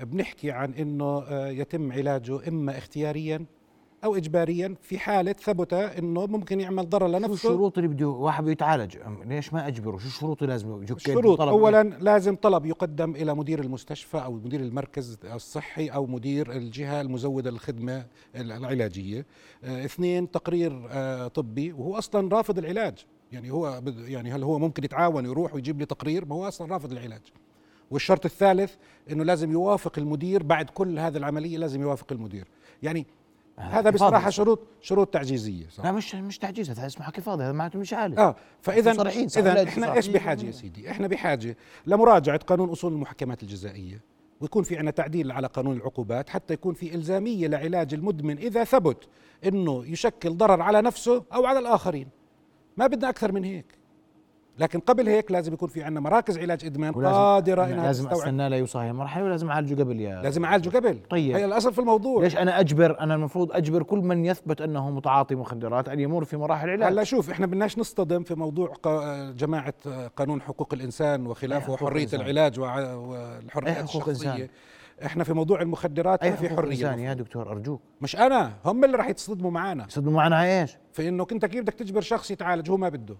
بنحكي 0.01 0.51
عن 0.51 0.75
إنه 0.75 1.23
آه، 1.29 1.49
يتم 1.49 1.93
علاجه 1.93 2.49
إما 2.49 2.79
اختياريا 2.79 3.45
أو 4.05 4.17
اجباريا 4.17 4.75
في 4.83 4.99
حالة 4.99 5.33
ثبت 5.33 5.73
إنه 5.73 6.27
ممكن 6.27 6.61
يعمل 6.61 6.89
ضرر 6.89 7.09
شو 7.13 7.19
لنفسه. 7.19 7.35
الشروط 7.35 7.79
اللي 7.79 7.89
بده 7.89 8.09
واحد 8.09 8.43
بده 8.43 8.53
يتعالج؟ 8.53 8.97
ليش 9.27 9.53
ما 9.53 9.69
أجبره؟ 9.69 9.97
شو 9.99 10.07
الشروط 10.07 10.43
اللي 10.43 10.53
لازم 10.53 10.85
الشروط 10.97 11.41
اولا 11.41 11.83
لازم 11.83 12.37
طلب 12.37 12.67
يقدم 12.67 13.11
إلى 13.15 13.35
مدير 13.35 13.61
المستشفى 13.61 14.17
أو 14.17 14.33
مدير 14.33 14.61
المركز 14.61 15.19
الصحي 15.25 15.89
أو 15.89 16.07
مدير 16.07 16.53
الجهة 16.53 17.01
المزودة 17.01 17.51
للخدمة 17.51 18.07
العلاجية. 18.37 19.27
آه، 19.65 19.85
اثنين 19.85 20.31
تقرير 20.31 20.89
آه، 20.91 21.29
طبي 21.29 21.73
وهو 21.73 21.99
أصلا 21.99 22.29
رافض 22.37 22.59
العلاج. 22.59 23.05
يعني 23.33 23.51
هو 23.51 23.83
يعني 23.99 24.33
هل 24.33 24.43
هو 24.43 24.59
ممكن 24.59 24.85
يتعاون 24.85 25.25
يروح 25.25 25.55
ويجيب 25.55 25.79
لي 25.79 25.87
تقرير؟ 25.87 26.25
ما 26.25 26.35
هو 26.35 26.49
أصلا 26.49 26.73
رافض 26.73 26.93
العلاج. 26.93 27.23
والشرط 27.91 28.25
الثالث 28.25 28.75
إنه 29.11 29.25
لازم 29.25 29.53
يوافق 29.53 29.99
المدير 29.99 30.43
بعد 30.43 30.71
كل 30.71 30.99
هذه 30.99 31.17
العملية 31.17 31.59
لازم 31.59 31.83
يوافق 31.83 32.13
المدير. 32.13 32.47
يعني 32.83 33.07
هذا 33.57 33.91
بصراحة. 33.91 34.31
شروط 34.31 34.61
شروط 34.81 35.09
تعجيزية 35.09 35.69
صح؟ 35.69 35.85
لا 35.85 35.93
مش 35.93 36.15
مش 36.15 36.39
تعجيز 36.39 36.71
هذا 36.71 36.87
اسمه 36.87 37.05
حكي 37.07 37.21
فاضي 37.21 37.45
هذا 37.45 37.53
معناته 37.53 37.79
مش 37.79 37.93
عالج 37.95 38.19
آه 38.19 38.37
فإذا 38.63 38.91
إذا 39.37 39.63
إحنا. 39.69 39.95
إيش 39.95 40.09
بحاجة 40.09 40.47
يا 40.47 40.51
سيدي؟ 40.51 40.91
إحنا 40.91 41.07
بحاجة 41.07 41.57
لمراجعة 41.87 42.39
قانون 42.39 42.71
أصول 42.71 42.93
المحكمات 42.93 43.43
الجزائية. 43.43 44.01
ويكون 44.41 44.63
في 44.63 44.77
عندنا 44.77 44.91
تعديل 44.91 45.33
على 45.33 45.47
قانون 45.47 45.77
العقوبات 45.77 46.31
حتى 46.31 46.55
يكون 46.55 46.75
في 46.75 46.95
إلزامية 46.95 47.47
لعلاج 47.47 47.95
المدمن 47.95 48.39
إذا 48.39 48.65
ثبت 48.65 49.09
إنه 49.47 49.87
يشكل 49.87 50.37
ضرر 50.37 50.63
على 50.63 50.83
نفسه 50.83 51.25
أو 51.35 51.47
على 51.47 51.59
الآخرين. 51.59 52.09
ما 52.77 52.87
بدنا 52.87 53.09
أكثر 53.09 53.33
من 53.33 53.45
هيك. 53.45 53.78
لكن 54.59 54.81
قبل 54.81 55.09
هيك 55.09 55.33
لازم 55.33 55.53
يكون 55.53 55.69
في 55.69 55.83
عندنا 55.83 56.01
مراكز 56.01 56.39
علاج 56.39 56.65
إدمان 56.65 56.93
قادرة 56.93 57.65
إنها 57.65 57.87
لازم 57.87 58.05
تستوعب 58.05 58.23
أستنى 58.29 58.49
لا 58.49 58.57
يوصل 58.57 58.79
هي 58.79 58.91
المرحله 58.91 59.25
ولازم 59.25 59.51
أعالجه 59.51 59.83
قبل 59.83 60.01
يا 60.01 60.23
لازم 60.23 60.45
أعالجه 60.45 60.77
قبل 60.77 61.01
طيب. 61.11 61.37
هي 61.37 61.45
الأصل 61.45 61.73
في 61.73 61.79
الموضوع 61.79 62.23
ليش 62.23 62.37
أنا 62.37 62.61
أجبر 62.61 63.01
أنا 63.01 63.15
المفروض 63.15 63.53
أجبر 63.53 63.83
كل 63.83 63.99
من 63.99 64.25
يثبت 64.25 64.61
أنه 64.61 64.91
متعاطي 64.91 65.35
مخدرات 65.35 65.89
أن 65.89 66.01
يمر 66.01 66.25
في 66.25 66.37
مراحل 66.37 66.71
علاج 66.71 66.93
هلا 66.93 67.05
شوف 67.05 67.31
إحنا 67.31 67.47
بدناش 67.47 67.79
نصطدم 67.79 68.23
في 68.23 68.35
موضوع 68.35 68.73
جماعة 69.37 69.75
قانون 70.17 70.43
حقوق 70.43 70.75
الإنسان 70.75 71.27
وخلافه 71.27 71.69
أي 71.69 71.75
وحرية. 71.75 72.09
العلاج 72.13 72.59
أي 72.59 72.65
حقوق 73.51 73.69
الشخصية 73.69 74.33
إنسان. 74.33 74.49
إحنا 75.05 75.25
في 75.25 75.33
موضوع 75.33 75.63
المخدرات 75.63 76.25
ما 76.25 76.37
في 76.37 76.49
حرية 76.49 76.87
يا. 76.91 77.15
دكتور 77.15 77.51
أرجوك 77.51 77.81
مش 78.01 78.17
أنا 78.17 78.53
هم 78.65 78.85
اللي 78.85 78.97
راح 78.97 79.09
يتصدموا 79.09 79.51
معنا 79.51 79.87
صدموا 79.89 80.13
معنا 80.13 80.37
على 80.37 80.61
إيش؟ 80.61 80.77
في 80.93 81.09
إنه 81.09 81.27
انت 81.33 81.47
كيف 81.47 81.63
بدك 81.63 81.75
تجبر 81.75 82.01
شخص 82.01 82.31
يتعالج 82.31 82.71
هو 82.71 82.77
ما 82.77 82.89
بده 82.89 83.17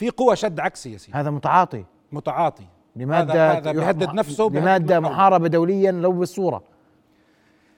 في 0.00 0.10
قوى 0.10 0.36
شد 0.36 0.60
عكسي 0.60 0.92
يا 0.92 0.98
سيدي. 0.98 1.18
هذا 1.18 1.30
متعاطي. 1.30 1.84
متعاطي. 2.12 2.64
لمادة 2.96 3.52
هذا, 3.52 3.72
بيهدد 3.72 4.14
نفسه 4.14 4.46
الدولة. 4.46 5.00
محاربة 5.00 5.48
دوليا 5.48 5.92
لو 5.92 6.12
بالصورة. 6.12 6.62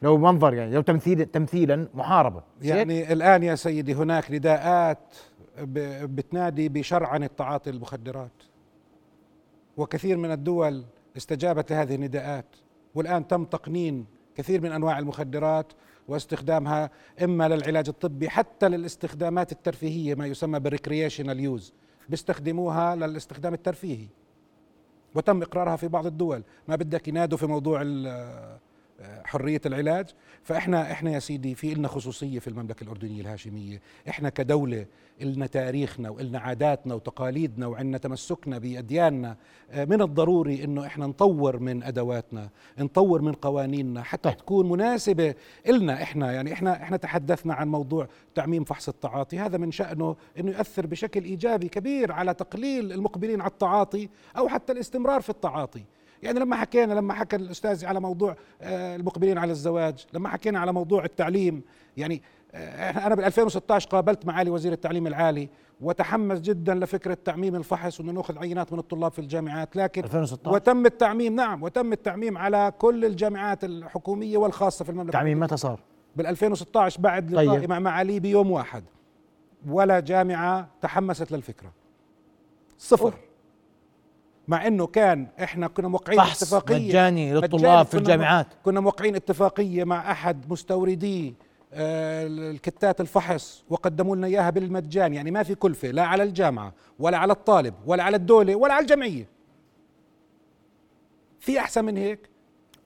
لو 0.02 0.18
منظر 0.18 0.54
يعني 0.54 0.74
لو 0.74 0.80
تمثيل 0.80 1.26
تمثيلا 1.26 1.88
هيك؟ 1.94 2.44
يعني 2.62 3.12
الآن 3.12 3.42
يا 3.42 3.54
سيدي 3.54 3.94
هناك 3.94 4.30
نداءات 4.30 4.98
بتنادي 6.02 6.68
بشرعنه 6.68 7.26
تعاطي 7.26 7.70
المخدرات. 7.70 8.42
وكثير 9.76 10.16
من 10.16 10.30
الدول 10.30 10.84
استجابت 11.16 11.72
لهذه 11.72 11.94
النداءات. 11.94 12.46
والآن 12.94 13.28
تم 13.28 13.44
تقنين 13.44 14.06
كثير 14.36 14.60
من 14.60 14.72
أنواع 14.72 14.98
المخدرات 14.98 15.72
واستخدامها 16.08 16.90
إما 17.22 17.48
للعلاج 17.48 17.88
الطبي 17.88 18.30
حتى 18.30 18.68
للاستخدامات 18.68 19.52
الترفيهية 19.52 20.14
ما 20.14 20.26
يسمى 20.26 20.60
بال 20.60 20.72
recreational 20.72 21.40
use 21.40 21.72
بيستخدموها 22.08 22.96
للاستخدام 22.96 23.54
الترفيهي. 23.54 24.06
وتم 25.14 25.42
إقرارها 25.42 25.76
في 25.76 25.88
بعض 25.88 26.06
الدول. 26.06 26.42
ما 26.68 26.76
بدك 26.76 27.08
ينادوا 27.08 27.38
في 27.38 27.46
موضوع 27.46 27.82
حرية 29.24 29.60
العلاج. 29.66 30.06
فإحنا 30.42 30.92
إحنا 30.92 31.10
يا 31.10 31.18
سيدي 31.18 31.54
في 31.54 31.74
لنا 31.74 31.88
خصوصية 31.88 32.38
في 32.38 32.48
المملكة 32.48 32.84
الأردنية 32.84 33.20
الهاشمية. 33.20 33.80
إحنا 34.08 34.28
كدولة 34.28 34.86
لنا 35.20 35.46
تاريخنا 35.46 36.10
ولنا 36.10 36.38
عاداتنا 36.38 36.94
وتقاليدنا 36.94 37.66
وعندنا 37.66 37.98
تمسكنا 37.98 38.58
بأدياننا 38.58 39.36
آه، 39.70 39.84
من 39.84 40.02
الضروري 40.02 40.64
إنه 40.64 40.86
إحنا 40.86 41.06
نطور 41.06 41.58
من 41.58 41.82
أدواتنا 41.82 42.48
نطور 42.78 43.22
من 43.22 43.32
قوانيننا 43.32 44.02
حتى 44.02 44.28
طيب. 44.28 44.38
تكون 44.38 44.68
مناسبة 44.68 45.34
لنا 45.68 46.02
إحنا. 46.02 46.32
يعني 46.32 46.52
إحنا 46.52 46.82
إحنا 46.82 46.96
تحدثنا 46.96 47.54
عن 47.54 47.68
موضوع 47.68 48.08
تعميم 48.34 48.64
فحص 48.64 48.88
التعاطي. 48.88 49.38
هذا 49.38 49.58
من 49.58 49.72
شأنه 49.72 50.16
إنه 50.38 50.50
يؤثر 50.50 50.86
بشكل 50.86 51.24
إيجابي 51.24 51.68
كبير 51.68 52.12
على 52.12 52.34
تقليل 52.34 52.92
المقبلين 52.92 53.40
على 53.40 53.50
التعاطي 53.50 54.08
أو 54.36 54.48
حتى 54.48 54.72
الاستمرار 54.72 55.20
في 55.20 55.30
التعاطي. 55.30 55.84
يعني 56.22 56.40
لما 56.40 56.56
حكينا 56.56 56.92
لما 56.92 57.14
حكى 57.14 57.36
الأستاذ 57.36 57.86
على 57.86 58.00
موضوع 58.00 58.36
آه، 58.62 58.96
المقبلين 58.96 59.38
على 59.38 59.52
الزواج 59.52 60.06
لما 60.12 60.28
حكينا 60.28 60.58
على 60.58 60.72
موضوع 60.72 61.04
التعليم 61.04 61.62
يعني 61.96 62.22
آه، 62.54 63.06
أنا 63.06 63.14
بال 63.14 63.24
2016 63.24 63.88
قابلت 63.88 64.26
معالي 64.26 64.50
وزير 64.50 64.72
التعليم 64.72 65.06
العالي 65.06 65.48
وتحمس 65.80 66.40
جدا 66.40 66.74
لفكرة 66.74 67.18
تعميم 67.24 67.54
الفحص 67.56 68.00
وإنه 68.00 68.12
نأخذ 68.12 68.38
عينات 68.38 68.72
من 68.72 68.78
الطلاب 68.78 69.12
في 69.12 69.18
الجامعات 69.18 69.76
لكن 69.76 70.04
2016 70.04 70.54
وتم 70.54 70.86
التعميم 70.86 71.34
نعم 71.34 71.62
وتم 71.62 71.92
التعميم 71.92 72.38
على 72.38 72.72
كل 72.78 73.04
الجامعات 73.04 73.64
الحكومية 73.64 74.38
والخاصة 74.38 74.84
في 74.84 74.90
المملكة 74.90 75.12
تعميم 75.12 75.40
متى 75.40 75.56
صار؟ 75.56 75.80
بال 76.16 76.26
2016 76.26 77.00
بعد 77.00 77.30
لقائي 77.30 77.48
طيب. 77.48 77.70
مع 77.70 77.78
معالي 77.78 78.20
بيوم 78.20 78.50
واحد 78.50 78.84
ولا 79.68 80.00
جامعة 80.00 80.68
تحمست 80.80 81.32
للفكرة 81.32 81.72
صفر 82.78 83.04
أوه. 83.04 83.31
مع 84.48 84.66
إنه 84.66 84.86
كان 84.86 85.26
إحنا 85.42 85.68
كنا 85.68 85.88
موقعين 85.88 86.18
فحص 86.18 86.42
اتفاقية. 86.42 86.88
مجاني. 86.88 87.32
للطلاب 87.34 87.86
في 87.86 87.96
الجامعات. 87.98 88.46
كنا 88.64 88.80
موقعين 88.80 89.14
اتفاقية 89.16 89.84
مع 89.84 90.12
أحد 90.12 90.50
مستوردي 90.50 91.34
آه، 91.74 92.26
الكتات 92.26 93.00
الفحص 93.00 93.64
وقدموا 93.70 94.16
لنا 94.16 94.26
إياها 94.26 94.50
بالمجان. 94.50 95.14
يعني 95.14 95.30
ما 95.30 95.42
في 95.42 95.54
كلفة 95.54 95.88
لا 95.90 96.02
على 96.04 96.22
الجامعة 96.22 96.72
ولا 96.98 97.18
على 97.18 97.32
الطالب 97.32 97.74
ولا 97.86 98.02
على 98.02 98.16
الدولة 98.16 98.56
ولا 98.56 98.74
على 98.74 98.82
الجمعية. 98.82 99.28
في 101.40 101.58
أحسن 101.58 101.84
من 101.84 101.96
هيك؟ 101.96 102.31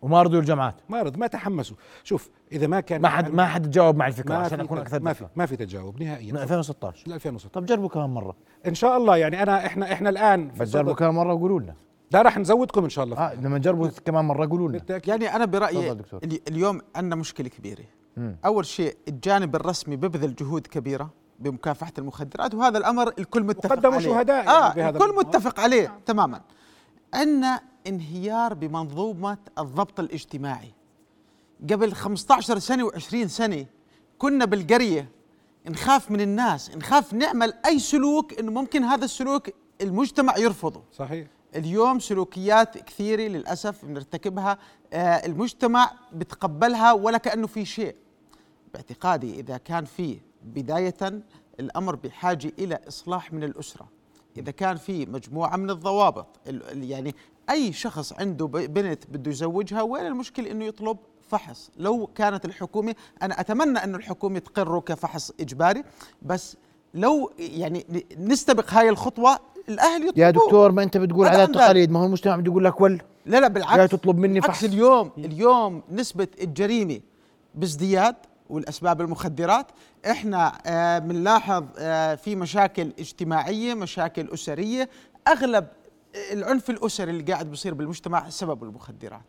وما 0.03 0.23
رضوا 0.23 0.41
الجامعات 0.41 0.75
ما 0.89 1.03
رض 1.03 1.17
ما 1.19 1.27
تحمسوا. 1.27 1.77
شوف 2.05 2.31
إذا 2.53 2.67
ما 2.67 2.81
كان 2.81 3.01
ما 3.01 3.09
حد 3.09 3.35
ما 3.35 3.47
حد 3.47 3.67
تجاوب 3.67 3.97
مع 3.97 4.07
الفكرة 4.07 4.35
عشان 4.35 4.59
في 4.59 4.65
أكون 4.65 4.79
أكثر 4.79 5.01
ما 5.01 5.13
في. 5.13 5.27
ما 5.37 5.47
في 5.47 5.57
تجاوب 5.57 6.01
من 6.01 6.07
نهائيا 6.07 6.43
2016 6.43 7.09
ل 7.11 7.13
2016 7.13 7.61
طب 7.61 7.67
جربوا 7.67 7.89
كمان 7.89 8.11
مرة. 8.11 8.37
إن 8.67 8.75
شاء 8.75 8.97
الله 8.97 9.17
يعني 9.17 9.43
انا 9.43 9.67
إحنا 9.67 9.93
إحنا 9.93 10.09
الان 10.09 10.51
في 10.51 10.61
بس 10.61 10.71
جربوا 10.71 10.95
كمان 10.95 11.15
مرة 11.15 11.35
وقولوا 11.35 11.61
لنا. 11.61 11.75
لا 12.11 12.23
راح 12.23 12.39
نزودكم 12.39 12.85
إن 12.85 12.91
شاء 12.91 13.05
الله. 13.05 13.17
آه 13.17 13.35
لما 13.35 13.59
تجربوا 13.59 13.89
كمان 14.05 14.25
مرة 14.25 14.47
قولوا 14.47 14.69
لنا. 14.69 14.79
بالتأكيد. 14.79 15.09
يعني 15.09 15.37
أنا 15.37 15.45
برأيي 15.45 15.97
اليوم 16.49 16.81
عندنا 16.97 17.17
مشكلة 17.17 17.49
كبيرة. 17.49 17.85
مم. 18.17 18.37
أول 18.45 18.67
شيء 18.67 18.97
الجانب 19.09 19.57
الرسمي 19.57 19.97
ببذل 19.97 20.35
جهود 20.35 20.67
كبيرة 20.67 21.11
بمكافحة 21.39 21.93
المخدرات 21.99 22.55
وهذا 22.55 22.79
الأمر 22.79 23.13
الكل 23.19 23.43
متفق 23.43 23.73
وقدموا 23.73 23.95
عليه. 23.95 24.05
شهداء 24.05 24.37
يعني 24.37 24.51
آه 24.51 24.75
بهذا 24.75 24.99
الكل. 24.99 25.17
متفق 25.17 25.61
عليه 25.61 25.99
تماما. 26.07 26.41
عندنا 27.15 27.61
انهيار 27.87 28.55
بمنظومة 28.55 29.38
الضبط 29.59 30.01
الاجتماعي. 30.01 30.72
قبل 31.70 31.92
15 31.92 32.59
سنة 32.59 32.90
و20 32.90 33.27
سنة 33.27 33.66
كنا 34.18 34.44
بالقرية 34.44 35.09
نخاف 35.66 36.11
من 36.11 36.20
الناس 36.20 36.70
نخاف 36.77 37.14
نعمل 37.14 37.55
أي 37.66 37.79
سلوك 37.79 38.38
إنه 38.38 38.53
ممكن 38.53 38.85
هذا 38.85 39.05
السلوك 39.05 39.51
المجتمع 39.81 40.38
يرفضه. 40.38 40.83
صحيح. 40.92 41.27
اليوم 41.57 41.99
سلوكيات 41.99 42.79
كثيرة 42.79 43.22
للأسف 43.22 43.85
بنرتكبها 43.85 44.59
آه، 44.92 45.27
المجتمع 45.27 45.92
بتقبلها 46.12 46.92
ولا 46.92 47.18
كأنه 47.18 47.46
في 47.46 47.64
شيء. 47.64 47.94
باعتقادي 48.75 49.40
إذا 49.40 49.57
كان 49.57 49.85
في 49.85 50.18
بداية 50.44 51.22
الأمر 51.61 51.96
بحاجة 51.96 52.53
إلى 52.59 52.81
إصلاح 52.88 53.33
من 53.33 53.44
الأسرة. 53.44 53.88
إذا 54.38 54.51
كان 54.51 54.77
في 54.77 55.07
مجموعة 55.07 55.57
من 55.57 55.70
الضوابط 55.70 56.27
ال- 56.46 56.90
يعني 56.90 57.14
أي 57.51 57.72
شخص 57.72 58.12
عنده 58.12 58.46
بنت 58.46 59.05
بده 59.11 59.31
يزوجها 59.31 59.83
وين 59.83 60.07
المشكلة 60.07 60.51
إنه 60.51 60.64
يطلب 60.64 60.96
فحص 61.29 61.70
لو 61.77 62.07
كانت 62.14 62.44
الحكومة 62.44 62.94
أنا 63.22 63.40
أتمنى 63.40 63.79
أنه 63.85 63.99
الحكومة 63.99 64.38
تقره 64.38 64.81
كفحص 64.81 65.33
إجباري 65.40 65.85
بس 66.22 66.57
لو 66.94 67.31
يعني 67.38 67.87
نستبق 68.18 68.70
هاي 68.72 68.88
الخطوة 68.88 69.38
الأهل 69.68 70.03
يطلبوه 70.03 70.25
يا 70.25 70.31
دكتور 70.31 70.72
ما 70.72 70.83
أنت 70.83 70.96
بتقول 70.96 71.27
ذلك. 71.27 71.49
وتقاليد 71.49 71.90
ما 71.90 72.01
هو 72.01 72.05
المجتمع 72.05 72.37
بده 72.37 72.51
يقول 72.51 72.64
لك 72.64 72.81
ول 72.81 73.03
لا 73.27 73.40
لا 73.40 73.49
بالعكس 73.49 73.90
تطلب 73.92 74.18
مني 74.18 74.40
فحص. 74.40 74.64
اليوم 74.64 75.11
اليوم 75.18 75.83
نسبة 75.90 76.29
الجريمة 76.42 77.01
بازدياد 77.55 78.14
والأسباب 78.51 79.01
المخدرات. 79.01 79.67
إحنا 80.11 80.53
آه 80.67 80.99
بنلاحظ 80.99 81.65
آه 81.79 82.15
في 82.15 82.37
مشاكل 82.37 82.93
اجتماعية 82.99 83.75
مشاكل 83.75 84.29
أسرية. 84.35 84.89
أغلب 85.29 85.67
العنف 86.33 86.71
الأسري 86.71 87.11
اللي 87.11 87.23
قاعد 87.33 87.51
بيصير 87.51 87.75
بالمجتمع 87.75 88.29
سببه 88.29 88.67
المخدرات. 88.67 89.21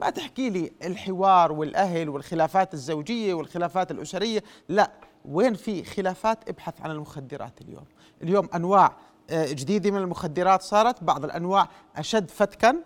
ما 0.00 0.10
تحكي 0.10 0.50
لي 0.50 0.72
الحوار 0.82 1.52
والأهل 1.52 2.08
والخلافات 2.08 2.74
الزوجية 2.74 3.34
والخلافات 3.34 3.90
الأسرية. 3.90 4.42
لا 4.68 4.90
وين 5.24 5.54
في 5.54 5.84
خلافات؟ 5.84 6.48
ابحث 6.48 6.80
عن 6.80 6.90
المخدرات 6.90 7.60
اليوم. 7.60 7.84
اليوم 8.22 8.48
أنواع 8.54 8.96
آه، 9.30 9.52
جديدة 9.52 9.90
من 9.90 9.98
المخدرات 9.98 10.62
صارت. 10.62 11.04
بعض 11.04 11.24
الأنواع 11.24 11.68
أشد 11.96 12.30
فتكا. 12.30 12.76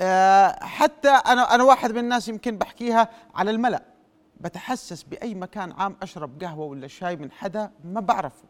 آه، 0.00 0.64
حتى 0.64 1.08
أنا 1.08 1.54
أنا 1.54 1.64
واحد 1.64 1.92
من 1.92 1.98
الناس 1.98 2.28
يمكن 2.28 2.58
بحكيها 2.58 3.08
على 3.34 3.50
الملأ. 3.50 3.82
بتحسس 4.40 5.02
بأي 5.02 5.34
مكان 5.34 5.72
عام 5.72 5.96
أشرب 6.02 6.42
قهوة 6.42 6.66
ولا 6.66 6.86
شاي 6.86 7.16
من 7.16 7.32
حدا؟ 7.32 7.70
ما 7.84 8.00
بعرفه. 8.00 8.44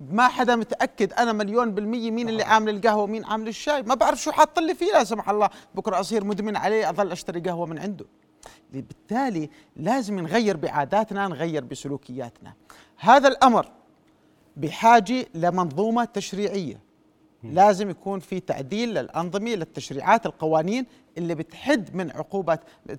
ما 0.00 0.28
حدا 0.28 0.56
متأكد 0.56 1.12
أنا 1.12 1.32
مليون 1.32 1.74
بالمية 1.74 2.10
مين 2.10 2.28
اللي 2.28 2.42
عامل 2.42 2.76
القهوة 2.76 3.02
ومين 3.02 3.24
عامل 3.24 3.48
الشاي. 3.48 3.82
ما 3.82 3.94
بعرف 3.94 4.22
شو 4.22 4.32
حاط 4.32 4.58
لي 4.58 4.74
فيه 4.74 4.92
لا 4.92 5.04
سمح 5.04 5.30
الله. 5.30 5.50
بكرة 5.74 6.00
أصير 6.00 6.24
مدمن 6.24 6.56
عليه 6.56 6.90
أظل 6.90 7.12
أشتري 7.12 7.40
قهوة 7.40 7.66
من 7.66 7.78
عنده. 7.78 8.06
بالتالي 8.72 9.50
لازم 9.76 10.20
نغير 10.20 10.56
بعاداتنا 10.56 11.28
نغير 11.28 11.64
بسلوكياتنا. 11.64 12.52
هذا 12.98 13.28
الأمر 13.28 13.68
بحاجة 14.56 15.26
لمنظومة 15.34 16.04
تشريعية. 16.04 16.87
لازم 17.42 17.90
يكون 17.90 18.20
في 18.20 18.40
تعديل 18.40 18.88
للأنظمة 18.94 19.50
للتشريعات 19.50 20.26
القوانين 20.26 20.86
اللي 21.18 21.34
بتحد 21.34 21.96
من 21.96 22.10
عقوبة 22.10 22.54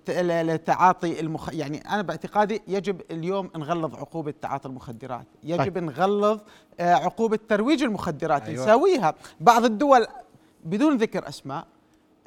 ت- 0.05 0.09
ل- 0.09 0.47
لتعاطي 0.47 1.19
المخ... 1.19 1.49
يعني 1.53 1.77
أنا 1.89 2.01
باعتقادي 2.01 2.61
يجب 2.67 3.01
اليوم 3.11 3.49
نغلظ 3.55 3.95
عقوبة 3.95 4.33
تعاطي 4.41 4.67
المخدرات. 4.67 5.25
يجب 5.43 5.57
طيب. 5.63 5.77
نغلظ 5.77 6.39
آه، 6.79 6.93
عقوبة 6.93 7.39
ترويج 7.49 7.83
المخدرات. 7.83 8.41
أيوة. 8.43 8.63
نساويها. 8.63 9.13
بعض 9.39 9.65
الدول 9.65 10.07
بدون 10.65 10.97
ذكر 10.97 11.27
أسماء 11.27 11.67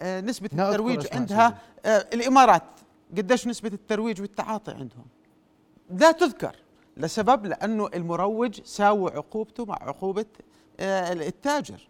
آه، 0.00 0.20
نسبة 0.20 0.50
الترويج 0.52 1.06
عندها 1.12 1.58
آه، 1.86 2.06
الإمارات 2.14 2.62
قديش 3.16 3.46
نسبة 3.46 3.68
الترويج 3.68 4.20
والتعاطي 4.20 4.70
عندهم؟ 4.72 5.06
لا 5.90 6.12
تذكر. 6.12 6.56
لسبب 6.96 7.46
لأنه 7.46 7.88
المروج 7.94 8.60
ساوى 8.64 9.10
عقوبته 9.10 9.64
مع 9.64 9.78
عقوبة 9.82 10.24
آه، 10.80 11.12
التاجر. 11.12 11.88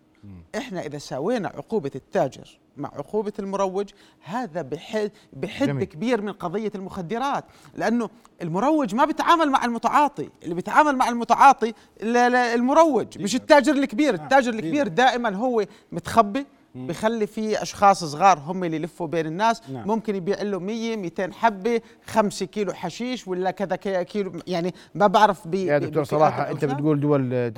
إحنا 0.56 0.80
إذا 0.86 0.98
ساوينا 0.98 1.48
عقوبة 1.48 1.90
التاجر 1.94 2.58
مع 2.76 2.88
عقوبة 2.88 3.32
المروج 3.38 3.90
هذا 4.24 4.62
بحد, 4.62 5.10
بحد 5.32 5.66
جميل. 5.66 5.84
كبير 5.84 6.22
من 6.22 6.32
قضية 6.32 6.72
المخدرات. 6.74 7.44
لأنه 7.74 8.10
المروج 8.42 8.94
ما 8.94 9.04
بيتعامل 9.04 9.50
مع 9.50 9.64
المتعاطي 9.64 10.28
اللي 10.42 10.54
بيتعامل 10.54 10.96
مع 10.96 11.08
المتعاطي 11.08 11.74
ال- 12.02 12.16
ال- 12.16 12.34
المروج 12.34 13.22
مش 13.22 13.34
التاجر 13.34 13.72
الكبير. 13.72 14.14
التاجر 14.14 14.52
الكبير 14.54 14.88
دائما 14.88 15.36
هو 15.36 15.64
متخبي 15.92 16.46
بخلي 16.74 17.26
في 17.26 17.62
أشخاص 17.62 18.04
صغار 18.04 18.38
هم 18.38 18.64
اللي 18.64 18.76
يلفوا 18.76 19.06
بين 19.06 19.26
الناس. 19.26 19.70
نعم. 19.70 19.88
ممكن 19.88 20.16
يبيع 20.16 20.42
له 20.42 20.58
100 20.60 20.96
200 20.96 21.32
حبة 21.32 21.80
5 22.06 22.46
كيلو 22.46 22.72
حشيش 22.72 23.28
ولا 23.28 23.50
كذا 23.50 23.76
كي- 23.76 24.04
كيلو 24.04 24.32
يعني 24.46 24.74
ما 24.94 25.06
بعرف 25.06 25.48
بي 25.48 25.64
يا 25.64 25.78
دكتور 25.78 26.04
صلاح 26.04 26.38
أنت. 26.38 26.64
بتقول 26.64 27.00
دول 27.00 27.50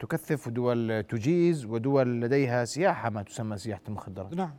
تكثف 0.00 0.46
ودول 0.46 1.02
تجيز 1.02 1.64
ودول 1.64 2.20
لديها 2.20 2.64
سياحة 2.64 3.10
ما 3.10 3.22
تسمى 3.22 3.58
سياحة 3.58 3.82
المخدرات. 3.88 4.34
نعم. 4.34 4.54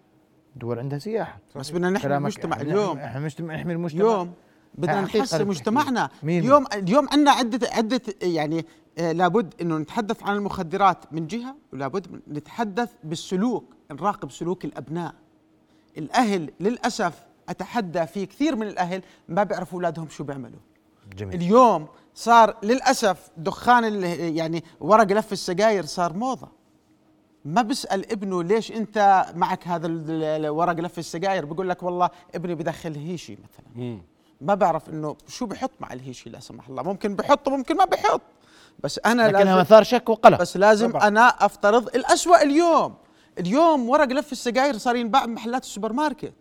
دول 0.55 0.79
عندها 0.79 0.99
سياحة. 0.99 1.39
بس 1.55 1.71
بدنا 1.71 1.89
نحمي 1.89 2.17
المجتمع 2.17 2.55
إحنا- 2.57 2.61
اليوم. 2.61 2.97
إحنا 2.97 3.19
مجتمع 3.19 3.55
نحمي 3.55 3.73
المجتمع. 3.73 4.01
اليوم 4.01 4.31
بدنا 4.75 5.01
نحسن 5.01 5.47
مجتمعنا. 5.47 6.09
مين؟ 6.23 6.43
اليوم 6.43 6.65
اليوم 6.73 7.07
عندنا 7.11 7.31
عده 7.31 7.67
عدة 7.71 8.01
يعني 8.21 8.65
آه، 8.99 9.11
لابد 9.11 9.53
إنه 9.61 9.77
نتحدث 9.77 10.23
عن 10.23 10.35
المخدرات 10.35 10.97
من 11.13 11.27
جهة 11.27 11.55
ولابد 11.73 12.21
نتحدث 12.31 12.89
بالسلوك. 13.03 13.76
نراقب 13.91 14.31
سلوك 14.31 14.65
الأبناء. 14.65 15.13
الأهل 15.97 16.51
للأسف 16.59 17.13
أتحدى 17.49 18.05
في 18.07 18.25
كثير 18.25 18.55
من 18.55 18.67
الأهل 18.67 19.01
ما 19.29 19.43
بيعرفوا 19.43 19.77
أولادهم 19.79 20.09
شو 20.09 20.23
بيعملوا. 20.23 20.59
جميل. 21.17 21.35
اليوم 21.35 21.87
صار 22.15 22.57
للأسف 22.63 23.29
دخان 23.37 24.03
يعني 24.35 24.63
ورق 24.79 25.03
لف 25.11 25.31
السجاير 25.33 25.85
صار 25.85 26.13
موضة. 26.13 26.47
ما 27.45 27.61
بسال 27.61 28.11
ابنه 28.11 28.43
ليش 28.43 28.71
أنت 28.71 29.25
معك 29.35 29.67
هذا 29.67 29.87
ال- 29.87 30.23
ال- 30.23 30.49
ورق 30.49 30.73
لف 30.79 30.99
السجاير؟ 30.99 31.45
بيقول 31.45 31.69
لك 31.69 31.83
والله 31.83 32.09
ابني 32.35 32.55
بدخل 32.55 32.95
هيشي 32.95 33.31
مثلا. 33.33 33.65
مم. 33.75 34.01
ما 34.41 34.55
بعرف 34.55 34.89
إنه 34.89 35.15
شو 35.27 35.45
بحط 35.45 35.71
مع 35.79 35.93
الهيشي 35.93 36.29
لا 36.29 36.39
سمح 36.39 36.69
الله. 36.69 36.83
ممكن 36.83 37.15
بحط 37.15 37.47
وممكن 37.47 37.77
ما 37.77 37.85
بحط. 37.85 38.21
بس 38.83 38.99
أنا 39.05 39.21
لكنها 39.27 39.43
لازم 39.43 39.59
مثار 39.59 39.83
شك 39.83 40.09
وقلق. 40.09 40.39
بس 40.39 40.57
لازم 40.57 40.91
طبعاً. 40.91 41.07
أنا 41.07 41.27
أفترض 41.27 41.87
الأسوأ 41.95 42.41
اليوم. 42.43 42.93
اليوم 43.39 43.89
ورق 43.89 44.07
لف 44.07 44.31
السجاير 44.31 44.77
صار 44.77 44.95
ينباع 44.95 45.25
بمحلات 45.25 45.63
السوبر 45.63 45.93
ماركت 45.93 46.33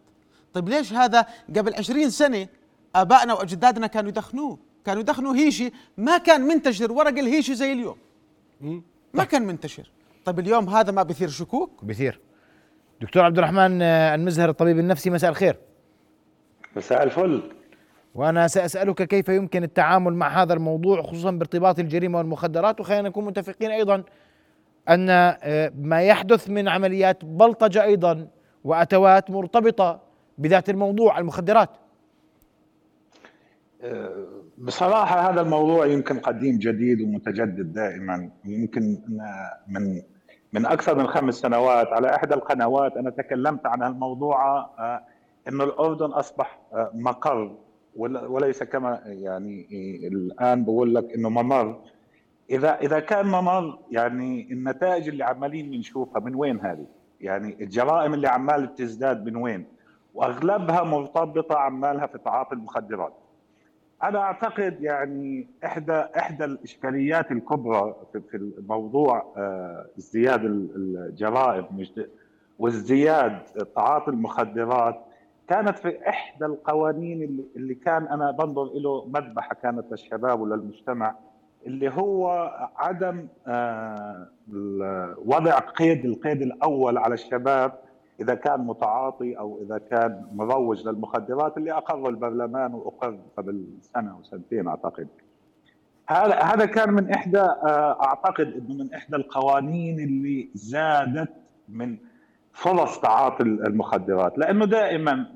طيب 0.53 0.69
ليش 0.69 0.93
هذا 0.93 1.27
قبل 1.57 1.75
عشرين 1.75 2.11
سنة 2.11 2.49
آبائنا 2.95 3.35
وأجدادنا 3.35 3.87
كانوا 3.87 4.09
يدخنوه؟ 4.09 4.59
كانوا 4.85 5.01
يدخنوا 5.03 5.35
هيشي 5.35 5.73
ما 5.97 6.19
كان 6.19 6.41
منتشر 6.41 6.93
ورق 6.93 7.19
الهيشي 7.19 7.55
زي 7.55 7.73
اليوم. 7.73 7.97
ما 9.15 9.25
كان 9.25 9.43
منتشر. 9.43 9.91
طيب 10.25 10.39
اليوم 10.39 10.69
هذا 10.69 10.93
ما 10.93 11.03
بيثير 11.03 11.29
شكوك؟ 11.29 11.85
بثير 11.85 12.21
دكتور 13.01 13.23
عبد 13.25 13.39
الرحمن 13.39 13.83
آه، 13.83 14.15
المزهر 14.15 14.49
الطبيب 14.49 14.79
النفسي 14.79 15.11
مساء 15.11 15.31
الخير. 15.31 15.57
مساء 16.77 17.03
الفل. 17.03 17.43
وأنا 18.15 18.49
سأسألك 18.49 19.03
كيف 19.03 19.29
يمكن 19.29 19.63
التعامل 19.63 20.15
مع 20.15 20.43
هذا 20.43 20.55
الموضوع 20.55 21.03
خصوصا 21.03 21.31
بارتباط 21.31 21.79
الجريمة 21.79 22.19
والمخدرات 22.19 22.81
وخلينا 22.81 23.09
نكون 23.09 23.25
متفقين 23.25 23.71
أيضا 23.71 24.03
أن 24.89 25.11
آه، 25.11 25.73
ما 25.79 26.03
يحدث 26.03 26.51
من 26.51 26.69
عمليات 26.69 27.25
بلطجة 27.25 27.83
أيضا 27.83 28.29
وأتوات 28.65 29.31
مرتبطة 29.31 30.01
بذات 30.39 30.71
الموضوع 30.71 31.19
المخدرات. 31.19 31.71
بصراحة 34.59 35.31
هذا 35.31 35.41
الموضوع 35.41 35.87
يمكن 35.87 36.19
قديم 36.19 36.59
جديد 36.59 37.01
ومتجدد 37.01 37.73
دائما 37.73 38.31
يمكن 38.45 38.99
من 39.69 40.03
من 40.53 40.67
أكثر 40.67 40.95
من 40.95 41.07
خمس 41.07 41.35
سنوات 41.35 41.87
على 41.87 42.15
إحدى 42.15 42.35
القنوات 42.35 42.97
أنا 42.97 43.11
تكلمت 43.11 43.67
عن 43.67 43.83
الموضوع 43.83 44.59
آه، 44.79 45.03
أن 45.49 45.61
الأردن 45.61 46.07
أصبح 46.07 46.59
آه، 46.73 46.91
مقر 46.95 47.57
ول- 47.97 48.27
وليس 48.27 48.63
كما 48.63 49.01
يعني 49.07 49.67
الآن 50.13 50.65
بقول 50.65 50.95
لك 50.95 51.15
أنه 51.15 51.29
ممر. 51.29 51.81
إذا 52.51 52.79
إذا 52.81 53.01
كان 53.01 53.27
ممر 53.27 53.79
يعني 53.91 54.53
النتائج 54.53 55.09
اللي 55.09 55.25
عمالين 55.25 55.71
بنشوفها 55.71 56.21
من 56.21 56.35
وين 56.35 56.61
هذه؟ 56.61 56.87
يعني 57.21 57.57
الجرائم 57.65 58.15
اللي 58.15 58.29
عمال 58.29 58.75
تزداد 58.75 59.25
من 59.25 59.37
وين؟ 59.37 59.67
وأغلبها 60.15 60.83
مرتبطة 60.83 61.57
عمالها 61.59 62.07
في 62.07 62.19
تعاطي 62.19 62.55
المخدرات. 62.55 63.13
أنا 64.03 64.19
أعتقد 64.19 64.77
يعني 64.83 65.49
إحدى 65.65 65.93
إحدى 65.93 66.45
الإشكاليات 66.45 67.31
الكبرى 67.33 67.95
في 68.31 68.37
الموضوع 68.37 69.33
آه، 69.37 69.87
ازدياد 69.99 70.45
ال- 70.45 70.71
الجرائم 71.09 71.65
وازدياد 72.59 73.39
تعاطي 73.77 74.11
المخدرات 74.11 75.03
كانت 75.49 75.79
في 75.79 76.09
إحدى 76.09 76.45
القوانين 76.45 77.45
اللي 77.57 77.75
كان 77.75 78.07
أنا 78.09 78.31
بنظر 78.31 78.65
له 78.75 79.05
مذبحة 79.07 79.55
كانت 79.55 79.85
للشباب 79.91 80.41
وللمجتمع 80.41 81.15
اللي 81.67 81.91
هو 81.91 82.51
عدم 82.77 83.29
آه، 83.47 84.27
وضع 85.25 85.59
قيد 85.59 86.05
القيد 86.05 86.43
الأول 86.43 86.99
على 86.99 87.15
الشباب 87.15 87.73
إذا 88.21 88.35
كان 88.35 88.61
متعاطي 88.61 89.39
أو 89.39 89.63
إذا 89.63 89.79
كان 89.79 90.27
مروج 90.33 90.89
للمخدرات 90.89 91.57
اللي 91.57 91.73
أقره 91.73 92.09
البرلمان 92.09 92.75
وأقر 92.75 93.19
قبل 93.37 93.65
سنة 93.81 94.13
أو 94.13 94.23
سنتين 94.23 94.69
أعتقد. 94.69 95.09
هذا 96.09 96.35
هذا 96.35 96.67
كان 96.67 96.93
من 96.93 97.11
إحدى 97.11 97.41
آه، 97.41 97.99
أعتقد 98.03 98.47
إنه 98.47 98.85
من 98.85 98.95
إحدى 98.95 99.17
القوانين 99.17 100.01
اللي 100.01 100.51
زادت 100.55 101.33
من 101.69 101.97
فرص 102.53 103.01
تعاطي 103.01 103.43
المخدرات 103.43 104.39
لأنه 104.39 104.67
دائما 104.67 105.27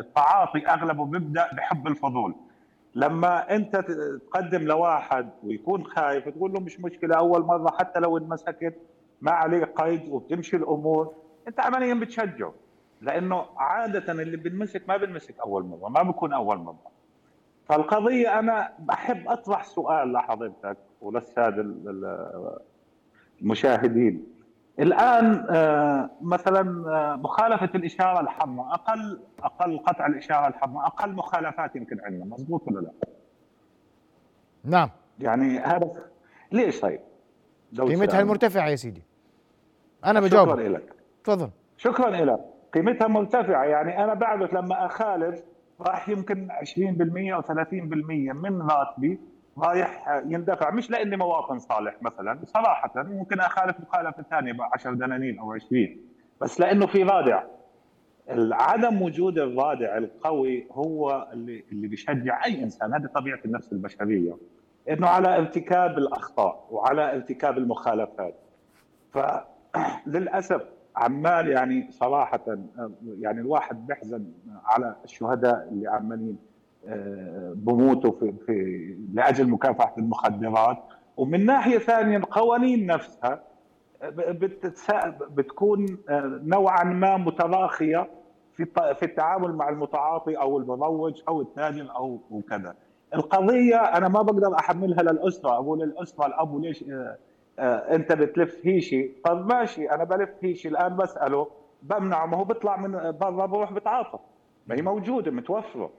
التعاطي 0.00 0.66
أغلبه 0.66 1.04
بيبدأ 1.04 1.48
بحب 1.52 1.86
الفضول 1.86 2.34
لما 2.94 3.54
انت 3.54 3.76
تقدم 3.76 4.62
لواحد 4.62 5.30
ويكون 5.44 5.84
خايف 5.86 6.28
تقول 6.28 6.52
له 6.52 6.60
مش 6.60 6.80
مشكلة 6.80 7.16
أول 7.16 7.42
مرة 7.42 7.70
حتى 7.78 8.00
لو 8.00 8.18
انمسكت 8.18 8.74
ما 9.20 9.30
عليه 9.30 9.64
قيد 9.64 10.08
وبتمشي 10.08 10.56
الأمور 10.56 11.14
أنت 11.48 11.60
عمليا 11.60 11.94
بتشجعه. 11.94 12.54
لأنه 13.00 13.44
عادة 13.56 14.12
اللي 14.12 14.36
بنمسك 14.36 14.82
ما 14.88 14.96
بنمسك 14.96 15.34
أول 15.40 15.64
مرة 15.64 15.88
ما 15.88 16.02
بكون 16.02 16.32
أول 16.32 16.58
مرة. 16.58 16.90
فالقضية 17.68 18.38
أنا 18.38 18.72
بحب 18.78 19.28
أطرح 19.28 19.64
سؤال 19.64 20.12
لحضرتك 20.12 20.76
وللسادة 21.00 21.74
المشاهدين. 23.42 24.24
الآن 24.80 25.46
آه، 25.50 26.10
مثلا 26.20 26.90
آه، 26.90 27.16
مخالفة 27.16 27.70
الإشارة 27.74 28.20
الحمراء 28.20 28.74
أقل 28.74 29.20
أقل 29.42 29.78
قطع 29.78 30.06
الإشارة 30.06 30.48
الحمراء 30.48 30.86
أقل 30.86 31.12
مخالفات 31.12 31.76
يمكن 31.76 32.00
عندنا 32.00 32.24
مضبوط 32.24 32.68
ولا 32.68 32.80
لا؟ 32.80 32.92
نعم. 34.64 34.90
يعني 35.18 35.58
هذا 35.58 35.90
ليش 36.52 36.80
طيب؟ 36.80 37.00
قيمتها 37.78 38.20
المرتفعة 38.20 38.68
يا 38.68 38.76
سيدي. 38.76 39.02
أنا 40.04 40.20
بجاوب 40.20 40.48
شكرا 40.48 40.68
لك 40.68 40.94
تفضل. 41.24 41.50
شكرا 41.76 42.10
لك 42.10 42.40
قيمتها 42.74 43.08
مرتفعة 43.08 43.64
يعني 43.64 44.04
أنا 44.04 44.14
بعرف 44.14 44.54
لما 44.54 44.86
أخالف 44.86 45.42
راح 45.80 46.08
يمكن 46.08 46.48
20% 46.50 47.34
أو 47.34 47.42
30% 47.42 47.52
من 48.32 48.62
راتبي 48.62 49.20
رايح 49.62 50.22
يندفع 50.26 50.70
مش 50.70 50.90
لإني 50.90 51.16
مواطن 51.16 51.58
صالح 51.58 52.02
مثلا 52.02 52.40
صراحة 52.44 52.92
ممكن 52.96 53.40
أخالف 53.40 53.80
مخالفة 53.80 54.22
ثانية 54.22 54.52
ب 54.52 54.62
10 54.62 54.92
دنانير 54.92 55.40
أو 55.40 55.52
20 55.52 55.96
بس 56.40 56.60
لإنه 56.60 56.86
في 56.86 57.02
رادع. 57.02 57.42
عدم 58.52 59.02
وجود 59.02 59.38
الرادع 59.38 59.96
القوي 59.96 60.66
هو 60.72 61.28
اللي 61.32 61.64
اللي 61.72 61.88
بيشجع 61.88 62.44
أي 62.44 62.62
إنسان 62.62 62.94
هذه 62.94 63.06
طبيعة 63.06 63.38
النفس 63.44 63.72
البشرية 63.72 64.36
إنه 64.90 65.06
على 65.06 65.36
ارتكاب 65.36 65.98
الأخطاء 65.98 66.66
وعلى 66.70 67.14
ارتكاب 67.14 67.58
المخالفات. 67.58 68.34
فللاسف 69.12 70.62
عمال 70.96 71.48
يعني 71.48 71.90
صراحة 71.90 72.58
يعني 73.18 73.40
الواحد 73.40 73.86
بيحزن 73.86 74.32
على 74.64 74.96
الشهداء 75.04 75.68
اللي 75.70 75.88
عمالين 75.88 76.38
بموتوا 77.54 78.12
في, 78.12 78.32
في 78.46 78.96
لأجل 79.14 79.48
مكافحة 79.50 79.94
المخدرات. 79.98 80.78
ومن 81.16 81.46
ناحية 81.46 81.78
ثانية 81.78 82.16
القوانين 82.16 82.86
نفسها 82.86 83.42
بتكون 85.30 85.98
آه، 86.08 86.40
نوعا 86.44 86.84
ما 86.84 87.16
متراخية 87.16 88.08
في 88.56 88.64
في 88.94 89.02
التعامل 89.02 89.52
مع 89.54 89.68
المتعاطي 89.68 90.34
أو 90.34 90.58
المروج 90.58 91.22
أو 91.28 91.40
التاجر 91.40 91.90
أو 91.96 92.20
وكذا. 92.30 92.74
القضية 93.14 93.76
أنا 93.76 94.08
ما 94.08 94.22
بقدر 94.22 94.54
أحملها 94.58 95.02
للأسرة 95.02 95.50
أقول 95.54 95.78
للاسره 95.78 96.26
الاب 96.26 96.60
ليش 96.60 96.84
آه، 96.90 97.16
آه، 97.58 97.94
أنت 97.94 98.12
بتلف 98.12 98.66
هيشي؟ 98.66 99.10
طب 99.24 99.46
ماشي 99.54 99.90
أنا 99.90 100.04
بلف 100.04 100.30
هيشي 100.42 100.68
الآن 100.68 100.96
بسأله 100.96 101.48
بمنعه 101.82 102.26
ما 102.26 102.36
هو 102.36 102.44
بيطلع 102.44 102.76
من 102.76 102.92
برا 103.10 103.46
بروح 103.46 103.72
بتعاطى 103.72 104.18
ما 104.66 104.74
هي 104.76 104.82
موجودة 104.82 105.30
متوفرة. 105.30 105.90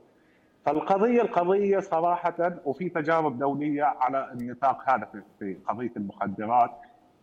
القضية 0.71 1.79
صراحة 1.79 2.51
وفي 2.65 2.89
تجارب 2.89 3.39
دولية 3.39 3.83
على 3.83 4.31
النطاق 4.31 4.89
هذا 4.89 5.09
في 5.39 5.57
قضية 5.67 5.91
المخدرات. 5.97 6.71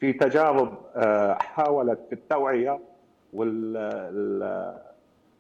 في 0.00 0.12
تجارب 0.12 0.78
آه، 0.96 1.34
حاولت 1.34 2.00
في 2.08 2.12
التوعية 2.14 2.80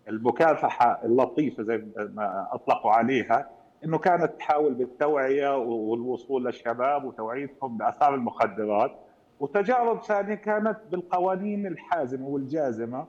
والمكافحة 0.08 1.00
اللطيفة 1.04 1.62
زي 1.62 1.84
ما 1.96 2.48
أطلقوا 2.52 2.92
عليها 2.92 3.50
إنه 3.84 3.98
كانت 3.98 4.32
تحاول 4.38 4.74
بالتوعية 4.74 5.56
والوصول 5.58 6.44
للشباب 6.44 7.04
وتوعيتهم 7.04 7.76
بآثار 7.78 8.14
المخدرات. 8.14 8.92
وتجارب 9.40 10.02
ثانية 10.02 10.34
كانت 10.34 10.78
بالقوانين 10.90 11.66
الحازمة 11.66 12.26
والجازمة. 12.26 13.06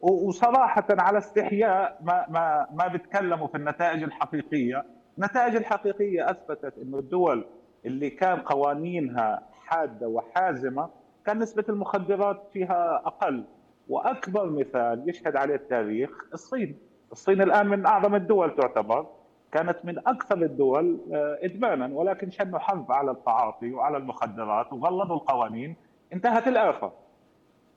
وصراحة 0.00 0.86
على 0.90 1.18
استحياء 1.18 1.98
ما 2.02 2.26
ما 2.28 2.66
ما 2.72 2.86
بيتكلموا 2.86 3.46
في 3.46 3.54
النتائج 3.54 4.02
الحقيقية، 4.02 4.84
النتائج 5.18 5.56
الحقيقية 5.56 6.30
أثبتت 6.30 6.78
إنه 6.78 6.98
الدول 6.98 7.46
اللي 7.86 8.10
كان 8.10 8.38
قوانينها 8.38 9.42
حادة 9.66 10.08
وحازمة 10.08 10.88
كان 11.26 11.38
نسبة 11.38 11.64
المخدرات 11.68 12.42
فيها 12.52 13.02
أقل. 13.06 13.44
وأكبر 13.88 14.50
مثال 14.50 15.04
يشهد 15.08 15.36
عليه 15.36 15.54
التاريخ 15.54 16.10
الصين، 16.34 16.78
الصين 17.12 17.42
الآن 17.42 17.66
من 17.66 17.86
أعظم 17.86 18.14
الدول 18.14 18.56
تعتبر. 18.56 19.06
كانت 19.52 19.76
من 19.84 19.98
أكثر 19.98 20.36
الدول 20.36 20.98
آه، 21.12 21.38
إدمانا 21.42 21.86
ولكن 21.92 22.30
شنوا 22.30 22.58
حرب 22.58 22.92
على 22.92 23.10
التعاطي 23.10 23.72
وعلى 23.72 23.96
المخدرات 23.96 24.72
وغلظوا 24.72 25.16
القوانين. 25.16 25.76
انتهت 26.12 26.48
الآفة. 26.48 26.92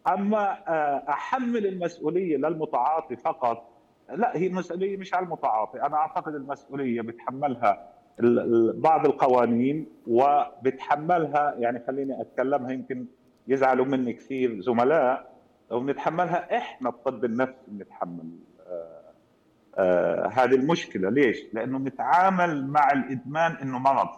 أما 0.08 0.58
آه، 0.68 1.04
أحمل 1.10 1.68
المسؤولية 1.68 2.38
للمتعاطي 2.38 3.16
فقط 3.16 3.68
لا 4.16 4.38
هي 4.38 4.48
المسؤوليه 4.48 4.98
مش 4.98 5.14
على 5.14 5.26
المتعاطي. 5.26 5.82
أنا 5.82 5.96
أعتقد 5.96 6.36
المسؤولية 6.36 7.02
بتحملها 7.02 7.88
بعض 8.76 9.06
القوانين 9.06 9.88
وبتحملها 10.08 11.56
يعني 11.58 11.84
خليني 11.88 12.22
أتكلمها 12.22 12.72
يمكن 12.72 13.06
يزعلوا 13.48 13.86
مني 13.86 14.14
كثير 14.14 14.62
زملاء 14.62 15.32
وبنتحملها 15.72 16.58
إحنا 16.58 16.90
الطب 16.90 17.26
النفسي 17.26 17.56
بنتحمل 17.68 18.30
آه 18.68 19.02
آه 19.78 20.28
هذه 20.28 20.56
المشكلة. 20.56 21.10
ليش؟ 21.10 21.38
لأنه 21.54 21.78
نتعامل 21.78 22.68
مع 22.68 22.92
الإدمان 22.92 23.52
إنه 23.52 23.80
مرض. 23.80 24.10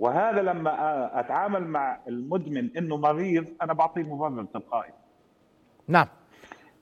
وهذا 0.00 0.42
لما 0.42 0.70
أتعامل 1.20 1.66
مع 1.66 1.98
المدمن 2.08 2.76
إنه 2.76 2.96
مريض 2.96 3.46
أنا 3.62 3.72
بعطيه 3.72 4.02
مبرر 4.02 4.44
تلقائي. 4.44 4.92
نعم. 5.88 6.06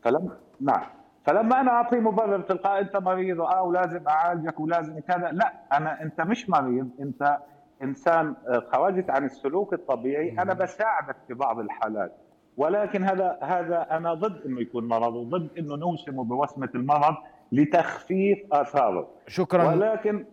فلما 0.02 0.36
نعم. 0.60 0.82
فلما 1.24 1.60
أنا 1.60 1.70
أعطيه 1.70 1.98
مبرر 1.98 2.40
تلقائي 2.40 2.80
أنت 2.80 2.96
مريض 2.96 3.40
آه 3.40 3.62
ولازم 3.62 4.08
أعالجك 4.08 4.60
ولازم 4.60 5.00
كذا. 5.00 5.30
لا 5.32 5.52
أنا 5.72 6.02
أنت 6.02 6.20
مش 6.20 6.50
مريض 6.50 6.90
أنت 7.00 7.38
إنسان 7.82 8.36
آه، 8.48 8.62
خرجت 8.72 9.10
عن 9.10 9.24
السلوك 9.24 9.72
الطبيعي. 9.72 10.32
أنا 10.32 10.54
بساعدك 10.54 11.16
في 11.28 11.34
بعض 11.34 11.58
الحالات. 11.58 12.12
ولكن 12.56 13.04
هذا 13.04 13.38
هذا 13.42 13.86
أنا 13.90 14.14
ضد 14.14 14.46
إنه 14.46 14.60
يكون 14.60 14.88
مرض 14.88 15.14
وضد 15.14 15.48
إنه 15.58 15.76
نوسمه 15.76 16.24
بوسمة 16.24 16.70
المرض 16.74 17.16
لتخفيف 17.52 18.38
آثاره. 18.52 19.08
شكرا. 19.26 19.64
ولكن 19.64 20.24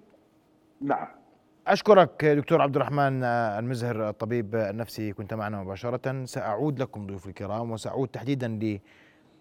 نعم. 0.82 1.08
أشكرك 1.67 2.25
دكتور 2.25 2.62
عبد 2.62 2.75
الرحمن 2.75 3.23
المزهر 3.23 4.10
الطبيب 4.10 4.56
النفسي. 4.56 5.13
كنت 5.13 5.34
معنا 5.34 5.63
مباشرة. 5.63 6.25
سأعود 6.25 6.80
لكم 6.80 7.08
ضيوف 7.08 7.28
الكرام 7.28 7.71
وسأعود 7.71 8.08
تحديدا 8.08 8.80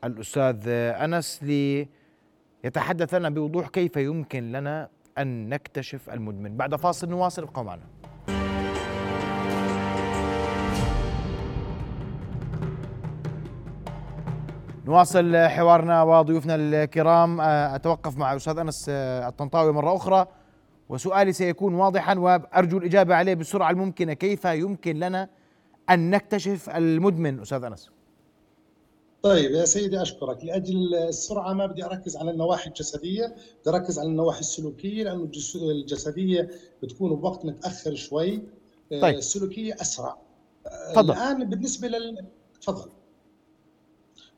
للأستاذ 0.05 0.69
أنس 0.69 1.43
ليتحدث 2.65 3.15
لنا 3.15 3.31
بوضوح 3.31 3.69
كيف 3.69 3.97
يمكن 3.97 4.53
لنا 4.53 4.89
أن 5.19 5.49
نكتشف 5.49 6.11
المدمن. 6.11 6.57
بعد 6.57 6.77
فاصل 6.77 7.09
نواصل 7.09 7.43
ابقوا 7.43 7.63
معنا. 7.63 7.83
نواصل 14.87 15.37
حوارنا 15.37 16.03
وضيوفنا 16.03 16.55
الكرام. 16.55 17.41
أتوقف 17.41 18.19
مع 18.19 18.33
الأستاذ 18.33 18.59
أنس 18.59 18.87
الطنطاوي 18.89 19.73
مرة 19.73 19.97
أخرى. 19.97 20.27
وسؤالي 20.89 21.33
سيكون 21.33 21.75
واضحا 21.75 22.19
وأرجو 22.19 22.79
الإجابة 22.79 23.15
عليه 23.15 23.35
بالسرعه 23.35 23.71
الممكنة. 23.71 24.13
كيف 24.13 24.45
يمكن 24.45 24.97
لنا 24.97 25.29
أن 25.91 26.11
نكتشف 26.11 26.71
المدمن 26.71 27.41
أستاذ 27.41 27.65
أنس؟ 27.65 27.91
طيب 29.23 29.51
يا 29.51 29.65
سيدي 29.65 30.03
أشكرك. 30.03 30.45
لأجل 30.45 30.95
السرعة 30.95 31.53
ما 31.53 31.67
بدي 31.67 31.85
أركز 31.85 32.17
على 32.17 32.31
النواحي 32.31 32.69
الجسدية 32.69 33.35
بدي 33.61 33.77
أركز 33.77 33.99
على 33.99 34.09
النواحي 34.09 34.41
السلوكية 34.41 35.05
لأنه 35.05 35.31
الجسدية 35.55 36.51
بتكون 36.83 37.17
بوقت 37.17 37.45
متأخر 37.45 37.95
شوي. 37.95 38.43
طيب. 38.91 39.05
السلوكية 39.05 39.75
أسرع. 39.81 40.17
تفضل. 40.93 41.13
الآن 41.13 41.51
بالنسبة 41.51 41.89
لل 41.89 42.27
تفضل. 42.61 42.91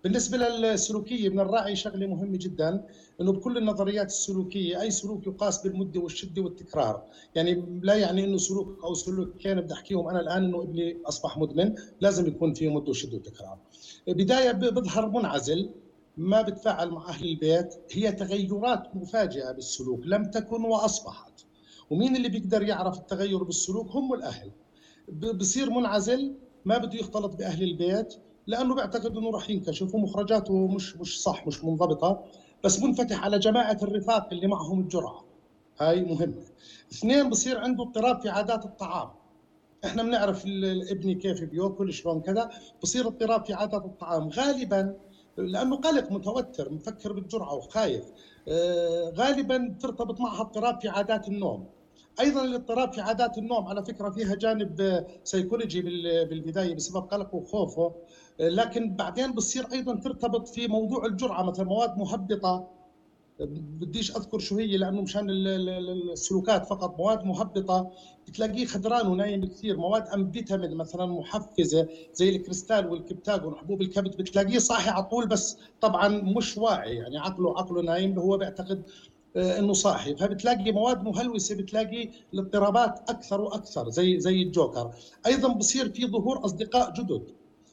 بالنسبة 0.06 0.36
للسلوكية 0.38 1.28
من 1.28 1.40
الراعي 1.40 1.76
شغلة 1.76 2.06
مهمة 2.06 2.38
جدا 2.38 2.84
إنه 3.20 3.32
بكل 3.32 3.58
النظريات 3.58 4.06
السلوكية 4.06 4.80
أي 4.80 4.90
سلوك 4.90 5.26
يقاس 5.26 5.62
بالمدة 5.62 6.00
والشدة 6.00 6.42
والتكرار، 6.42 7.02
يعني 7.34 7.80
لا 7.82 7.94
يعني 7.94 8.24
إنه 8.24 8.36
سلوك 8.36 8.84
أو 8.84 8.94
سلوكين 8.94 9.60
بدي 9.60 9.74
أحكيهم 9.74 10.08
أنا 10.08 10.20
الآن 10.20 10.44
إنه 10.44 10.62
ابني 10.62 11.00
أصبح 11.06 11.38
مدمن، 11.38 11.74
لازم 12.00 12.26
يكون 12.26 12.54
فيه 12.54 12.68
مدة 12.68 12.90
وشدة 12.90 13.16
وتكرار. 13.16 13.58
بداية 14.08 14.52
بظهر 14.52 15.10
منعزل 15.10 15.70
ما 16.16 16.42
بتفاعل 16.42 16.90
مع 16.90 17.08
أهل 17.08 17.28
البيت، 17.28 17.74
هي 17.90 18.12
تغيرات 18.12 18.82
مفاجئة 18.94 19.52
بالسلوك 19.52 20.00
لم 20.06 20.24
تكن 20.24 20.64
وأصبحت. 20.64 21.40
ومين 21.90 22.16
اللي 22.16 22.28
بيقدر 22.28 22.62
يعرف 22.62 22.98
التغير 22.98 23.42
بالسلوك 23.42 23.90
هم 23.90 24.14
الأهل 24.14 24.52
بصير 25.08 25.70
منعزل 25.70 26.34
ما 26.64 26.78
بده 26.78 26.98
يختلط 26.98 27.36
بأهل 27.36 27.62
البيت 27.62 28.14
لأنه 28.46 28.74
بيعتقد 28.74 29.16
إنه 29.16 29.30
راح 29.30 29.50
ينكشف 29.50 29.94
ومخرجاته 29.94 30.66
مش 30.66 30.96
مش 30.96 31.22
صح 31.22 31.46
مش 31.46 31.64
منضبطة 31.64 32.24
بس 32.64 32.82
منفتح 32.82 33.24
على 33.24 33.38
جماعة 33.38 33.78
الرفاق 33.82 34.28
اللي 34.32 34.46
معهم 34.46 34.80
الجرعة. 34.80 35.24
هاي 35.80 36.02
مهمة. 36.02 36.42
اثنين 36.92 37.30
بصير 37.30 37.58
عنده 37.58 37.84
اضطراب 37.84 38.20
في 38.20 38.28
عادات 38.28 38.64
الطعام. 38.64 39.08
إحنا 39.84 40.02
بنعرف 40.02 40.44
الابني 40.46 41.14
كيف 41.14 41.44
بيأكل 41.44 41.92
شلون 41.92 42.20
كذا 42.20 42.50
بصير 42.82 43.06
اضطراب 43.06 43.44
في 43.44 43.52
عادات 43.52 43.84
الطعام. 43.84 44.28
غالبا 44.28 44.96
لأنه 45.36 45.76
قلق 45.76 46.12
متوتر 46.12 46.72
مفكر 46.72 47.12
بالجرعة 47.12 47.54
وخايف. 47.54 48.04
آه، 48.48 49.10
غالبا 49.16 49.76
ترتبط 49.80 50.20
معها 50.20 50.40
اضطراب 50.40 50.80
في 50.80 50.88
عادات 50.88 51.28
النوم. 51.28 51.66
أيضا 52.20 52.44
الاضطراب 52.44 52.92
في 52.92 53.00
عادات 53.00 53.38
النوم. 53.38 53.66
على 53.66 53.84
فكرة 53.84 54.10
فيها 54.10 54.34
جانب 54.34 55.04
سيكولوجي 55.24 55.82
بال- 55.82 56.26
بالبداية 56.28 56.74
بسبب 56.74 57.02
قلقه 57.02 57.36
وخوفه. 57.36 57.94
لكن 58.40 58.94
بعدين 58.96 59.32
بتصير 59.32 59.66
أيضا 59.72 59.94
ترتبط 59.94 60.48
في 60.48 60.66
موضوع 60.68 61.06
الجرعة. 61.06 61.42
مثلا 61.42 61.64
مواد 61.66 61.98
مهبطه 61.98 62.68
بديش 63.40 64.16
أذكر 64.16 64.38
شو 64.38 64.56
هي 64.58 64.76
لأنه 64.76 65.02
مشان 65.02 65.30
ال- 65.30 65.48
ال- 65.48 65.68
ال- 65.68 66.12
السلوكات 66.12 66.66
فقط. 66.66 66.98
مواد 66.98 67.24
مهبطه 67.24 67.90
بتلاقيه 68.28 68.64
خدران 68.66 69.06
ونايم 69.06 69.44
كثير. 69.46 69.76
مواد 69.76 70.08
امفيتامين 70.08 70.74
مثلا 70.76 71.06
محفزة 71.06 71.88
زي 72.14 72.28
الكريستال 72.36 72.86
والكبتاجون 72.90 73.52
وحبوب 73.52 73.82
الكبد 73.82 74.16
بتلاقيه 74.16 74.58
صاحي 74.58 74.90
على 74.90 75.02
طول. 75.02 75.26
بس 75.26 75.58
طبعا 75.80 76.08
مش 76.08 76.58
واعي. 76.58 76.94
يعني 76.96 77.18
عقله 77.18 77.58
عقله 77.58 77.82
نايم. 77.82 78.18
هو 78.18 78.36
بيعتقد 78.36 78.82
إنه 79.36 79.72
صاحي 79.72 80.16
فبتلاقي 80.16 80.72
مواد 80.72 81.02
مهلوسة 81.02 81.54
بتلاقي 81.54 82.10
الاضطرابات 82.34 83.10
أكثر 83.10 83.40
وأكثر 83.40 83.90
زي 83.90 84.20
زي 84.20 84.42
الجوكر. 84.42 84.90
أيضا 85.26 85.52
بصير 85.52 85.88
في 85.88 86.06
ظهور 86.06 86.44
أصدقاء 86.44 86.92
جدد. 86.92 87.22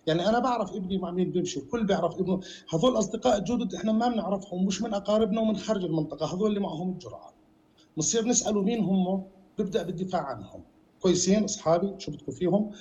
يعني 0.07 0.29
أنا 0.29 0.39
بعرف 0.39 0.73
ابني 0.73 0.97
مع 0.97 1.11
مين 1.11 1.31
بيمشي 1.31 1.59
الكل 1.59 1.85
بيعرف 1.85 2.15
ابنه. 2.19 2.39
هذول 2.73 2.97
أصدقاء 2.97 3.39
جدد 3.39 3.75
إحنا 3.75 3.91
ما 3.91 4.07
بنعرفهم 4.09 4.65
مش 4.65 4.81
من 4.81 4.93
أقاربنا 4.93 5.41
ومن 5.41 5.57
خارج 5.57 5.83
المنطقة. 5.83 6.33
هذول 6.33 6.49
اللي 6.49 6.59
معهم 6.59 6.89
الجرعة. 6.91 7.33
بنصير 7.95 8.27
نساله 8.27 8.61
مين 8.61 8.79
هم 8.79 9.23
بيبدا 9.57 9.83
بالدفاع 9.83 10.21
عنهم. 10.21 10.63
كويسين 11.01 11.43
أصحابي 11.43 11.93
شو 11.97 12.11
بدكم 12.11 12.31
فيهم؟ 12.31 12.71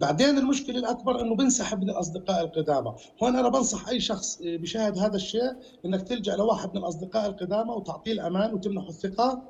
بعدين 0.00 0.38
المشكلة 0.38 0.78
الأكبر 0.78 1.20
إنه 1.20 1.34
بنسحب 1.36 1.80
من 1.82 1.90
الأصدقاء 1.90 2.44
القدامى. 2.44 2.94
هون 3.22 3.36
أنا 3.36 3.48
بنصح 3.48 3.88
أي 3.88 4.00
شخص 4.00 4.38
بيشاهد 4.42 4.98
هذا 4.98 5.16
الشيء 5.16 5.52
إنك 5.84 6.02
تلجأ 6.02 6.36
لواحد 6.36 6.70
من 6.70 6.76
الأصدقاء 6.76 7.26
القدامى 7.26 7.70
وتعطيه 7.70 8.12
الأمان 8.12 8.54
وتمنحه 8.54 8.88
الثقة. 8.88 9.42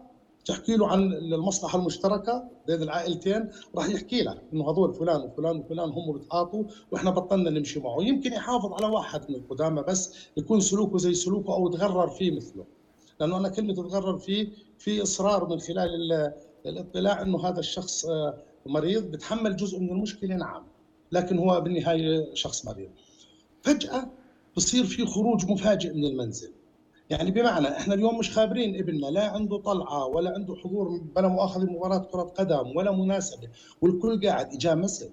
تحكي 0.44 0.76
له 0.76 0.88
عن 0.88 1.12
المصلحة 1.12 1.78
المشتركة 1.78 2.44
بين 2.66 2.82
العائلتين. 2.82 3.50
راح 3.76 3.88
يحكي 3.88 4.22
لك 4.22 4.42
إنه 4.52 4.70
هذول 4.70 4.94
فلان 4.94 5.20
وفلان 5.20 5.56
وفلان 5.58 5.88
هم 5.90 6.12
بتعاطوا 6.12 6.64
وإحنا 6.90 7.10
بطلنا 7.10 7.50
نمشي 7.50 7.80
معه. 7.80 7.96
يمكن 8.02 8.32
يحافظ 8.32 8.72
على 8.72 8.86
واحد 8.86 9.20
من 9.30 9.34
القدامى 9.36 9.82
بس 9.82 10.14
يكون 10.36 10.60
سلوكه 10.60 10.98
زي 10.98 11.14
سلوكه 11.14 11.54
أو 11.54 11.68
يتغرر 11.68 12.08
فيه 12.08 12.36
مثله. 12.36 12.64
لأنه 13.20 13.36
أنا 13.36 13.48
كلمة 13.48 13.72
تتغرر 13.74 14.18
فيه 14.18 14.48
في 14.78 15.02
إصرار 15.02 15.48
من 15.48 15.60
خلال 15.60 16.12
ال- 16.12 16.32
الاطلاع 16.66 17.22
إنه 17.22 17.48
هذا 17.48 17.60
الشخص 17.60 18.04
آه، 18.06 18.34
مريض 18.66 19.10
بتحمل 19.10 19.56
جزء 19.56 19.78
من 19.80 19.90
المشكلة 19.90 20.36
نعم 20.36 20.62
لكن 21.12 21.38
هو 21.38 21.60
بالنهاية 21.60 22.34
شخص 22.34 22.66
مريض. 22.66 22.88
فجأة 23.62 24.08
بصير 24.56 24.84
في 24.84 25.06
خروج 25.06 25.50
مفاجئ 25.50 25.92
من 25.94 26.04
المنزل. 26.04 26.52
يعني 27.10 27.30
بمعنى 27.30 27.68
إحنا 27.68 27.94
اليوم 27.94 28.18
مش 28.18 28.30
خابرين 28.30 28.76
ابننا 28.76 29.06
لا 29.06 29.30
عنده 29.30 29.56
طلعة 29.56 30.06
ولا 30.06 30.30
عنده 30.34 30.54
حضور 30.54 31.00
بلا 31.16 31.28
مؤاخذة 31.28 31.64
مباراة 31.64 31.98
كرة 31.98 32.22
قدم 32.22 32.76
ولا 32.76 32.92
مناسبة. 32.92 33.48
والكل 33.82 34.26
قاعد 34.26 34.54
اجاه 34.54 34.74
message 34.74 35.10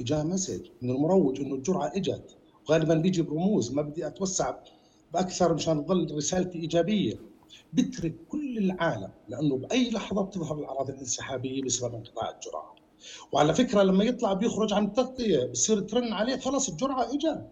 اجاه 0.00 0.22
message 0.22 0.66
من 0.82 0.90
المروج 0.90 1.40
إنه 1.40 1.54
الجرعة 1.54 1.92
إجت. 1.96 2.36
غالبا 2.70 2.94
بيجي 2.94 3.22
برموز 3.22 3.72
ما 3.72 3.82
بدي 3.82 4.06
أتوسع 4.06 4.54
بأكثر 5.14 5.54
مشان 5.54 5.84
تظل 5.84 6.16
رسالتي 6.16 6.58
إيجابية. 6.58 7.14
بترك 7.72 8.14
كل 8.28 8.58
العالم 8.58 9.10
لأنه 9.28 9.56
بأي 9.56 9.90
لحظة 9.90 10.22
بتظهر 10.22 10.58
الاعراض 10.58 10.90
الانسحابية 10.90 11.62
بسبب 11.62 11.94
انقطاع 11.94 12.30
الجرعة. 12.30 12.74
وعلى 13.32 13.54
فكرة 13.54 13.82
لما 13.82 14.04
يطلع 14.04 14.32
بيخرج 14.32 14.72
عن 14.72 14.84
التغطية 14.84 15.44
بصير 15.44 15.80
ترن 15.80 16.12
عليه 16.12 16.36
خلص 16.36 16.68
الجرعة 16.68 17.14
اجت 17.14 17.46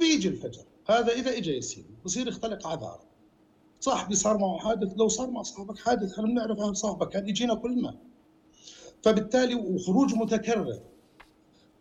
بيجي 0.00 0.28
الفجر 0.28 0.64
هذا 0.88 1.12
إذا 1.12 1.36
اجى 1.36 1.60
سيدي 1.60 1.94
بصير 2.04 2.28
يختلق 2.28 2.66
اعذار 2.66 3.00
صاحبي 3.80 4.14
صار 4.14 4.38
معه 4.38 4.58
حادث 4.58 4.92
لو 4.96 5.08
صار 5.08 5.30
مع 5.30 5.42
صاحبك 5.42 5.78
حادث 5.78 6.12
إحنا 6.12 6.24
بنعرف 6.24 6.58
أهل 6.58 6.76
صاحبك 6.76 7.08
كان 7.08 7.28
يجينا 7.28 7.54
كلنا. 7.54 7.96
فبالتالي 9.02 9.54
وخروج 9.54 10.14
متكرر 10.14 10.80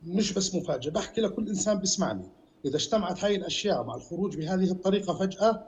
مش 0.04 0.34
بس 0.34 0.56
مفاجئ 0.56 0.90
بحكي 0.92 1.22
لكل 1.22 1.48
إنسان 1.50 1.80
بيسمعني 1.80 2.30
إذا 2.66 2.76
اجتمعت 2.76 3.24
هاي 3.24 3.36
الأشياء 3.36 3.84
مع 3.84 3.96
الخروج 3.96 4.38
بهذه 4.38 4.72
الطريقة 4.72 5.14
فجأة 5.14 5.68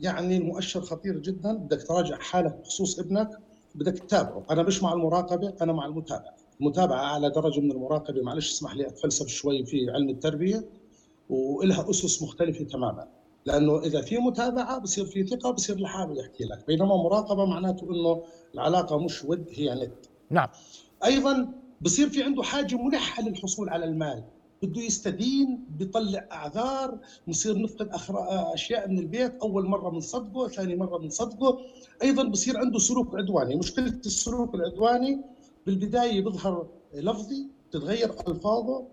يعني 0.00 0.36
المؤشر 0.36 0.80
خطير 0.80 1.18
جدا. 1.18 1.52
بدك 1.52 1.82
تراجع 1.82 2.18
حالك 2.18 2.54
بخصوص 2.60 2.98
ابنك 2.98 3.30
بدك 3.74 3.98
تتابعه. 3.98 4.44
أنا 4.50 4.62
مش 4.62 4.82
مع 4.82 4.92
المراقبة 4.92 5.54
أنا 5.62 5.72
مع 5.72 5.86
المتابعة. 5.86 6.34
المتابعة 6.60 6.98
أعلى 6.98 7.30
درجة 7.30 7.60
من 7.60 7.70
المراقبة. 7.72 8.22
معلش 8.22 8.52
اسمح 8.52 8.76
لي 8.76 8.86
أتفلسف 8.86 9.26
شوي 9.26 9.64
في 9.64 9.90
علم 9.90 10.08
التربية 10.08 10.64
والها 11.30 11.90
أسس 11.90 12.22
مختلفة 12.22 12.64
تماما. 12.64 13.08
لأنه 13.46 13.78
إذا 13.78 14.00
في 14.02 14.18
متابعة 14.18 14.78
بصير 14.78 15.04
في 15.04 15.26
ثقة 15.26 15.50
بصير 15.50 15.76
لحاله 15.80 16.20
يحكي 16.20 16.44
لك. 16.44 16.66
بينما 16.66 16.96
مراقبة 16.96 17.44
معناته 17.44 17.84
إنه 17.90 18.22
العلاقة 18.54 18.98
مش 18.98 19.24
ود 19.24 19.46
هي 19.52 19.74
ند 19.74 19.92
نعم. 20.30 20.48
أيضا 21.04 21.48
بصير 21.80 22.08
في 22.08 22.22
عنده 22.22 22.42
حاجة 22.42 22.76
ملحة 22.76 23.22
للحصول 23.22 23.68
على 23.68 23.84
المال. 23.84 24.24
بده 24.66 24.82
يستدين 24.82 25.64
بيطلع 25.68 26.28
أعذار 26.32 26.98
بصير 27.28 27.58
نفقد. 27.62 27.88
أشياء 28.54 28.88
من 28.88 28.98
البيت 28.98 29.32
أول 29.42 29.66
مرة 29.66 29.90
بنصدقه 29.90 30.48
ثاني 30.48 30.76
مرة 30.76 30.98
بنصدقه 30.98 31.58
أيضا 32.02 32.22
بصير 32.22 32.58
عنده 32.58 32.78
سلوك 32.78 33.14
عدواني. 33.14 33.56
مشكلة 33.56 33.92
السلوك 34.06 34.54
العدواني 34.54 35.20
بالبداية 35.66 36.20
بيظهر 36.24 36.66
لفظي 36.94 37.46
تتغير 37.70 38.10
ألفاظه. 38.28 38.86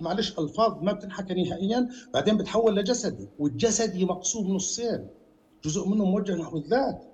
معلش 0.00 0.38
ألفاظ 0.38 0.82
ما 0.82 0.92
بتنحكى 0.92 1.34
نهائيا. 1.34 1.88
بعدين 2.14 2.36
بتحول 2.36 2.76
لجسدي 2.76 3.28
والجسدي 3.38 4.04
مقسوم 4.04 4.54
نصين. 4.54 5.08
جزء 5.64 5.88
منه 5.88 6.04
موجه 6.04 6.34
نحو 6.34 6.56
الذات. 6.56 7.04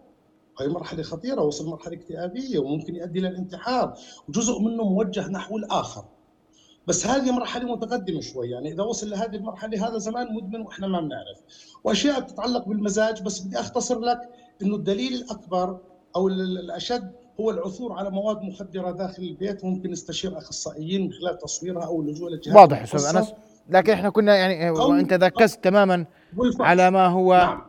هاي 0.61 0.68
مرحلة 0.68 1.03
خطيرة 1.03 1.42
وصل 1.42 1.66
مرحلة 1.66 1.94
اكتئابية 1.94 2.59
وممكن 2.59 2.94
يؤدي 2.94 3.20
للانتحار 3.20 3.94
وجزء 4.28 4.59
منه 4.59 4.84
موجه 4.84 5.28
نحو 5.28 5.57
الآخر. 5.57 6.05
بس 6.87 7.07
هذه 7.07 7.31
مرحلة 7.33 7.72
متقدمة 7.72 8.20
شوي. 8.20 8.51
يعني 8.51 8.72
إذا 8.72 8.83
وصل 8.83 9.11
لهذه 9.11 9.37
المرحلة 9.37 9.89
هذا 9.89 9.99
زمان 9.99 10.35
مدمن 10.35 10.61
وإحنا 10.61 10.87
ما 10.87 11.01
بنعرف. 11.01 11.39
وأشياء 11.85 12.20
بتتعلق 12.20 12.68
بالمزاج 12.68 13.22
بس 13.22 13.39
بدي 13.41 13.61
أختصر 13.61 13.99
لك 14.01 14.18
إنه 14.62 14.76
الدليل 14.76 15.14
الأكبر 15.14 15.78
أو 16.16 16.28
ال- 16.28 16.41
ال- 16.41 16.59
الأشد 16.59 17.11
هو 17.41 17.51
العثور 17.51 17.93
على 17.93 18.11
مواد 18.11 18.43
مخدرة 18.43 18.91
داخل 18.91 19.22
البيت 19.22 19.64
ممكن 19.64 19.91
نستشير 19.91 20.39
أخصائيين 20.39 21.03
من 21.07 21.12
خلال 21.12 21.39
تصويرها 21.39 21.85
أو 21.87 22.01
اللجوء 22.01 22.31
للجهات 22.31 22.57
واضح 22.57 22.83
أستاذ. 22.83 23.16
أنس. 23.16 23.33
لكن 23.70 23.93
إحنا 23.93 24.11
كنا 24.11 24.37
يعني 24.37 24.74
أو- 24.76 24.81
وأنت 24.81 25.12
ركزت 25.12 25.64
تماما. 25.64 26.05
على 26.61 26.91
ما 26.91 27.07
هو 27.07 27.61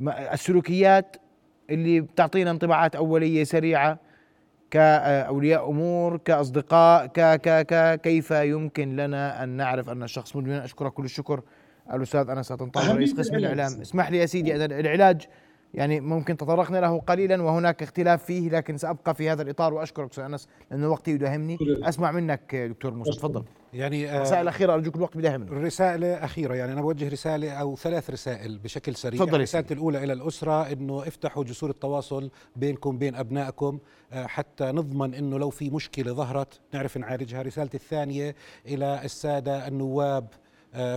نعم. 0.00 0.14
السلوكيات 0.32 1.16
اللي 1.70 2.00
بتعطينا 2.00 2.50
انطباعات 2.50 2.96
أولية 2.96 3.44
سريعة. 3.44 3.98
كأولياء 4.70 5.70
أمور 5.70 6.16
كأصدقاء 6.16 7.06
ك 7.06 7.20
ك 7.20 7.66
ك 7.66 8.00
كيف 8.00 8.30
يمكن 8.30 8.96
لنا 8.96 9.44
أن 9.44 9.48
نعرف 9.48 9.90
أن 9.90 10.02
الشخص 10.02 10.36
مدمن؟ 10.36 10.52
أشكرك 10.52 10.92
كل 10.92 11.04
الشكر. 11.04 11.42
الأستاذ 11.92 12.30
أنس 12.30 12.52
طنطاوي 12.52 12.86
أهمية 12.86 12.98
رئيس 12.98 13.14
قسم. 13.18 13.34
الإعلام. 13.34 13.80
اسمح 13.80 14.10
لي 14.10 14.18
يا 14.18 14.26
سيدي 14.26 14.56
أن 14.56 14.72
العلاج 14.72 15.26
يعني 15.74 16.00
ممكن 16.00 16.36
تطرقنا 16.36 16.78
له 16.78 17.00
قليلا 17.00 17.42
وهناك 17.42 17.82
اختلاف 17.82 18.24
فيه 18.24 18.50
لكن 18.50 18.76
سأبقى 18.76 19.14
في 19.14 19.30
هذا 19.30 19.42
الإطار 19.42 19.74
وأشكرك 19.74 20.10
أستاذ 20.10 20.24
أنس 20.24 20.48
لأنه 20.70 20.88
وقتي 20.88 21.10
يداهمني. 21.10 21.58
أسمع 21.82 22.12
منك 22.12 22.54
دكتور 22.54 22.94
موسى 22.94 23.10
تفضل. 23.10 23.44
يعني 23.72 24.10
آه، 24.10 24.20
رسائل 24.22 24.48
أخيرة 24.48 24.74
أرجوك 24.74 24.96
الوقت 24.96 25.16
بداهمني 25.16 25.50
رسالة 25.50 26.14
أخيرة 26.24 26.54
يعني 26.54 26.72
أنا 26.72 26.82
بوجه 26.82 27.08
رسالة 27.08 27.50
أو 27.52 27.76
ثلاث 27.76 28.10
رسائل 28.10 28.58
بشكل 28.58 28.94
سريع. 28.94 29.20
تفضل 29.20 29.34
يا 29.34 29.42
رسالتي 29.42 29.74
الأولى 29.74 30.04
إلى 30.04 30.12
الأسرة 30.12 30.72
إنه 30.72 31.02
افتحوا 31.08 31.44
جسور 31.44 31.70
التواصل 31.70 32.30
بينكم 32.56 32.98
بين 32.98 33.14
أبنائكم 33.14 33.78
آه، 34.12 34.26
حتى 34.26 34.64
نضمن 34.64 35.14
إنه 35.14 35.38
لو 35.38 35.50
في 35.50 35.70
مشكلة 35.70 36.12
ظهرت 36.12 36.60
نعرف 36.74 36.96
نعالجها. 36.96 37.42
رسالتي 37.42 37.76
الثانية 37.76 38.34
إلى 38.66 39.00
السادة 39.04 39.68
النواب 39.68 40.26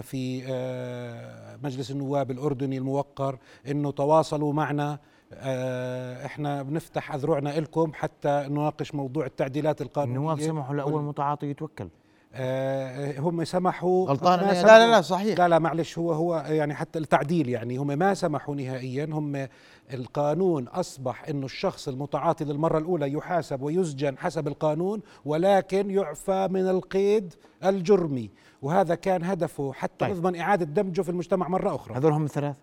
في 0.01 0.43
آه، 0.47 1.57
مجلس 1.63 1.91
النواب 1.91 2.31
الأردني 2.31 2.77
الموقر 2.77 3.37
إنه 3.67 3.91
تواصلوا 3.91 4.53
معنا. 4.53 4.99
آه، 5.33 6.25
إحنا 6.25 6.63
بنفتح 6.63 7.13
أذرعنا 7.13 7.59
لكم 7.59 7.91
حتى 7.93 8.45
نناقش 8.49 8.95
موضوع 8.95 9.25
التعديلات 9.25 9.81
القانونية. 9.81 10.17
النواب 10.17 10.41
سمحوا 10.41 10.75
لأول 10.75 11.03
متعاطي 11.03 11.47
يتوكل. 11.47 11.89
آه، 12.33 13.19
هم 13.19 13.43
سمحوا. 13.43 14.07
غلطان 14.07 14.39
لا 14.39 14.63
لا 14.63 14.91
لا 14.91 15.01
صحيح. 15.01 15.37
لا 15.37 15.47
لا 15.47 15.59
معلش 15.59 15.97
هو 15.97 16.11
هو 16.11 16.35
يعني 16.47 16.73
حتى 16.73 16.99
التعديل 16.99 17.49
يعني 17.49 17.77
هم 17.77 17.87
ما 17.87 18.13
سمحوا 18.13 18.55
نهائيا. 18.55 19.05
هم 19.05 19.47
القانون 19.93 20.67
أصبح 20.67 21.29
إنه 21.29 21.45
الشخص 21.45 21.87
المتعاطي 21.87 22.45
للمرة 22.45 22.77
الأولى 22.77 23.13
يحاسب 23.13 23.61
ويسجن 23.61 24.17
حسب 24.17 24.47
القانون 24.47 25.01
ولكن 25.25 25.89
يعفى 25.89 26.47
من 26.51 26.69
القيد 26.69 27.33
الجرمي. 27.63 28.29
وهذا 28.61 28.95
كان 28.95 29.23
هدفه 29.23 29.73
حتى 29.73 30.05
طيب. 30.05 30.11
نضمن 30.11 30.39
إعادة 30.39 30.65
دمجه 30.65 31.01
في 31.01 31.09
المجتمع 31.09 31.47
مرة 31.47 31.75
أخرى 31.75 31.95
هذول 31.95 32.11
هم 32.11 32.25
الثلاث 32.25 32.55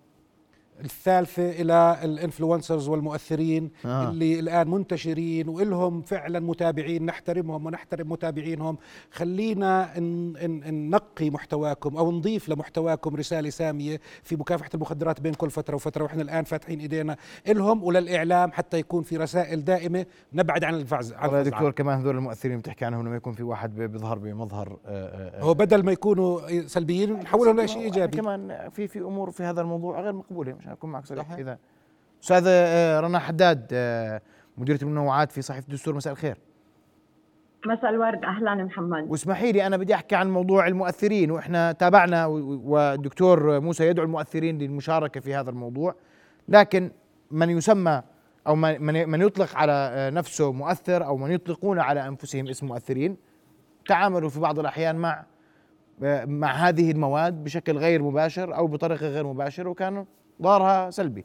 الثالثة 0.81 1.51
إلى 1.51 1.99
الإنفلونسرز 2.05 2.89
والمؤثرين 2.89 3.71
آه. 3.85 3.89
آه. 3.89 4.11
اللي 4.11 4.41
الآن 4.41 4.71
منتشرين 4.71 5.49
وإلهم 5.49 6.03
فعلا 6.03 6.41
متابعين 6.41 7.07
نحترمهم 7.07 7.67
ونحترم 7.67 8.13
متابعينهم 8.13 8.77
خلينا 9.11 9.91
ننقي 10.71 11.31
محتواكم 11.31 11.97
أو 11.97 12.13
نضيف 12.13 12.49
لمحتواكم 12.49 13.17
رسالة 13.17 13.51
سامية 13.51 14.01
في 14.23 14.37
مكافحة 14.37 14.71
المخدرات 14.75 15.21
بين 15.21 15.35
كل 15.35 15.51
فترة 15.51 15.75
وفترة 15.75 16.03
وإحنا 16.03 16.23
الآن 16.23 16.45
فاتحين 16.45 16.81
إيدينا 16.81 17.17
إلهم 17.49 17.85
وللإعلام 17.85 18.53
حتى 18.53 18.79
يكون 18.79 19.03
في 19.03 19.17
رسائل 19.17 19.65
دائمة 19.65 20.07
نبعد 20.33 20.65
عن 20.65 20.75
الفعز 20.75 21.13
عن 21.13 21.31
يا. 21.31 21.43
دكتور 21.43 21.71
كمان 21.71 21.99
هذول 21.99 22.17
المؤثرين 22.17 22.59
بتحكي 22.59 22.85
عنهم 22.85 23.07
لما 23.07 23.17
يكون 23.17 23.33
في 23.33 23.43
واحد 23.43 23.75
بي- 23.75 23.87
بيظهر 23.87 24.19
بمظهر 24.19 24.79
آه، 24.87 25.39
آه، 25.39 25.43
هو 25.43 25.55
بدل 25.55 25.83
ما 25.85 25.93
يكونوا 25.93 26.67
سلبيين 26.67 27.13
نحولهم 27.13 27.61
لشيء 27.61 27.83
إيجابي 27.83 28.17
كمان 28.17 28.69
في 28.71 28.89
في 28.89 28.99
أمور 28.99 29.31
في 29.31 29.43
هذا 29.43 29.61
الموضوع 29.61 30.01
غير 30.01 30.13
مقبولة 30.13 30.57
مش 30.65 30.71
اكون 30.71 30.91
معك 30.91 31.07
صريح. 31.07 31.33
إذا 31.33 31.59
أستاذ 32.23 32.45
آه، 32.47 33.01
رنا 33.01 33.19
حداد 33.19 33.67
آه، 33.73 34.21
مديرة 34.59 34.79
المنوعات 34.83 35.33
في 35.33 35.43
صحيفة 35.43 35.67
الدستور 35.69 35.95
مساء 35.95 36.13
الخير. 36.13 36.37
مساء 37.67 37.91
الورد. 37.91 38.25
أهلا 38.25 38.55
محمد. 38.55 39.11
واسمحي 39.11 39.53
لي 39.53 39.67
أنا 39.67 39.77
بدي 39.77 39.95
أحكي 39.95 40.15
عن 40.17 40.31
موضوع 40.31 40.67
المؤثرين 40.67 41.31
وإحنا 41.31 41.73
تابعنا 41.73 42.27
والدكتور 42.27 43.61
موسى 43.61 43.87
يدعو 43.87 44.05
المؤثرين 44.05 44.59
للمشاركة 44.59 45.21
في 45.21 45.35
هذا 45.35 45.51
الموضوع. 45.51 45.95
لكن 46.49 46.91
من 47.31 47.51
يسمى 47.51 48.03
أو 48.47 48.57
من 48.57 49.09
من 49.09 49.21
يطلق 49.21 49.57
على 49.57 49.73
آه، 49.73 50.11
نفسه 50.11 50.53
مؤثر 50.53 51.05
أو 51.05 51.17
من 51.17 51.31
يطلقون 51.31 51.79
على 51.79 52.09
أنفسهم 52.09 52.49
اسم 52.49 52.67
مؤثرين 52.67 53.17
تعاملوا 53.89 54.29
في 54.29 54.41
بعض 54.41 54.59
الأحيان 54.59 54.97
مع 54.97 55.25
مع 56.27 56.53
هذه 56.53 56.91
المواد 56.91 57.45
بشكل 57.45 57.79
غير 57.79 58.03
مباشر 58.03 58.57
أو 58.57 58.67
بطريقة 58.67 59.07
غير 59.09 59.27
مباشرة. 59.27 59.69
وكان 59.69 60.07
ضارها 60.43 60.91
سلبي. 60.91 61.25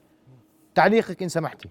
تعليقك 0.76 1.24
إن 1.24 1.30
سمحتي. 1.30 1.70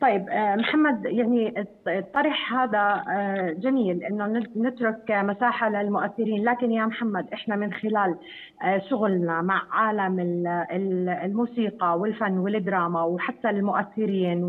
طيب 0.00 0.28
آه، 0.28 0.56
محمد 0.56 1.04
يعني 1.04 1.64
الطرح 1.88 2.54
هذا 2.54 3.04
آه، 3.08 3.50
جميل 3.52 4.04
إنه 4.04 4.26
نت- 4.26 4.56
نترك 4.56 5.10
مساحة 5.10 5.68
للمؤثرين 5.68 6.44
لكن 6.44 6.72
يا 6.72 6.86
محمد 6.86 7.26
إحنا 7.32 7.56
من 7.56 7.72
خلال 7.72 8.16
آه، 8.62 8.78
شغلنا 8.90 9.42
مع 9.42 9.62
عالم 9.70 10.20
ال- 10.20 10.46
ال- 10.46 11.08
الموسيقى 11.08 11.98
والفن 11.98 12.38
والدراما 12.38 13.02
وحتى 13.02 13.50
المؤثرين 13.50 14.44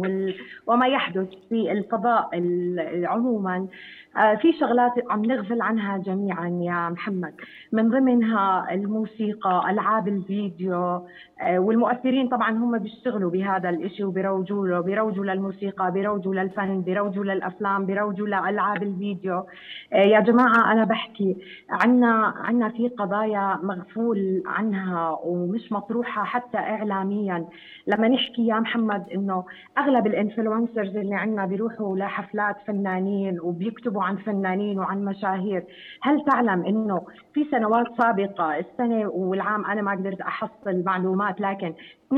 وما 0.67 0.87
يحدث 0.87 1.27
في 1.49 1.71
الفضاء 1.71 2.29
ال- 2.33 3.05
عموما 3.05 3.67
في 4.13 4.53
شغلات 4.59 4.91
عم 5.09 5.25
نغفل 5.25 5.61
عنها 5.61 5.97
جميعا 5.97 6.47
يا 6.61 6.89
محمد 6.89 7.33
من 7.71 7.89
ضمنها 7.89 8.73
الموسيقى 8.73 9.63
ألعاب 9.69 10.07
الفيديو 10.07 11.01
آه، 11.41 11.59
والمؤثرين 11.59 12.27
طبعا 12.27 12.51
هم 12.51 12.77
بيشتغلوا 12.77 13.31
بهذا 13.31 13.69
الإشي 13.69 14.03
وبيروجوا 14.03 14.67
له 14.67 14.79
بيروجوا 14.79 15.25
للموسيقى 15.25 15.91
بيروجوا 15.91 16.33
للفن 16.35 16.81
بيروجوا 16.81 17.23
للأفلام 17.23 17.85
بيروجوا 17.85 18.27
لألعاب 18.27 18.83
الفيديو. 18.83 19.45
آه، 19.93 19.95
يا 19.95 20.19
جماعة 20.19 20.71
أنا 20.71 20.83
بحكي 20.83 21.37
عنا 21.69 22.33
عنا 22.37 22.69
في 22.69 22.87
قضايا 22.87 23.59
مغفول 23.63 24.43
عنها 24.45 25.19
ومش 25.23 25.71
مطروحة 25.71 26.23
حتى 26.23 26.57
اعلاميا. 26.57 27.45
لما 27.87 28.07
نحكي 28.07 28.47
يا 28.47 28.59
محمد 28.59 29.09
إنه 29.15 29.43
أغلب 29.77 30.07
الإنفلونسرز 30.07 30.97
اللي 30.97 31.15
عنا 31.15 31.45
بيروحوا 31.45 31.97
لحفلات 31.97 32.55
فنانين 32.67 33.39
وبيكتبوا 33.39 34.00
عن 34.03 34.15
فنانين 34.17 34.79
وعن 34.79 35.05
مشاهير. 35.05 35.63
هل 36.01 36.25
تعلم 36.25 36.65
إنه 36.65 37.01
في 37.33 37.45
سنوات 37.51 37.85
سابقة 37.97 38.59
السنة 38.59 39.09
والعام 39.09 39.65
أنا 39.65 39.81
ما 39.81 39.91
قدرت 39.91 40.21
أحصل 40.21 40.83
معلومات 40.85 41.41
لكن 41.41 41.73
42% 42.11 42.13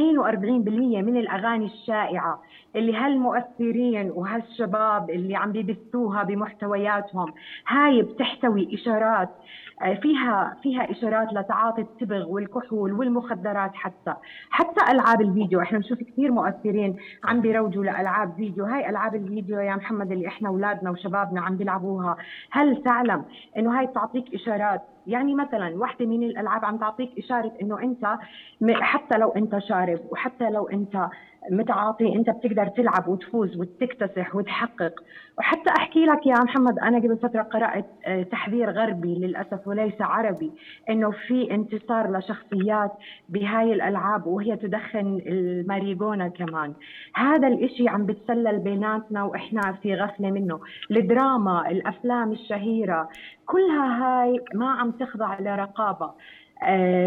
من 1.01 1.17
الأغاني 1.17 1.65
الشائعة 1.65 2.41
اللي 2.75 2.95
هالمؤثرين 2.95 4.11
وهالشباب 4.11 5.09
اللي 5.09 5.35
عم 5.35 5.51
بيبثوها 5.51 6.23
بمحتوياتهم. 6.23 7.33
هاي 7.67 8.01
بتحتوي 8.01 8.73
إشارات 8.73 9.29
آه، 9.81 9.93
فيها 9.93 10.57
فيها 10.63 10.91
إشارات 10.91 11.33
لتعاطي 11.33 11.81
التبغ 11.81 12.29
والكحول 12.29 12.93
والمخدرات 12.93 13.71
حتى 13.75 14.13
حتى 14.49 14.91
ألعاب 14.91 15.21
الفيديو. 15.21 15.61
إحنا 15.61 15.77
بنشوف 15.77 15.99
كثير 15.99 16.31
مؤثرين 16.31 16.95
عم 17.23 17.41
بيروجوا 17.41 17.83
لألعاب 17.83 18.33
فيديو. 18.35 18.65
هاي 18.65 18.89
ألعاب 18.89 19.15
الفيديو 19.15 19.59
يا 19.59 19.75
محمد 19.75 20.11
اللي 20.11 20.27
إحنا 20.27 20.49
اولادنا 20.49 20.91
وشبابنا 20.91 21.41
عم 21.41 21.57
بيلعبوها. 21.57 22.17
هل 22.51 22.83
تعلم 22.83 23.25
إنه 23.57 23.79
هاي 23.79 23.85
بتعطيك 23.85 24.33
إشارات 24.33 24.81
يعني 25.07 25.35
مثلا 25.35 25.75
واحدة 25.75 26.05
من 26.05 26.23
الألعاب 26.23 26.65
عم 26.65 26.77
تعطيك 26.77 27.17
إشارة 27.17 27.51
إنه 27.61 27.79
أنت 27.83 28.17
حتى 28.81 29.17
لو 29.17 29.29
أنت 29.29 29.57
شارب 29.57 29.99
وحتى 30.11 30.49
لو 30.49 30.67
أنت 30.67 31.07
متعاطي 31.51 32.15
انت 32.15 32.29
بتقدر 32.29 32.67
تلعب 32.67 33.07
وتفوز 33.07 33.57
وتكتسح 33.57 34.35
وتحقق. 34.35 34.93
وحتى 35.37 35.69
أحكي 35.77 36.05
لك 36.05 36.25
يا 36.25 36.33
محمد 36.43 36.79
أنا 36.79 36.97
قبل 36.97 37.17
فترة 37.17 37.41
قرأت 37.41 37.85
آه، 38.05 38.23
تحذير 38.23 38.69
غربي 38.69 39.15
للأسف 39.15 39.67
وليس 39.67 40.01
عربي 40.01 40.51
إنه 40.89 41.11
في 41.11 41.51
انتصار 41.51 42.17
لشخصيات 42.17 42.91
بهاي 43.29 43.73
الألعاب 43.73 44.27
وهي 44.27 44.55
تدخن 44.55 45.21
الماريجونا 45.27 46.27
كمان. 46.27 46.73
هذا 47.15 47.47
الإشي 47.47 47.87
عم 47.89 48.05
بتسلل 48.05 48.59
بيناتنا 48.59 49.23
وإحنا 49.23 49.61
في 49.81 49.95
غفلة 49.95 50.31
منه. 50.31 50.59
الدراما 50.91 51.71
الأفلام 51.71 52.31
الشهيرة 52.31 53.09
كلها 53.45 54.03
هاي 54.03 54.39
ما 54.53 54.71
عم 54.71 54.91
تخضع 54.91 55.39
لرقابة. 55.39 56.11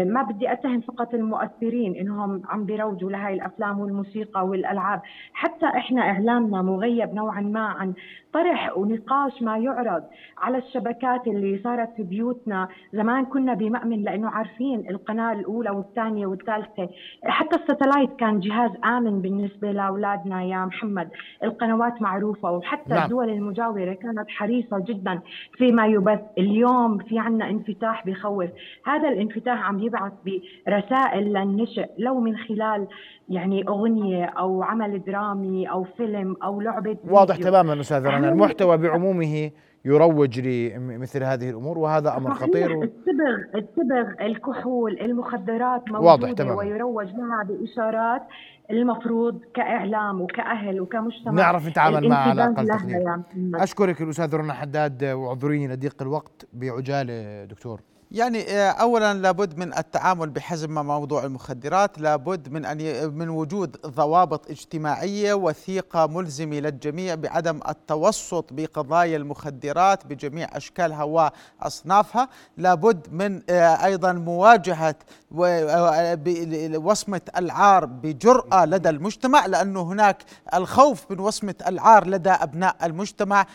ما 0.03 0.21
بدي 0.21 0.51
أتهم 0.51 0.81
فقط 0.81 1.13
المؤثرين 1.13 1.95
إنهم 1.95 2.41
عم 2.49 2.65
بيروجوا 2.65 3.11
لهاي 3.11 3.33
الأفلام 3.33 3.79
والموسيقى 3.79 4.47
والألعاب. 4.47 5.01
حتى 5.33 5.65
إحنا 5.65 6.01
إعلامنا 6.01 6.61
مغيب 6.61 7.13
نوعا 7.13 7.41
ما 7.41 7.65
عن 7.65 7.93
طرح 8.37 8.77
ونقاش 8.77 9.41
ما 9.41 9.57
يعرض 9.57 10.03
على 10.37 10.57
الشبكات 10.57 11.27
اللي 11.27 11.59
صارت 11.63 11.89
في 11.95 12.03
بيوتنا. 12.03 12.67
زمان 12.93 13.25
كنا 13.25 13.53
بمأمن 13.53 14.03
لأنه 14.03 14.29
عارفين 14.29 14.89
القناة 14.89 15.33
الأولى 15.33 15.69
والثانية 15.69 16.25
والثالثة. 16.27 16.89
حتى 17.23 17.55
الستلايت 17.55 18.15
كان 18.15 18.39
جهاز 18.39 18.71
آمن 18.85 19.21
بالنسبة 19.21 19.71
لأولادنا 19.71 20.43
يا 20.43 20.65
محمد. 20.65 21.09
القنوات 21.43 22.01
معروفة 22.01 22.51
وحتى 22.51 22.93
نعم. 22.93 23.03
الدول 23.03 23.29
المجاورة 23.29 23.93
كانت 23.93 24.29
حريصة 24.29 24.79
جدا 24.79 25.19
فيما 25.57 25.85
يبث. 25.87 26.21
اليوم 26.37 26.97
في 26.97 27.19
عنا 27.19 27.49
انفتاح 27.49 28.07
بخوف. 28.07 28.49
هذا 28.85 29.09
الانفتاح 29.09 29.67
عم 29.67 29.79
يبعث 29.79 30.13
برسائل 30.25 31.33
للنشء. 31.33 31.85
لو 31.97 32.19
من 32.19 32.37
خلال 32.37 32.87
يعني 33.29 33.67
أغنية 33.67 34.25
أو 34.25 34.63
عمل 34.63 35.03
درامي 35.03 35.69
أو 35.69 35.83
فيلم 35.83 36.35
أو 36.43 36.61
لعبة 36.61 36.97
واضح 37.09 37.35
فيديو. 37.35 37.51
تماما 37.51 37.81
أستاذ 37.81 38.05
رنا 38.05 38.29
المحتوى 38.29 38.77
بعمومه 38.77 39.51
يروج 39.85 40.39
لمثل 40.39 41.23
هذه 41.23 41.49
الأمور 41.49 41.77
وهذا 41.77 42.17
أمر 42.17 42.33
خطير 42.33 42.77
و... 42.77 42.83
التبغ 42.83 43.37
التبغ 43.55 44.25
الكحول 44.25 44.99
المخدرات 44.99 45.81
موجودة 45.91 45.99
واضح 45.99 46.31
تماماً. 46.31 46.57
ويروج 46.57 47.07
لها 47.07 47.43
بإشارات 47.43 48.21
المفروض 48.71 49.39
كإعلام 49.53 50.21
وكأهل 50.21 50.81
وكمجتمع 50.81 51.33
نعرف 51.33 51.67
نتعامل 51.67 52.09
معها 52.09 52.29
على 52.29 52.43
أقل 52.43 52.67
تقدير 52.67 52.99
محمد. 52.99 53.55
أشكرك 53.55 54.01
الأستاذ 54.01 54.35
رنا 54.35 54.53
حداد 54.53 55.03
وأعذريني 55.03 55.67
لضيق 55.67 56.01
الوقت 56.01 56.47
بعجالة 56.53 57.45
دكتور 57.45 57.81
يعني 58.11 58.41
آه، 58.49 58.69
اولا 58.71 59.13
لابد 59.13 59.57
من 59.57 59.77
التعامل 59.77 60.29
بحزم 60.29 60.85
موضوع 60.85 61.25
المخدرات 61.25 61.99
لابد 61.99 62.49
من 62.49 62.65
أن 62.65 63.09
من 63.13 63.29
وجود 63.29 63.77
ضوابط 63.87 64.49
اجتماعية 64.49 65.33
وثيقة 65.33 66.07
ملزمة 66.07 66.59
للجميع 66.59 67.15
بعدم 67.15 67.59
التوسط 67.69 68.45
بقضايا 68.53 69.17
المخدرات 69.17 70.05
بجميع 70.05 70.47
اشكالها 70.57 71.03
واصنافها 71.03 72.29
لابد 72.57 73.07
من 73.11 73.41
آه، 73.49 73.85
أيضا 73.85 74.11
مواجهة 74.13 74.95
آه، 75.43 76.19
وصمه 76.77 77.21
العار 77.37 77.85
بجرأة 77.85 78.65
لدى 78.65 78.89
المجتمع 78.89 79.45
لأنه 79.45 79.81
هناك 79.81 80.23
الخوف 80.53 81.11
من 81.11 81.19
وصمة 81.19 81.55
العار 81.67 82.07
لدى 82.07 82.29
أبناء 82.29 82.75
المجتمع 82.83 83.45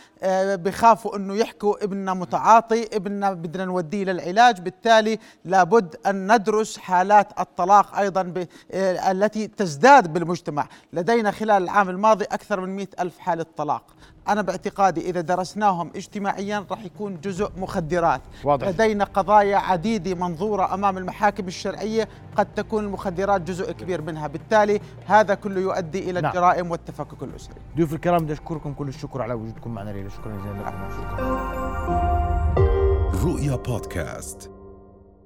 بخافوا 0.55 1.15
أنه 1.15 1.35
يحكوا 1.35 1.83
ابننا 1.83 2.13
متعاطي 2.13 2.83
ابننا 2.95 3.33
بدنا 3.33 3.65
نوديه 3.65 4.03
للعلاج. 4.03 4.42
بالتالي 4.51 5.19
لابد 5.45 5.95
أن 6.05 6.35
ندرس 6.35 6.77
حالات 6.77 7.39
الطلاق 7.39 7.97
أيضا 7.97 8.33
آه، 8.71 9.11
التي 9.11 9.47
تزداد 9.47 10.13
بالمجتمع. 10.13 10.67
لدينا 10.93 11.31
خلال 11.31 11.63
العام 11.63 11.89
الماضي 11.89 12.25
أكثر 12.25 12.61
من 12.61 12.75
مئة 12.75 12.87
ألف 12.99 13.19
حالة 13.19 13.45
طلاق. 13.57 13.83
أنا 14.27 14.41
باعتقادي 14.41 15.09
إذا 15.09 15.21
درسناهم 15.21 15.91
اجتماعيا 15.95 16.65
راح 16.71 16.85
يكون 16.85 17.19
جزء 17.21 17.49
مخدرات. 17.57 18.21
واضح. 18.43 18.67
لدينا 18.67 19.03
قضايا 19.03 19.57
عديدة 19.57 20.15
منظورة 20.15 20.73
أمام 20.73 20.97
المحاكم 20.97 21.47
الشرعية 21.47 22.07
قد 22.35 22.53
تكون 22.55 22.83
المخدرات 22.83 23.41
جزء 23.41 23.71
كبير 23.71 24.01
منها. 24.01 24.27
بالتالي 24.27 24.81
هذا 25.07 25.33
كله 25.33 25.61
يؤدي 25.61 26.09
إلى 26.09 26.21
نعم. 26.21 26.31
الجرائم 26.31 26.71
والتفكك 26.71 27.23
الأسري. 27.23 27.55
ضيوف 27.75 27.93
الكرام 27.93 28.23
بدي 28.23 28.33
أشكركم 28.33 28.73
كل 28.73 28.87
الشكر 28.87 29.21
على 29.21 29.33
وجودكم 29.33 29.73
معنا 29.73 29.89
ليلى 29.89 30.09
شكرا 30.09 30.37
جزيلا. 30.37 30.69
لكم 30.69 30.89
شكرا. 30.91 32.22
رؤيا 33.23 33.55
بودكاست. 33.55 34.52